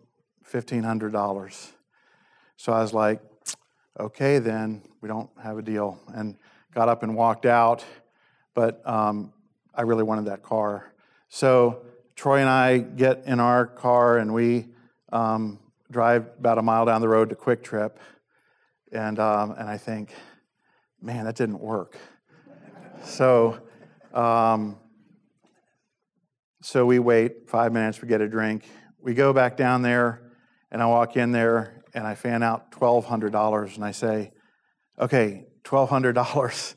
$1,500. 0.50 1.70
So 2.56 2.72
I 2.72 2.80
was 2.80 2.92
like, 2.92 3.22
okay, 3.98 4.38
then 4.38 4.82
we 5.00 5.08
don't 5.08 5.30
have 5.42 5.58
a 5.58 5.62
deal. 5.62 5.98
And 6.14 6.36
got 6.74 6.88
up 6.88 7.02
and 7.02 7.16
walked 7.16 7.46
out. 7.46 7.84
But 8.54 8.86
um, 8.86 9.32
I 9.74 9.82
really 9.82 10.02
wanted 10.02 10.26
that 10.26 10.42
car. 10.42 10.92
So 11.28 11.82
Troy 12.16 12.40
and 12.40 12.48
I 12.48 12.78
get 12.78 13.22
in 13.26 13.40
our 13.40 13.66
car 13.66 14.18
and 14.18 14.34
we 14.34 14.68
um, 15.12 15.58
drive 15.90 16.26
about 16.38 16.58
a 16.58 16.62
mile 16.62 16.84
down 16.86 17.00
the 17.00 17.08
road 17.08 17.30
to 17.30 17.34
QuikTrip, 17.34 17.92
and 18.92 19.18
um, 19.18 19.52
and 19.52 19.68
I 19.68 19.76
think, 19.76 20.14
man, 21.00 21.24
that 21.24 21.36
didn't 21.36 21.60
work. 21.60 21.96
so, 23.04 23.60
um, 24.14 24.76
so 26.62 26.86
we 26.86 26.98
wait 26.98 27.48
five 27.48 27.72
minutes. 27.72 28.00
We 28.00 28.08
get 28.08 28.20
a 28.20 28.28
drink. 28.28 28.64
We 29.00 29.14
go 29.14 29.32
back 29.32 29.56
down 29.56 29.82
there, 29.82 30.32
and 30.70 30.82
I 30.82 30.86
walk 30.86 31.16
in 31.16 31.32
there 31.32 31.82
and 31.94 32.06
I 32.06 32.14
fan 32.14 32.42
out 32.42 32.70
twelve 32.70 33.04
hundred 33.06 33.32
dollars, 33.32 33.76
and 33.76 33.84
I 33.84 33.90
say, 33.92 34.32
okay, 34.98 35.46
twelve 35.64 35.88
hundred 35.90 36.12
dollars, 36.14 36.76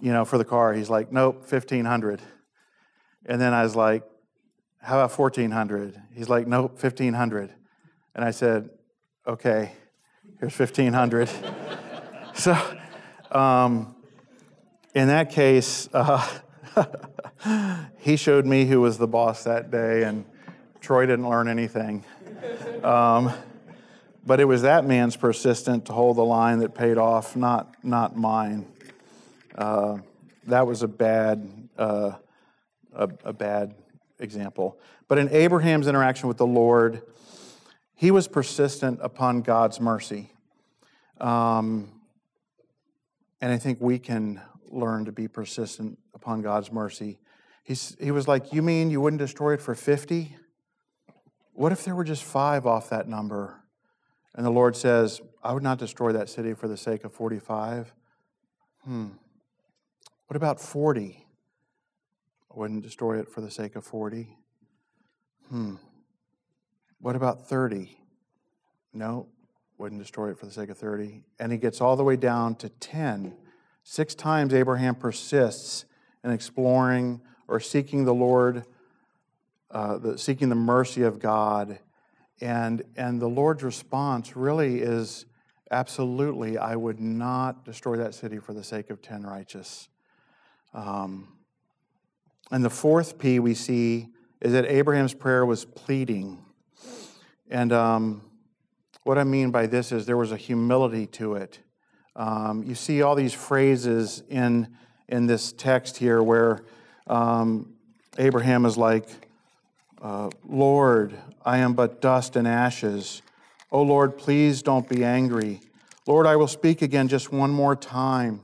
you 0.00 0.12
know, 0.12 0.24
for 0.24 0.38
the 0.38 0.44
car. 0.44 0.72
He's 0.74 0.90
like, 0.90 1.12
nope, 1.12 1.44
fifteen 1.44 1.84
hundred. 1.84 2.20
And 3.26 3.40
then 3.40 3.52
I 3.52 3.62
was 3.62 3.76
like, 3.76 4.04
how 4.80 5.00
about 5.00 5.16
1400 5.16 6.00
He's 6.14 6.28
like, 6.28 6.46
Nope, 6.46 6.72
1500 6.72 7.52
And 8.14 8.24
I 8.24 8.30
said, 8.30 8.70
Okay, 9.26 9.72
here's 10.40 10.58
1500 10.58 11.28
So, 12.34 12.56
um, 13.32 13.96
in 14.94 15.08
that 15.08 15.30
case, 15.30 15.88
uh, 15.92 16.24
he 17.98 18.16
showed 18.16 18.46
me 18.46 18.64
who 18.64 18.80
was 18.80 18.96
the 18.96 19.08
boss 19.08 19.44
that 19.44 19.70
day, 19.70 20.04
and 20.04 20.24
Troy 20.80 21.06
didn't 21.06 21.28
learn 21.28 21.48
anything. 21.48 22.04
Um, 22.82 23.32
but 24.24 24.40
it 24.40 24.44
was 24.44 24.62
that 24.62 24.84
man's 24.84 25.16
persistence 25.16 25.86
to 25.86 25.92
hold 25.92 26.16
the 26.16 26.24
line 26.24 26.60
that 26.60 26.74
paid 26.74 26.98
off, 26.98 27.34
not, 27.34 27.74
not 27.82 28.16
mine. 28.16 28.66
Uh, 29.54 29.98
that 30.46 30.66
was 30.66 30.82
a 30.82 30.88
bad, 30.88 31.68
uh, 31.76 32.12
a, 32.94 33.08
a 33.24 33.32
bad 33.32 33.74
example. 34.18 34.78
But 35.06 35.18
in 35.18 35.28
Abraham's 35.30 35.86
interaction 35.86 36.28
with 36.28 36.36
the 36.36 36.46
Lord, 36.46 37.02
he 37.94 38.10
was 38.10 38.28
persistent 38.28 39.00
upon 39.02 39.42
God's 39.42 39.80
mercy. 39.80 40.30
Um, 41.20 41.90
and 43.40 43.52
I 43.52 43.58
think 43.58 43.80
we 43.80 43.98
can 43.98 44.40
learn 44.70 45.04
to 45.06 45.12
be 45.12 45.28
persistent 45.28 45.98
upon 46.14 46.42
God's 46.42 46.70
mercy. 46.72 47.18
He's, 47.62 47.96
he 48.00 48.10
was 48.10 48.28
like, 48.28 48.52
You 48.52 48.62
mean 48.62 48.90
you 48.90 49.00
wouldn't 49.00 49.20
destroy 49.20 49.54
it 49.54 49.60
for 49.60 49.74
50? 49.74 50.36
What 51.52 51.72
if 51.72 51.84
there 51.84 51.94
were 51.94 52.04
just 52.04 52.22
five 52.22 52.66
off 52.66 52.90
that 52.90 53.08
number? 53.08 53.62
And 54.34 54.46
the 54.46 54.50
Lord 54.50 54.76
says, 54.76 55.20
I 55.42 55.52
would 55.52 55.62
not 55.62 55.78
destroy 55.78 56.12
that 56.12 56.28
city 56.28 56.54
for 56.54 56.68
the 56.68 56.76
sake 56.76 57.04
of 57.04 57.12
45. 57.12 57.92
Hmm. 58.84 59.08
What 60.28 60.36
about 60.36 60.60
40? 60.60 61.26
I 62.50 62.58
wouldn't 62.58 62.82
destroy 62.82 63.18
it 63.18 63.28
for 63.28 63.40
the 63.40 63.50
sake 63.50 63.76
of 63.76 63.84
40. 63.84 64.36
Hmm. 65.48 65.74
What 67.00 67.16
about 67.16 67.48
30? 67.48 67.96
No, 68.92 69.28
wouldn't 69.76 70.00
destroy 70.00 70.30
it 70.30 70.38
for 70.38 70.46
the 70.46 70.52
sake 70.52 70.70
of 70.70 70.78
30. 70.78 71.22
And 71.38 71.52
he 71.52 71.58
gets 71.58 71.80
all 71.80 71.96
the 71.96 72.04
way 72.04 72.16
down 72.16 72.56
to 72.56 72.68
10. 72.68 73.34
Six 73.84 74.14
times 74.14 74.52
Abraham 74.52 74.94
persists 74.94 75.84
in 76.24 76.30
exploring 76.30 77.20
or 77.46 77.60
seeking 77.60 78.04
the 78.04 78.14
Lord, 78.14 78.64
uh, 79.70 79.98
the, 79.98 80.18
seeking 80.18 80.48
the 80.48 80.54
mercy 80.54 81.02
of 81.02 81.18
God. 81.18 81.78
And, 82.40 82.82
and 82.96 83.20
the 83.20 83.28
Lord's 83.28 83.62
response 83.62 84.36
really 84.36 84.80
is 84.80 85.26
absolutely, 85.70 86.58
I 86.58 86.76
would 86.76 87.00
not 87.00 87.64
destroy 87.64 87.96
that 87.98 88.14
city 88.14 88.38
for 88.38 88.52
the 88.52 88.64
sake 88.64 88.90
of 88.90 89.00
10 89.00 89.22
righteous. 89.22 89.88
Um, 90.74 91.37
and 92.50 92.64
the 92.64 92.70
fourth 92.70 93.18
P 93.18 93.38
we 93.38 93.54
see 93.54 94.08
is 94.40 94.52
that 94.52 94.66
Abraham's 94.66 95.14
prayer 95.14 95.44
was 95.44 95.64
pleading. 95.64 96.38
And 97.50 97.72
um, 97.72 98.22
what 99.04 99.18
I 99.18 99.24
mean 99.24 99.50
by 99.50 99.66
this 99.66 99.92
is 99.92 100.06
there 100.06 100.16
was 100.16 100.32
a 100.32 100.36
humility 100.36 101.06
to 101.06 101.34
it. 101.34 101.60
Um, 102.14 102.62
you 102.62 102.74
see 102.74 103.02
all 103.02 103.14
these 103.14 103.32
phrases 103.32 104.22
in, 104.28 104.68
in 105.08 105.26
this 105.26 105.52
text 105.52 105.96
here 105.96 106.22
where 106.22 106.64
um, 107.06 107.74
Abraham 108.18 108.66
is 108.66 108.76
like, 108.76 109.08
uh, 110.02 110.30
Lord, 110.46 111.18
I 111.44 111.58
am 111.58 111.74
but 111.74 112.00
dust 112.00 112.36
and 112.36 112.46
ashes. 112.46 113.22
Oh 113.70 113.82
Lord, 113.82 114.18
please 114.18 114.62
don't 114.62 114.88
be 114.88 115.04
angry. 115.04 115.60
Lord, 116.06 116.26
I 116.26 116.36
will 116.36 116.48
speak 116.48 116.82
again 116.82 117.08
just 117.08 117.32
one 117.32 117.50
more 117.50 117.76
time. 117.76 118.40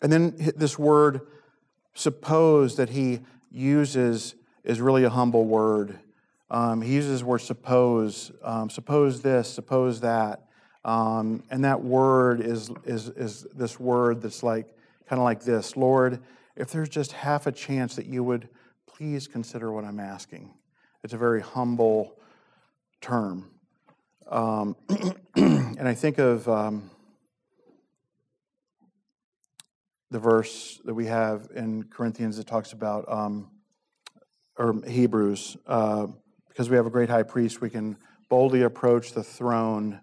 And 0.00 0.12
then 0.12 0.34
this 0.56 0.78
word 0.78 1.20
suppose 1.94 2.76
that 2.76 2.90
he 2.90 3.20
uses 3.50 4.34
is 4.64 4.80
really 4.80 5.04
a 5.04 5.10
humble 5.10 5.44
word. 5.44 5.98
Um, 6.50 6.82
he 6.82 6.94
uses 6.94 7.20
the 7.20 7.26
word 7.26 7.40
suppose, 7.40 8.30
um, 8.42 8.70
suppose 8.70 9.22
this, 9.22 9.48
suppose 9.48 10.00
that. 10.00 10.46
Um, 10.84 11.42
and 11.50 11.64
that 11.64 11.82
word 11.82 12.40
is, 12.40 12.70
is, 12.84 13.08
is 13.10 13.46
this 13.54 13.78
word 13.78 14.20
that's 14.20 14.42
like, 14.42 14.66
kind 15.08 15.20
of 15.20 15.24
like 15.24 15.42
this 15.42 15.76
Lord, 15.76 16.20
if 16.56 16.70
there's 16.70 16.88
just 16.88 17.12
half 17.12 17.46
a 17.46 17.52
chance 17.52 17.96
that 17.96 18.06
you 18.06 18.22
would 18.24 18.48
please 18.86 19.26
consider 19.26 19.72
what 19.72 19.84
I'm 19.84 20.00
asking. 20.00 20.52
It's 21.02 21.14
a 21.14 21.18
very 21.18 21.40
humble 21.40 22.18
term. 23.00 23.50
Um, 24.28 24.76
and 25.36 25.88
I 25.88 25.94
think 25.94 26.18
of 26.18 26.48
um, 26.48 26.90
the 30.12 30.18
verse 30.18 30.80
that 30.84 30.94
we 30.94 31.06
have 31.06 31.48
in 31.54 31.84
Corinthians 31.84 32.36
that 32.36 32.46
talks 32.46 32.72
about, 32.72 33.10
um, 33.10 33.50
or 34.58 34.80
Hebrews, 34.86 35.56
uh, 35.66 36.06
because 36.48 36.68
we 36.68 36.76
have 36.76 36.86
a 36.86 36.90
great 36.90 37.08
high 37.08 37.22
priest, 37.22 37.62
we 37.62 37.70
can 37.70 37.96
boldly 38.28 38.62
approach 38.62 39.12
the 39.12 39.22
throne 39.24 40.00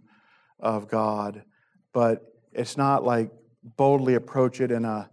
of 0.59 0.87
God. 0.87 1.43
But 1.93 2.23
it's 2.51 2.75
not 2.75 3.03
like 3.03 3.31
boldly 3.63 4.15
approach 4.15 4.59
it 4.61 4.71
in 4.71 4.83
a 4.83 5.09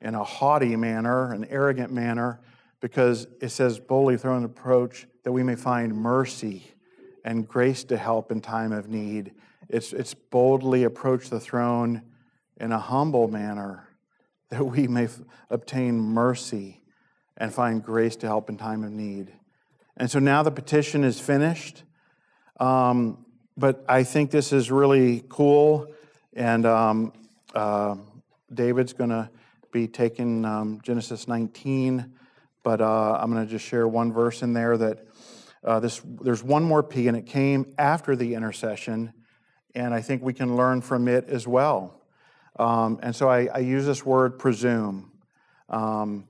in 0.00 0.14
a 0.14 0.24
haughty 0.24 0.76
manner, 0.76 1.32
an 1.32 1.44
arrogant 1.44 1.92
manner, 1.92 2.40
because 2.80 3.26
it 3.40 3.50
says 3.50 3.78
boldly 3.78 4.16
throne 4.16 4.44
approach 4.44 5.06
that 5.24 5.32
we 5.32 5.42
may 5.42 5.54
find 5.54 5.94
mercy 5.94 6.64
and 7.22 7.46
grace 7.46 7.84
to 7.84 7.98
help 7.98 8.32
in 8.32 8.40
time 8.40 8.72
of 8.72 8.88
need. 8.88 9.32
It's, 9.68 9.92
it's 9.92 10.14
boldly 10.14 10.84
approach 10.84 11.28
the 11.28 11.38
throne 11.38 12.00
in 12.58 12.72
a 12.72 12.78
humble 12.78 13.28
manner 13.28 13.89
that 14.50 14.64
we 14.64 14.86
may 14.88 15.04
f- 15.04 15.20
obtain 15.48 15.98
mercy 15.98 16.82
and 17.36 17.52
find 17.52 17.82
grace 17.82 18.16
to 18.16 18.26
help 18.26 18.50
in 18.50 18.56
time 18.56 18.84
of 18.84 18.90
need. 18.90 19.32
And 19.96 20.10
so 20.10 20.18
now 20.18 20.42
the 20.42 20.50
petition 20.50 21.04
is 21.04 21.18
finished. 21.20 21.84
Um, 22.58 23.24
but 23.56 23.84
I 23.88 24.04
think 24.04 24.30
this 24.30 24.52
is 24.52 24.70
really 24.70 25.24
cool, 25.28 25.92
and 26.34 26.64
um, 26.64 27.12
uh, 27.54 27.96
David's 28.52 28.92
going 28.92 29.10
to 29.10 29.30
be 29.72 29.86
taking 29.86 30.44
um, 30.44 30.80
Genesis 30.82 31.28
19, 31.28 32.12
but 32.62 32.80
uh, 32.80 33.18
I'm 33.20 33.30
going 33.30 33.44
to 33.44 33.50
just 33.50 33.64
share 33.64 33.86
one 33.86 34.12
verse 34.12 34.42
in 34.42 34.52
there 34.52 34.76
that 34.78 35.06
uh, 35.62 35.80
this, 35.80 36.00
there's 36.22 36.42
one 36.42 36.62
more 36.62 36.82
P, 36.82 37.08
and 37.08 37.16
it 37.16 37.26
came 37.26 37.72
after 37.78 38.16
the 38.16 38.34
intercession, 38.34 39.12
and 39.74 39.92
I 39.92 40.00
think 40.00 40.22
we 40.22 40.32
can 40.32 40.56
learn 40.56 40.80
from 40.80 41.06
it 41.06 41.28
as 41.28 41.46
well. 41.46 41.99
Um, 42.60 43.00
and 43.02 43.16
so 43.16 43.26
I, 43.26 43.46
I, 43.46 43.58
use 43.60 43.86
this 43.86 44.04
word 44.04 44.38
presume. 44.38 45.10
Um, 45.70 46.28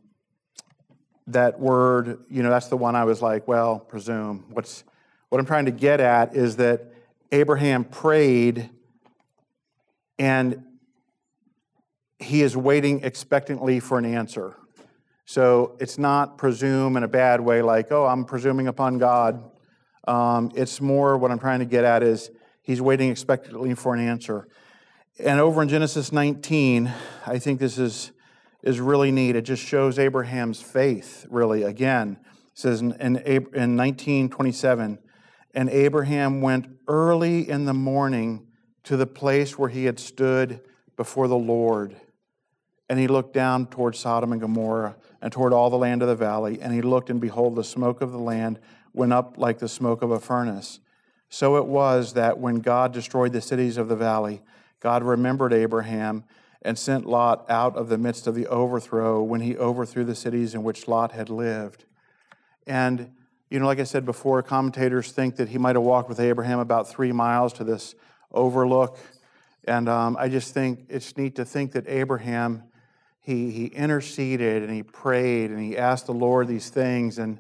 that 1.27 1.59
word, 1.59 2.21
you 2.31 2.45
know, 2.45 2.51
that's 2.51 2.69
the 2.69 2.77
one 2.77 2.95
I 2.95 3.03
was 3.03 3.21
like, 3.21 3.49
well, 3.49 3.81
presume. 3.81 4.45
What's 4.51 4.85
what 5.29 5.41
I'm 5.41 5.47
trying 5.47 5.65
to 5.65 5.73
get 5.73 5.99
at 5.99 6.37
is 6.37 6.55
that 6.57 6.93
Abraham 7.33 7.83
prayed 7.83 8.71
and 10.21 10.65
he 12.21 12.43
is 12.43 12.57
waiting 12.57 13.03
expectantly 13.03 13.81
for 13.81 13.99
an 13.99 14.05
answer. 14.05 14.55
So 15.25 15.77
it's 15.81 15.99
not 15.99 16.39
presume 16.39 16.97
in 16.97 17.03
a 17.03 17.09
bad 17.09 17.41
way, 17.41 17.61
like, 17.61 17.91
oh, 17.91 18.07
I'm 18.07 18.25
presuming 18.25 18.69
upon 18.69 18.99
God. 18.99 19.51
Um, 20.07 20.53
it's 20.55 20.81
more 20.81 21.19
what 21.19 21.33
I'm 21.33 21.41
trying 21.41 21.59
to 21.59 21.65
get 21.65 21.83
at 21.83 22.05
is 22.05 22.31
he's 22.63 22.81
waiting 22.81 23.11
expectantly 23.11 23.75
for 23.75 23.95
an 23.95 24.07
answer. 24.07 24.47
And 25.19 25.41
over 25.41 25.63
in 25.63 25.69
Genesis 25.69 26.13
19, 26.13 26.93
I 27.27 27.39
think 27.39 27.61
this 27.61 27.79
is, 27.79 28.13
is 28.63 28.81
really 28.81 29.11
neat. 29.11 29.37
It 29.37 29.43
just 29.43 29.63
shows 29.63 29.99
Abraham's 29.99 30.63
faith, 30.63 31.27
really. 31.29 31.63
Again, 31.63 32.19
it 32.23 32.59
says 32.59 32.81
in, 32.81 32.93
in, 32.93 33.17
in 33.17 33.77
1927, 33.77 34.99
and 35.55 35.69
Abraham 35.69 36.41
went 36.41 36.67
early 36.87 37.49
in 37.49 37.65
the 37.65 37.75
morning 37.75 38.47
to 38.85 38.97
the 38.97 39.07
place 39.07 39.59
where 39.59 39.69
he 39.69 39.85
had 39.85 39.99
stood 39.99 40.61
before 40.97 41.29
the 41.29 41.37
Lord. 41.37 41.97
And 42.89 42.99
he 42.99 43.09
looked 43.09 43.35
down 43.35 43.67
toward 43.67 43.97
Sodom 43.97 44.33
and 44.33 44.41
Gomorrah 44.41 44.97
and 45.21 45.33
toward 45.33 45.53
all 45.53 45.71
the 45.71 45.79
land 45.79 46.03
of 46.03 46.09
the 46.09 46.17
valley. 46.17 46.61
And 46.61 46.73
he 46.73 46.83
looked, 46.83 47.11
and 47.11 47.21
behold, 47.21 47.57
the 47.57 47.65
smoke 47.65 48.01
of 48.01 48.13
the 48.13 48.19
land 48.19 48.59
went 48.93 49.13
up 49.13 49.39
like 49.39 49.59
the 49.59 49.69
smoke 49.69 50.03
of 50.03 50.11
a 50.11 50.21
furnace. 50.21 50.81
So 51.29 51.57
it 51.57 51.67
was 51.67 52.15
that 52.15 52.39
when 52.39 52.57
God 52.57 52.93
destroyed 52.93 53.33
the 53.33 53.41
cities 53.41 53.77
of 53.77 53.89
the 53.89 53.97
valley, 53.97 54.43
God 54.81 55.03
remembered 55.03 55.53
Abraham 55.53 56.25
and 56.63 56.79
sent 56.79 57.07
Lot 57.07 57.49
out 57.49 57.77
of 57.77 57.89
the 57.89 57.99
midst 57.99 58.27
of 58.27 58.35
the 58.35 58.47
overthrow 58.47 59.23
when 59.23 59.41
he 59.41 59.57
overthrew 59.57 60.05
the 60.05 60.15
cities 60.15 60.55
in 60.55 60.63
which 60.63 60.89
Lot 60.89 61.13
had 61.13 61.31
lived. 61.31 61.85
And, 62.67 63.13
you 63.49 63.59
know, 63.61 63.67
like 63.67 63.81
I 63.81 63.85
said 63.85 64.05
before, 64.05 64.43
commentators 64.43 65.13
think 65.13 65.37
that 65.37 65.49
he 65.49 65.59
might 65.59 65.77
have 65.77 65.83
walked 65.83 66.09
with 66.09 66.21
Abraham 66.21 66.59
about 66.59 66.89
three 66.89 67.13
miles 67.13 67.53
to 67.55 67.65
this 67.65 67.95
overlook. 68.33 68.99
And 69.65 69.89
um, 69.89 70.17
I 70.19 70.29
just 70.29 70.53
think 70.53 70.87
it's 70.89 71.17
neat 71.17 71.37
to 71.37 71.45
think 71.45 71.73
that 71.73 71.89
Abraham 71.89 72.65
he, 73.21 73.51
he 73.51 73.67
interceded 73.67 74.63
and 74.63 74.73
he 74.73 74.83
prayed 74.83 75.51
and 75.51 75.61
he 75.61 75.77
asked 75.77 76.07
the 76.07 76.15
Lord 76.15 76.49
these 76.49 76.71
things. 76.71 77.19
And, 77.19 77.39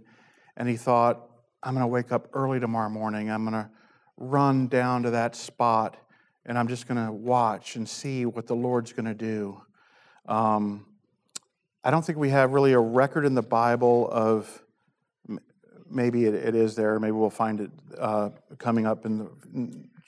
and 0.57 0.68
he 0.68 0.76
thought, 0.76 1.28
I'm 1.62 1.74
going 1.74 1.82
to 1.82 1.88
wake 1.88 2.12
up 2.12 2.28
early 2.32 2.61
tomorrow 2.61 2.91
morning. 2.91 3.30
I'm 3.30 3.45
going 3.45 3.64
to 3.64 3.70
run 4.16 4.68
down 4.68 5.03
to 5.05 5.11
that 5.11 5.34
spot 5.34 5.97
and 6.47 6.59
I'm 6.59 6.68
just 6.68 6.88
going 6.88 7.05
to 7.05 7.12
watch 7.12 7.76
and 7.76 7.88
see 7.88 8.26
what 8.26 8.47
the 8.47 8.55
Lord's 8.55 8.93
going 8.93 9.07
to 9.07 9.14
do. 9.14 9.61
Um, 10.26 10.86
I 11.82 11.91
don't 11.91 12.05
think 12.05 12.18
we 12.18 12.30
have 12.30 12.53
really 12.53 12.72
a 12.72 12.80
record 12.80 13.24
in 13.24 13.34
the 13.34 13.43
Bible 13.43 14.09
of 14.11 14.62
maybe 15.91 16.24
it, 16.24 16.34
it 16.34 16.55
is 16.55 16.76
there. 16.76 16.99
Maybe 17.01 17.12
we'll 17.12 17.30
find 17.30 17.61
it 17.61 17.70
uh, 17.99 18.30
coming 18.59 18.86
up 18.86 19.07
in 19.07 19.18
the 19.18 19.30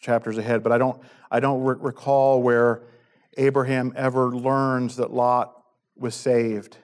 chapters 0.01 0.39
ahead. 0.39 0.63
But 0.63 0.73
I 0.73 0.79
don't 0.79 1.01
I 1.31 1.41
don't 1.41 1.63
re- 1.63 1.77
recall 1.79 2.43
where 2.43 2.83
Abraham 3.37 3.93
ever 3.97 4.31
learns 4.31 4.97
that 4.97 5.13
Lot 5.13 5.53
was 5.97 6.15
saved 6.15 6.77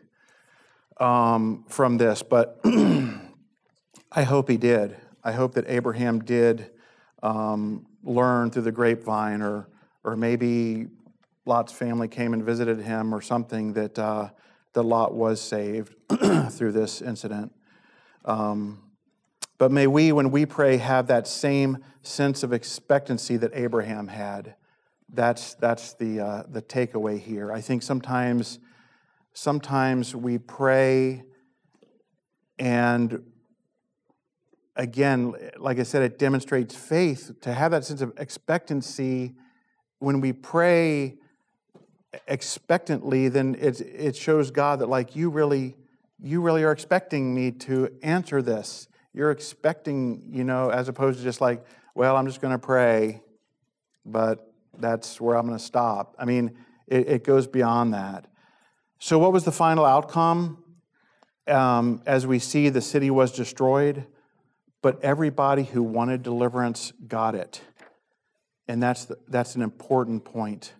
um, 0.99 1.65
from 1.69 1.99
this, 1.99 2.23
but 2.23 2.61
I 4.13 4.23
hope 4.23 4.49
he 4.49 4.57
did. 4.57 4.97
I 5.23 5.33
hope 5.33 5.55
that 5.55 5.65
Abraham 5.69 6.21
did 6.21 6.71
um, 7.23 7.87
learn 8.09 8.51
through 8.51 8.63
the 8.63 8.73
grapevine, 8.73 9.43
or 9.43 9.69
or 10.05 10.17
maybe 10.17 10.87
Lot's 11.45 11.73
family 11.73 12.09
came 12.09 12.33
and 12.33 12.43
visited 12.43 12.81
him, 12.81 13.15
or 13.15 13.21
something 13.21 13.73
that 13.75 13.99
uh, 13.99 14.31
that 14.73 14.83
Lot 14.83 15.15
was 15.15 15.41
saved 15.41 15.95
through 16.51 16.73
this 16.73 17.03
incident. 17.03 17.53
Um, 18.25 18.83
but 19.59 19.73
may 19.73 19.87
we, 19.87 20.13
when 20.13 20.31
we 20.31 20.47
pray, 20.47 20.77
have 20.77 21.09
that 21.09 21.27
same 21.27 21.79
sense 22.03 22.43
of 22.43 22.53
expectancy 22.53 23.37
that 23.37 23.51
Abraham 23.55 24.09
had. 24.09 24.55
That's 25.13 25.55
that's 25.55 25.95
the 25.95 26.21
uh, 26.21 26.43
the 26.49 26.63
takeaway 26.63 27.19
here. 27.19 27.53
I 27.53 27.61
think 27.61 27.83
sometimes 27.83 28.59
sometimes 29.33 30.15
we 30.15 30.39
pray 30.39 31.25
and 32.59 33.23
again 34.79 35.35
like 35.59 35.79
i 35.79 35.83
said 35.83 36.03
it 36.03 36.19
demonstrates 36.19 36.75
faith 36.75 37.33
to 37.43 37.53
have 37.53 37.71
that 37.73 37.85
sense 37.85 38.01
of 38.01 38.13
expectancy. 38.17 39.35
When 39.99 40.21
we 40.21 40.33
pray 40.33 41.17
expectantly 42.27 43.29
then 43.29 43.57
it, 43.61 43.81
it 43.81 44.17
shows 44.17 44.51
god 44.51 44.79
that 44.79 44.89
like 44.89 45.15
you 45.15 45.29
really 45.29 45.77
you 46.21 46.41
really 46.41 46.65
are 46.65 46.73
expecting 46.73 47.35
me 47.35 47.51
to 47.53 47.91
answer 48.03 48.41
this. 48.41 48.89
You're 49.13 49.31
expecting 49.31 50.23
you 50.31 50.45
know 50.45 50.71
as 50.71 50.89
opposed 50.89 51.19
to 51.19 51.25
just 51.25 51.41
like 51.41 51.65
well 51.95 52.17
i'm 52.17 52.27
just 52.27 52.41
going 52.41 52.53
to 52.53 52.59
pray 52.59 53.21
but 54.07 54.53
that's 54.79 55.21
where 55.21 55.37
i'm 55.37 55.47
going 55.47 55.59
to 55.59 55.65
stop. 55.65 56.15
I 56.19 56.25
mean 56.25 56.57
it, 56.87 57.09
it 57.09 57.25
goes 57.25 57.47
beyond 57.47 57.95
that. 57.95 58.27
So, 58.99 59.19
what 59.19 59.33
was 59.33 59.45
the 59.45 59.53
final 59.53 59.85
outcome? 59.85 60.65
Um, 61.47 62.03
as 62.05 62.27
we 62.27 62.39
see, 62.39 62.69
the 62.69 62.81
city 62.81 63.11
was 63.11 63.33
destroyed, 63.33 64.05
but 64.83 65.03
everybody 65.03 65.65
who 65.65 65.83
wanted 65.83 66.23
deliverance 66.23 66.93
got 67.07 67.35
it. 67.35 67.61
And 68.69 68.83
that's, 68.83 69.07
the, 69.07 69.19
that's 69.29 69.57
an 69.57 69.63
important 69.63 70.25
point. 70.25 70.75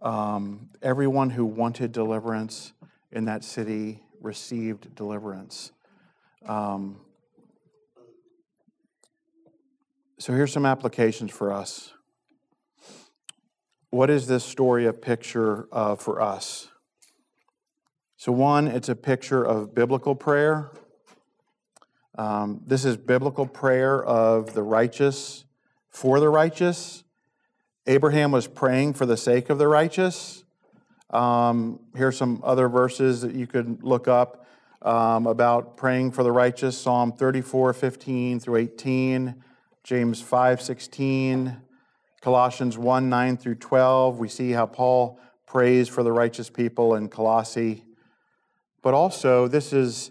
Um, 0.00 0.70
everyone 0.82 1.30
who 1.30 1.44
wanted 1.44 1.92
deliverance 1.92 2.72
in 3.10 3.24
that 3.26 3.44
city 3.44 4.00
received 4.20 4.94
deliverance. 4.94 5.72
Um, 6.46 7.00
so, 10.18 10.32
here's 10.32 10.52
some 10.52 10.66
applications 10.66 11.30
for 11.30 11.52
us. 11.52 11.92
What 13.90 14.08
is 14.08 14.26
this 14.26 14.44
story 14.44 14.86
a 14.86 14.92
picture 14.92 15.68
of 15.72 16.00
for 16.00 16.20
us? 16.20 16.68
So, 18.16 18.30
one, 18.32 18.68
it's 18.68 18.88
a 18.88 18.94
picture 18.94 19.44
of 19.44 19.74
biblical 19.74 20.14
prayer. 20.14 20.70
Um, 22.16 22.60
this 22.66 22.84
is 22.84 22.96
biblical 22.96 23.46
prayer 23.46 24.02
of 24.02 24.54
the 24.54 24.62
righteous 24.62 25.44
for 25.88 26.20
the 26.20 26.28
righteous. 26.28 27.04
Abraham 27.86 28.30
was 28.30 28.46
praying 28.46 28.94
for 28.94 29.06
the 29.06 29.16
sake 29.16 29.50
of 29.50 29.58
the 29.58 29.68
righteous. 29.68 30.44
Um, 31.10 31.80
here's 31.94 32.16
some 32.16 32.40
other 32.44 32.68
verses 32.68 33.22
that 33.22 33.34
you 33.34 33.46
could 33.46 33.82
look 33.82 34.08
up 34.08 34.46
um, 34.82 35.26
about 35.26 35.76
praying 35.76 36.12
for 36.12 36.22
the 36.22 36.32
righteous 36.32 36.76
Psalm 36.76 37.12
34, 37.12 37.72
15 37.72 38.40
through 38.40 38.56
18, 38.56 39.34
James 39.84 40.20
5, 40.20 40.62
16, 40.62 41.56
Colossians 42.20 42.78
1, 42.78 43.08
9 43.08 43.36
through 43.36 43.56
12. 43.56 44.18
We 44.18 44.28
see 44.28 44.52
how 44.52 44.66
Paul 44.66 45.18
prays 45.46 45.88
for 45.88 46.02
the 46.02 46.12
righteous 46.12 46.50
people 46.50 46.94
in 46.94 47.08
Colossae 47.08 47.84
but 48.82 48.94
also 48.94 49.48
this 49.48 49.72
is 49.72 50.10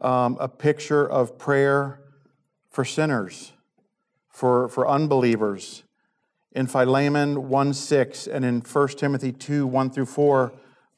um, 0.00 0.36
a 0.40 0.48
picture 0.48 1.08
of 1.08 1.38
prayer 1.38 2.00
for 2.70 2.84
sinners, 2.84 3.52
for, 4.28 4.68
for 4.68 4.88
unbelievers. 4.88 5.84
In 6.52 6.66
Philemon 6.66 7.48
1 7.48 7.74
6 7.74 8.26
and 8.26 8.44
in 8.44 8.60
1 8.60 8.88
Timothy 8.88 9.32
2 9.32 9.66
1 9.66 9.90
through 9.90 10.06
4, 10.06 10.52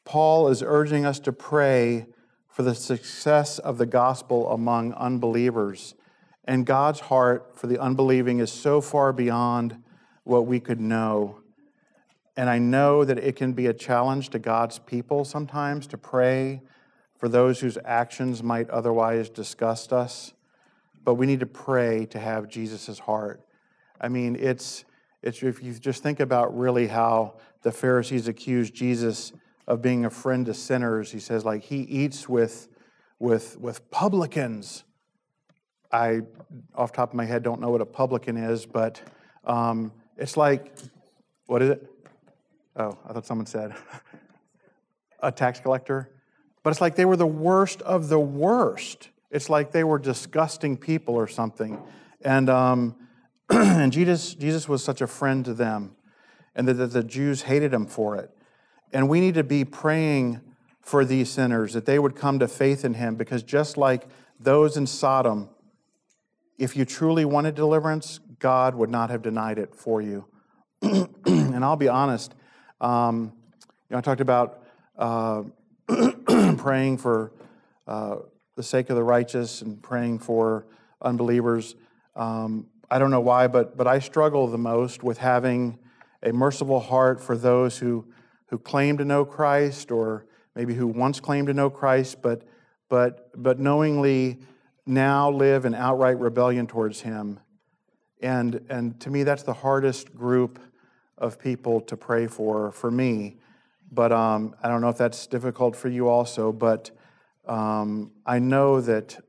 Paul 0.05 0.49
is 0.49 0.63
urging 0.63 1.05
us 1.05 1.19
to 1.21 1.33
pray 1.33 2.07
for 2.49 2.63
the 2.63 2.75
success 2.75 3.59
of 3.59 3.79
the 3.79 3.87
gospel 3.87 4.51
among 4.51 4.93
unbelievers. 4.95 5.95
And 6.45 6.67
God's 6.67 7.01
heart 7.01 7.57
for 7.57 7.67
the 7.67 7.79
unbelieving 7.79 8.41
is 8.41 8.51
so 8.51 8.81
far 8.81 9.13
beyond 9.13 9.83
what 10.25 10.47
we 10.47 10.61
could 10.61 10.81
know. 10.81 11.39
And 12.37 12.49
I 12.49 12.59
know 12.59 13.05
that 13.05 13.19
it 13.19 13.37
can 13.37 13.53
be 13.53 13.67
a 13.67 13.75
challenge 13.75 14.31
to 14.31 14.39
God's 14.39 14.79
people 14.79 15.25
sometimes 15.25 15.87
to 15.89 15.99
pray 15.99 16.63
for 17.23 17.29
those 17.29 17.61
whose 17.61 17.79
actions 17.85 18.43
might 18.43 18.69
otherwise 18.71 19.29
disgust 19.29 19.93
us, 19.93 20.33
but 21.05 21.15
we 21.15 21.25
need 21.25 21.39
to 21.39 21.47
pray 21.47 22.05
to 22.05 22.19
have 22.19 22.49
Jesus' 22.49 22.99
heart. 22.99 23.41
I 24.01 24.09
mean, 24.09 24.35
it's, 24.35 24.85
it's 25.23 25.41
if 25.41 25.63
you 25.63 25.73
just 25.75 26.03
think 26.03 26.19
about 26.19 26.59
really 26.59 26.89
how 26.89 27.35
the 27.63 27.71
Pharisees 27.71 28.27
accused 28.27 28.75
Jesus 28.75 29.33
of 29.69 29.81
being 29.81 30.05
a 30.05 30.11
friend 30.11 30.45
to 30.47 30.53
sinners, 30.53 31.13
he 31.13 31.21
says, 31.21 31.45
like, 31.45 31.63
he 31.63 31.83
eats 31.83 32.29
with, 32.29 32.67
with, 33.21 33.57
with 33.57 33.89
publicans. 33.93 34.83
I, 35.93 36.23
off 36.75 36.91
top 36.91 37.11
of 37.11 37.15
my 37.15 37.25
head, 37.25 37.45
don't 37.45 37.61
know 37.61 37.71
what 37.71 37.81
a 37.81 37.87
publican 37.87 38.37
is, 38.37 38.67
but 38.67 39.01
Um, 39.45 39.93
it's 40.17 40.37
like, 40.37 40.77
what 41.47 41.63
is 41.63 41.71
it? 41.71 41.89
Oh, 42.75 42.99
I 43.09 43.13
thought 43.13 43.27
someone 43.27 43.47
said 43.47 43.77
a 45.21 45.31
tax 45.31 45.61
collector. 45.61 46.11
But 46.63 46.71
it's 46.71 46.81
like 46.81 46.97
they 46.97 47.05
were 47.05 47.17
the 47.17 47.27
worst 47.27 47.83
of 47.83 48.09
the 48.09 48.21
worst. 48.21 49.09
It's 49.31 49.49
like 49.49 49.73
they 49.73 49.85
were 49.85 49.99
disgusting 49.99 50.77
people 50.77 51.15
or 51.15 51.27
something. 51.27 51.81
And, 52.21 52.49
um, 52.49 52.97
and 53.51 53.93
Jesus, 53.93 54.35
Jesus 54.35 54.69
was 54.69 54.85
such 54.85 55.01
a 55.01 55.07
friend 55.07 55.45
to 55.45 55.55
them, 55.55 55.97
and 56.55 56.69
that 56.69 56.75
the, 56.75 56.87
the 56.87 57.03
Jews 57.03 57.43
hated 57.43 57.73
him 57.73 57.87
for 57.87 58.17
it. 58.17 58.31
And 58.93 59.09
we 59.09 59.21
need 59.21 59.35
to 59.35 59.45
be 59.45 59.65
praying 59.65 60.41
for 60.83 61.05
these 61.05 61.31
sinners, 61.31 61.73
that 61.73 61.87
they 61.87 61.99
would 61.99 62.15
come 62.15 62.39
to 62.41 62.49
faith 62.49 62.85
in 62.85 62.95
him, 62.95 63.15
because 63.15 63.43
just 63.43 63.77
like 63.77 64.07
those 64.39 64.77
in 64.77 64.87
Sodom, 64.87 65.49
if 66.59 66.77
you 66.77 66.85
truly 66.85 67.25
wanted 67.25 67.55
deliverance, 67.55 68.21
God 68.39 68.75
would 68.75 68.91
not 68.91 69.11
have 69.11 69.23
denied 69.23 69.59
it 69.59 69.75
for 69.75 70.03
you. 70.03 70.27
and 70.83 71.65
I'll 71.65 71.77
be 71.77 71.89
honest, 71.89 72.35
um, 72.81 73.33
you 73.89 73.95
know, 73.95 73.99
I 73.99 74.01
talked 74.01 74.21
about 74.21 74.65
uh, 74.99 75.45
praying 76.57 76.99
for 76.99 77.33
uh, 77.87 78.17
the 78.57 78.63
sake 78.63 78.91
of 78.91 78.97
the 78.97 79.03
righteous 79.03 79.63
and 79.63 79.83
praying 79.83 80.19
for 80.19 80.67
unbelievers. 81.01 81.75
Um, 82.15 82.67
I 82.91 82.99
don't 82.99 83.11
know 83.11 83.21
why, 83.21 83.47
but, 83.47 83.77
but 83.77 83.87
I 83.87 83.99
struggle 83.99 84.47
the 84.47 84.59
most 84.59 85.03
with 85.03 85.19
having 85.19 85.79
a 86.23 86.33
merciful 86.33 86.81
heart 86.81 87.21
for 87.21 87.37
those 87.37 87.79
who, 87.79 88.07
who 88.47 88.59
claim 88.59 88.99
to 88.99 89.05
know 89.05 89.25
Christ 89.25 89.91
or 89.91 90.27
maybe 90.55 90.75
who 90.75 90.87
once 90.87 91.19
claimed 91.21 91.47
to 91.49 91.55
know 91.55 91.71
Christ, 91.71 92.21
but, 92.23 92.43
but, 92.89 93.31
but 93.35 93.59
knowingly 93.59 94.39
now 94.87 95.31
live 95.31 95.65
in 95.65 95.75
outright 95.75 96.19
rebellion 96.19 96.67
towards 96.67 97.01
Him. 97.01 97.41
And, 98.21 98.65
and 98.69 99.01
to 99.01 99.11
me, 99.11 99.23
that's 99.23 99.43
the 99.43 99.55
hardest 99.55 100.15
group 100.15 100.61
of 101.19 101.39
people 101.39 101.81
to 101.83 101.97
pray 101.97 102.27
for, 102.27 102.73
for 102.73 102.91
me. 102.91 103.39
But 103.93 104.11
um, 104.11 104.57
I 104.63 104.69
don't 104.69 104.81
know 104.81 104.89
if 104.89 104.97
that's 104.97 105.27
difficult 105.27 105.77
for 105.77 105.91
you 105.91 106.09
also, 106.09 106.51
but 106.51 106.91
um, 107.47 108.11
I 108.25 108.39
know 108.39 108.81
that 108.81 109.23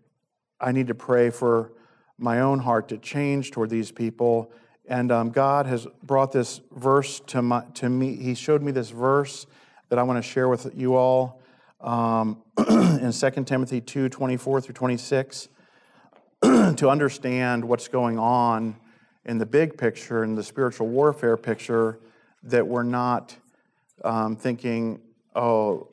I 0.59 0.72
need 0.72 0.88
to 0.88 0.95
pray 0.95 1.30
for 1.30 1.74
my 2.18 2.39
own 2.39 2.59
heart 2.59 2.88
to 2.89 2.97
change 2.97 3.51
toward 3.51 3.70
these 3.70 3.91
people. 3.91 4.51
And 4.88 5.11
um, 5.11 5.32
God 5.32 5.66
has 5.66 5.86
brought 6.01 6.32
this 6.32 6.61
verse 6.72 7.20
to, 7.28 7.41
my, 7.41 7.66
to 7.76 7.89
me. 7.89 8.16
He 8.16 8.36
showed 8.36 8.61
me 8.61 8.72
this 8.72 8.89
verse 8.89 9.45
that 9.89 9.99
I 9.99 10.03
want 10.03 10.24
to 10.24 10.28
share 10.28 10.47
with 10.47 10.72
you 10.74 10.95
all 10.95 11.41
um, 11.82 12.41
in 12.70 13.11
2 13.11 13.30
Timothy 13.43 13.82
2 13.82 14.07
24 14.07 14.61
through 14.61 14.74
26 14.74 15.49
to 16.41 16.89
understand 16.89 17.66
what's 17.66 17.89
going 17.89 18.18
on 18.18 18.78
in 19.26 19.38
the 19.38 19.45
big 19.45 19.78
picture, 19.78 20.24
in 20.24 20.36
the 20.36 20.43
spiritual 20.43 20.88
warfare 20.88 21.36
picture, 21.36 21.99
that 22.43 22.66
we're 22.66 22.84
not 22.84 23.36
um, 24.04 24.36
thinking, 24.36 25.01
oh, 25.36 25.89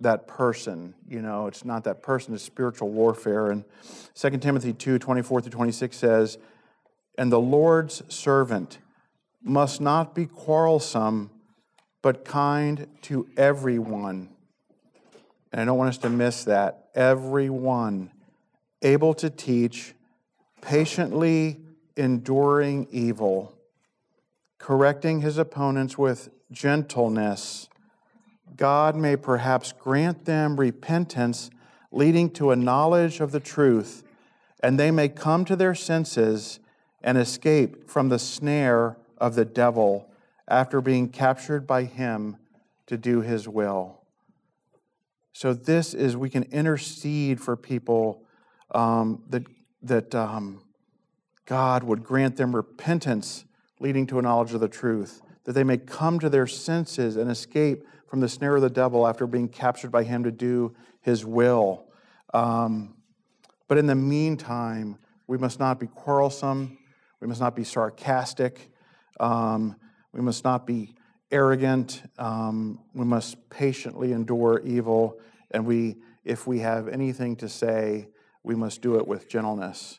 that 0.00 0.28
person. 0.28 0.94
You 1.08 1.22
know, 1.22 1.46
it's 1.46 1.64
not 1.64 1.84
that 1.84 2.02
person, 2.02 2.34
it's 2.34 2.42
spiritual 2.42 2.90
warfare. 2.90 3.50
And 3.50 3.64
2 4.14 4.30
Timothy 4.38 4.72
2 4.72 4.98
24 4.98 5.40
through 5.42 5.50
26 5.50 5.96
says, 5.96 6.38
And 7.16 7.32
the 7.32 7.40
Lord's 7.40 8.02
servant 8.08 8.78
must 9.42 9.80
not 9.80 10.14
be 10.14 10.26
quarrelsome 10.26 11.30
but 12.02 12.24
kind 12.24 12.86
to 13.02 13.28
everyone. 13.36 14.28
And 15.52 15.60
I 15.60 15.64
don't 15.64 15.78
want 15.78 15.88
us 15.88 15.98
to 15.98 16.10
miss 16.10 16.44
that. 16.44 16.88
Everyone 16.94 18.10
able 18.82 19.14
to 19.14 19.30
teach, 19.30 19.94
patiently 20.60 21.60
enduring 21.96 22.86
evil, 22.90 23.54
correcting 24.58 25.20
his 25.20 25.38
opponents 25.38 25.98
with 25.98 26.28
gentleness. 26.50 27.68
God 28.56 28.96
may 28.96 29.16
perhaps 29.16 29.72
grant 29.72 30.24
them 30.24 30.58
repentance 30.58 31.50
leading 31.90 32.30
to 32.30 32.50
a 32.50 32.56
knowledge 32.56 33.20
of 33.20 33.32
the 33.32 33.40
truth, 33.40 34.02
and 34.62 34.78
they 34.78 34.90
may 34.90 35.08
come 35.08 35.44
to 35.44 35.56
their 35.56 35.74
senses 35.74 36.60
and 37.02 37.16
escape 37.16 37.88
from 37.88 38.08
the 38.08 38.18
snare 38.18 38.96
of 39.18 39.34
the 39.34 39.44
devil 39.44 40.10
after 40.46 40.80
being 40.80 41.08
captured 41.08 41.66
by 41.66 41.84
him 41.84 42.36
to 42.86 42.96
do 42.96 43.20
his 43.20 43.48
will. 43.48 44.00
So, 45.32 45.54
this 45.54 45.94
is, 45.94 46.16
we 46.16 46.30
can 46.30 46.44
intercede 46.44 47.40
for 47.40 47.54
people 47.54 48.24
um, 48.72 49.22
that, 49.28 49.44
that 49.82 50.14
um, 50.14 50.62
God 51.46 51.84
would 51.84 52.02
grant 52.02 52.36
them 52.36 52.56
repentance 52.56 53.44
leading 53.78 54.06
to 54.08 54.18
a 54.18 54.22
knowledge 54.22 54.52
of 54.52 54.60
the 54.60 54.68
truth, 54.68 55.22
that 55.48 55.54
they 55.54 55.64
may 55.64 55.78
come 55.78 56.20
to 56.20 56.28
their 56.28 56.46
senses 56.46 57.16
and 57.16 57.30
escape 57.30 57.82
from 58.06 58.20
the 58.20 58.28
snare 58.28 58.56
of 58.56 58.60
the 58.60 58.68
devil 58.68 59.06
after 59.06 59.26
being 59.26 59.48
captured 59.48 59.90
by 59.90 60.04
him 60.04 60.22
to 60.24 60.30
do 60.30 60.76
his 61.00 61.24
will. 61.24 61.86
Um, 62.34 62.96
but 63.66 63.78
in 63.78 63.86
the 63.86 63.94
meantime, 63.94 64.98
we 65.26 65.38
must 65.38 65.58
not 65.58 65.80
be 65.80 65.86
quarrelsome, 65.86 66.76
we 67.20 67.26
must 67.26 67.40
not 67.40 67.56
be 67.56 67.64
sarcastic. 67.64 68.70
Um, 69.20 69.76
we 70.12 70.20
must 70.20 70.44
not 70.44 70.66
be 70.66 70.94
arrogant. 71.30 72.02
Um, 72.18 72.80
we 72.92 73.06
must 73.06 73.48
patiently 73.48 74.12
endure 74.12 74.60
evil. 74.66 75.18
And 75.50 75.64
we, 75.64 75.96
if 76.26 76.46
we 76.46 76.58
have 76.58 76.88
anything 76.88 77.36
to 77.36 77.48
say, 77.48 78.08
we 78.42 78.54
must 78.54 78.82
do 78.82 78.96
it 78.96 79.08
with 79.08 79.30
gentleness. 79.30 79.98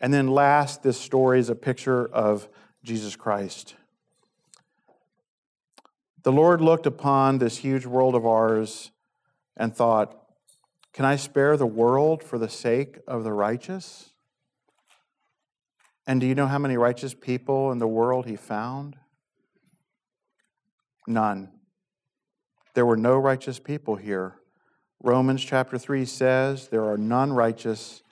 And 0.00 0.10
then, 0.10 0.28
last, 0.28 0.82
this 0.82 0.98
story 0.98 1.38
is 1.38 1.50
a 1.50 1.54
picture 1.54 2.06
of 2.06 2.48
Jesus 2.82 3.14
Christ. 3.14 3.74
The 6.24 6.32
Lord 6.32 6.62
looked 6.62 6.86
upon 6.86 7.36
this 7.36 7.58
huge 7.58 7.84
world 7.84 8.14
of 8.14 8.26
ours 8.26 8.90
and 9.58 9.76
thought, 9.76 10.16
Can 10.94 11.04
I 11.04 11.16
spare 11.16 11.56
the 11.56 11.66
world 11.66 12.22
for 12.24 12.38
the 12.38 12.48
sake 12.48 12.98
of 13.06 13.24
the 13.24 13.32
righteous? 13.32 14.10
And 16.06 16.20
do 16.20 16.26
you 16.26 16.34
know 16.34 16.46
how 16.46 16.58
many 16.58 16.78
righteous 16.78 17.12
people 17.14 17.70
in 17.72 17.78
the 17.78 17.86
world 17.86 18.26
he 18.26 18.36
found? 18.36 18.96
None. 21.06 21.50
There 22.74 22.86
were 22.86 22.96
no 22.96 23.16
righteous 23.16 23.58
people 23.58 23.96
here. 23.96 24.36
Romans 25.02 25.44
chapter 25.44 25.76
3 25.76 26.06
says 26.06 26.68
there 26.68 26.84
are 26.84 26.96
none 26.96 27.34
righteous, 27.34 28.02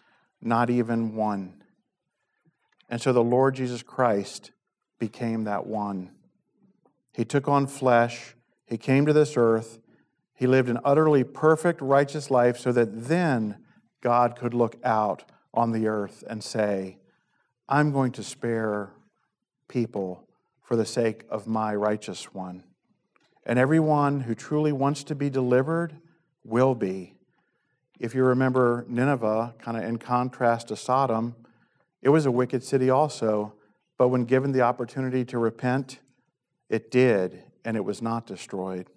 not 0.42 0.68
even 0.68 1.14
one. 1.14 1.62
And 2.90 3.00
so 3.00 3.14
the 3.14 3.24
Lord 3.24 3.54
Jesus 3.54 3.82
Christ 3.82 4.50
became 4.98 5.44
that 5.44 5.66
one. 5.66 6.10
He 7.12 7.24
took 7.24 7.48
on 7.48 7.66
flesh, 7.66 8.34
he 8.64 8.78
came 8.78 9.06
to 9.06 9.12
this 9.12 9.36
earth, 9.36 9.78
he 10.34 10.46
lived 10.46 10.68
an 10.68 10.80
utterly 10.84 11.24
perfect, 11.24 11.80
righteous 11.80 12.30
life 12.30 12.58
so 12.58 12.72
that 12.72 13.08
then 13.08 13.58
God 14.00 14.34
could 14.34 14.54
look 14.54 14.76
out 14.82 15.24
on 15.54 15.72
the 15.72 15.86
earth 15.86 16.24
and 16.28 16.42
say, 16.42 16.98
I'm 17.68 17.92
going 17.92 18.12
to 18.12 18.22
spare 18.22 18.90
people 19.68 20.26
for 20.62 20.76
the 20.76 20.86
sake 20.86 21.24
of 21.30 21.46
my 21.46 21.74
righteous 21.74 22.34
one. 22.34 22.64
And 23.44 23.58
everyone 23.58 24.20
who 24.20 24.34
truly 24.34 24.72
wants 24.72 25.04
to 25.04 25.14
be 25.14 25.30
delivered 25.30 25.96
will 26.44 26.74
be. 26.74 27.14
If 28.00 28.14
you 28.14 28.24
remember 28.24 28.84
Nineveh, 28.88 29.54
kind 29.58 29.76
of 29.76 29.84
in 29.84 29.98
contrast 29.98 30.68
to 30.68 30.76
Sodom, 30.76 31.36
it 32.00 32.08
was 32.08 32.26
a 32.26 32.30
wicked 32.30 32.64
city 32.64 32.90
also, 32.90 33.54
but 33.96 34.08
when 34.08 34.24
given 34.24 34.52
the 34.52 34.62
opportunity 34.62 35.24
to 35.26 35.38
repent, 35.38 36.00
it 36.72 36.90
did, 36.90 37.44
and 37.66 37.76
it 37.76 37.84
was 37.84 38.00
not 38.00 38.26
destroyed. 38.26 38.88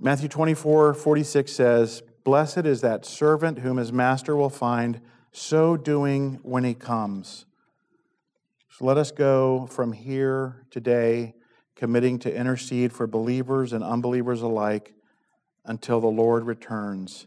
Matthew 0.00 0.28
24, 0.28 0.94
46 0.94 1.52
says, 1.52 2.02
Blessed 2.24 2.64
is 2.64 2.80
that 2.80 3.04
servant 3.04 3.58
whom 3.58 3.76
his 3.76 3.92
master 3.92 4.34
will 4.34 4.50
find 4.50 5.02
so 5.32 5.76
doing 5.76 6.40
when 6.42 6.64
he 6.64 6.72
comes. 6.72 7.44
So 8.70 8.86
let 8.86 8.96
us 8.96 9.10
go 9.10 9.66
from 9.66 9.92
here 9.92 10.64
today 10.70 11.34
committing 11.74 12.18
to 12.20 12.34
intercede 12.34 12.90
for 12.90 13.06
believers 13.06 13.74
and 13.74 13.84
unbelievers 13.84 14.40
alike 14.40 14.94
until 15.66 16.00
the 16.00 16.06
Lord 16.06 16.44
returns. 16.44 17.26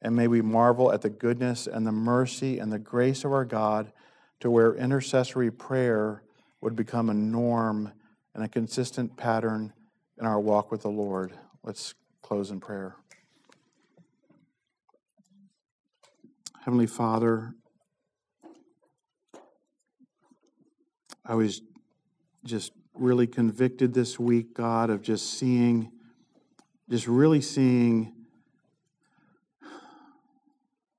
And 0.00 0.14
may 0.14 0.28
we 0.28 0.42
marvel 0.42 0.92
at 0.92 1.02
the 1.02 1.10
goodness 1.10 1.66
and 1.66 1.84
the 1.84 1.92
mercy 1.92 2.60
and 2.60 2.72
the 2.72 2.78
grace 2.78 3.24
of 3.24 3.32
our 3.32 3.44
God 3.44 3.92
to 4.38 4.48
where 4.48 4.76
intercessory 4.76 5.50
prayer 5.50 6.22
would 6.60 6.76
become 6.76 7.10
a 7.10 7.14
norm 7.14 7.92
and 8.40 8.46
a 8.46 8.48
consistent 8.48 9.18
pattern 9.18 9.70
in 10.18 10.24
our 10.24 10.40
walk 10.40 10.72
with 10.72 10.80
the 10.80 10.88
Lord. 10.88 11.34
Let's 11.62 11.92
close 12.22 12.50
in 12.50 12.58
prayer. 12.58 12.96
Heavenly 16.64 16.86
Father, 16.86 17.52
I 21.22 21.34
was 21.34 21.60
just 22.42 22.72
really 22.94 23.26
convicted 23.26 23.92
this 23.92 24.18
week, 24.18 24.54
God, 24.54 24.88
of 24.88 25.02
just 25.02 25.34
seeing, 25.38 25.92
just 26.88 27.06
really 27.06 27.42
seeing 27.42 28.14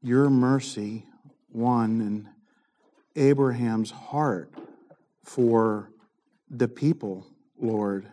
your 0.03 0.29
mercy, 0.29 1.07
one, 1.49 2.01
and 2.01 2.27
Abraham's 3.15 3.89
heart 3.89 4.53
for 5.23 5.89
the 6.51 6.67
people, 6.67 7.25
Lord, 7.61 8.07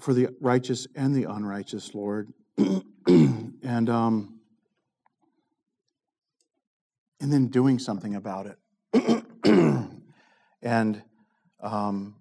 for 0.00 0.14
the 0.14 0.28
righteous 0.40 0.86
and 0.94 1.14
the 1.14 1.24
unrighteous, 1.24 1.94
Lord. 1.94 2.32
and 3.06 3.90
um, 3.90 4.40
and 7.20 7.32
then 7.32 7.48
doing 7.48 7.78
something 7.78 8.14
about 8.14 8.46
it. 8.46 9.24
and 10.62 11.02
um, 11.60 12.16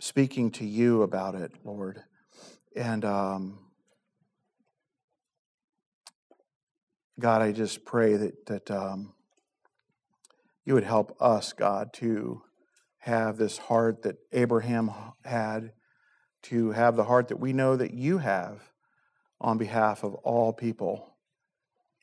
speaking 0.00 0.50
to 0.52 0.64
you 0.64 1.02
about 1.02 1.34
it, 1.34 1.52
Lord. 1.64 2.02
And 2.74 3.04
um, 3.04 3.58
God, 7.20 7.42
I 7.42 7.52
just 7.52 7.84
pray 7.84 8.16
that 8.16 8.46
that 8.46 8.70
um, 8.70 9.12
you 10.64 10.74
would 10.74 10.84
help 10.84 11.16
us, 11.20 11.52
God, 11.52 11.92
to 11.94 12.42
have 13.02 13.36
this 13.36 13.58
heart 13.58 14.02
that 14.02 14.16
Abraham 14.30 14.88
had, 15.24 15.72
to 16.42 16.70
have 16.70 16.94
the 16.94 17.02
heart 17.02 17.28
that 17.28 17.36
we 17.40 17.52
know 17.52 17.74
that 17.74 17.92
you 17.92 18.18
have 18.18 18.62
on 19.40 19.58
behalf 19.58 20.04
of 20.04 20.14
all 20.14 20.52
people, 20.52 21.12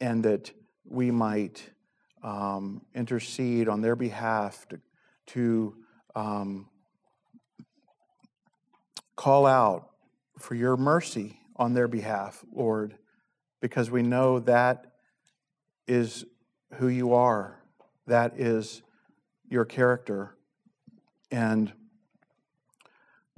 and 0.02 0.26
that 0.26 0.52
we 0.84 1.10
might 1.10 1.70
um, 2.22 2.82
intercede 2.94 3.70
on 3.70 3.80
their 3.80 3.96
behalf 3.96 4.68
to, 4.68 4.80
to 5.28 5.76
um, 6.16 6.68
call 9.16 9.46
out 9.46 9.92
for 10.38 10.54
your 10.54 10.76
mercy 10.76 11.40
on 11.56 11.74
their 11.74 11.88
behalf, 11.88 12.44
Lord, 12.54 12.98
because 13.62 13.90
we 13.90 14.02
know 14.02 14.40
that 14.40 14.96
is 15.88 16.26
who 16.74 16.90
you 16.90 17.14
are, 17.14 17.58
that 18.06 18.38
is 18.38 18.82
your 19.48 19.64
character. 19.64 20.36
And 21.32 21.72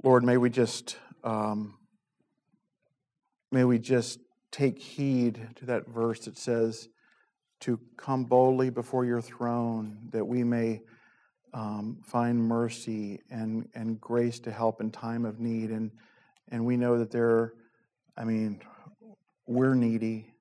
Lord, 0.02 0.24
may 0.24 0.36
we 0.36 0.50
just 0.50 0.96
um, 1.22 1.78
may 3.50 3.64
we 3.64 3.78
just 3.78 4.18
take 4.50 4.78
heed 4.78 5.48
to 5.56 5.66
that 5.66 5.88
verse 5.88 6.20
that 6.20 6.36
says 6.36 6.88
to 7.60 7.78
come 7.96 8.24
boldly 8.24 8.70
before 8.70 9.04
your 9.04 9.20
throne 9.20 9.96
that 10.10 10.24
we 10.24 10.42
may 10.42 10.82
um, 11.54 11.98
find 12.04 12.38
mercy 12.38 13.20
and, 13.30 13.68
and 13.74 14.00
grace 14.00 14.40
to 14.40 14.50
help 14.50 14.80
in 14.80 14.90
time 14.90 15.24
of 15.24 15.38
need. 15.38 15.70
And, 15.70 15.90
and 16.48 16.64
we 16.64 16.76
know 16.76 16.98
that 16.98 17.10
there, 17.10 17.52
I 18.16 18.24
mean, 18.24 18.60
we're 19.46 19.74
needy, 19.74 20.34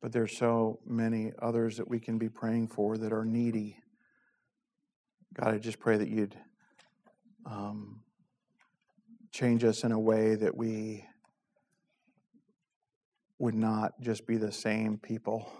but 0.00 0.12
there's 0.12 0.36
so 0.36 0.80
many 0.86 1.32
others 1.40 1.76
that 1.76 1.88
we 1.88 2.00
can 2.00 2.18
be 2.18 2.28
praying 2.28 2.68
for 2.68 2.96
that 2.98 3.12
are 3.12 3.24
needy. 3.24 3.76
God, 5.34 5.54
I 5.54 5.58
just 5.58 5.78
pray 5.78 5.96
that 5.96 6.08
you'd 6.08 6.36
um, 7.46 8.02
change 9.32 9.62
us 9.62 9.84
in 9.84 9.92
a 9.92 9.98
way 9.98 10.34
that 10.34 10.56
we 10.56 11.04
would 13.38 13.54
not 13.54 13.92
just 14.00 14.26
be 14.26 14.36
the 14.36 14.50
same 14.50 14.98
people 14.98 15.50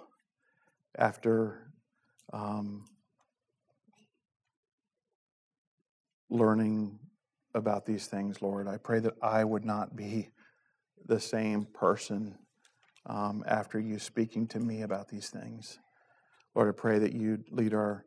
after 0.99 1.71
um, 2.33 2.85
learning 6.29 6.99
about 7.55 7.87
these 7.87 8.07
things, 8.07 8.43
Lord. 8.43 8.67
I 8.67 8.77
pray 8.77 8.99
that 9.01 9.15
I 9.23 9.45
would 9.45 9.65
not 9.65 9.95
be 9.95 10.31
the 11.07 11.21
same 11.21 11.65
person 11.65 12.37
um, 13.07 13.45
after 13.47 13.79
you 13.79 14.01
speaking 14.01 14.49
to 14.49 14.59
me 14.59 14.83
about 14.83 15.09
these 15.09 15.31
things. 15.31 15.79
Lord, 16.57 16.69
I 16.69 16.77
pray 16.77 16.99
that 16.99 17.13
you'd 17.13 17.45
lead 17.53 17.73
our 17.73 18.05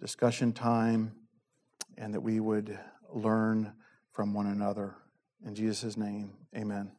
discussion 0.00 0.52
time 0.52 1.12
and 1.98 2.14
that 2.14 2.20
we 2.20 2.40
would 2.40 2.78
learn 3.12 3.72
from 4.12 4.34
one 4.34 4.46
another. 4.46 4.94
In 5.44 5.54
Jesus' 5.54 5.96
name, 5.96 6.32
amen. 6.56 6.95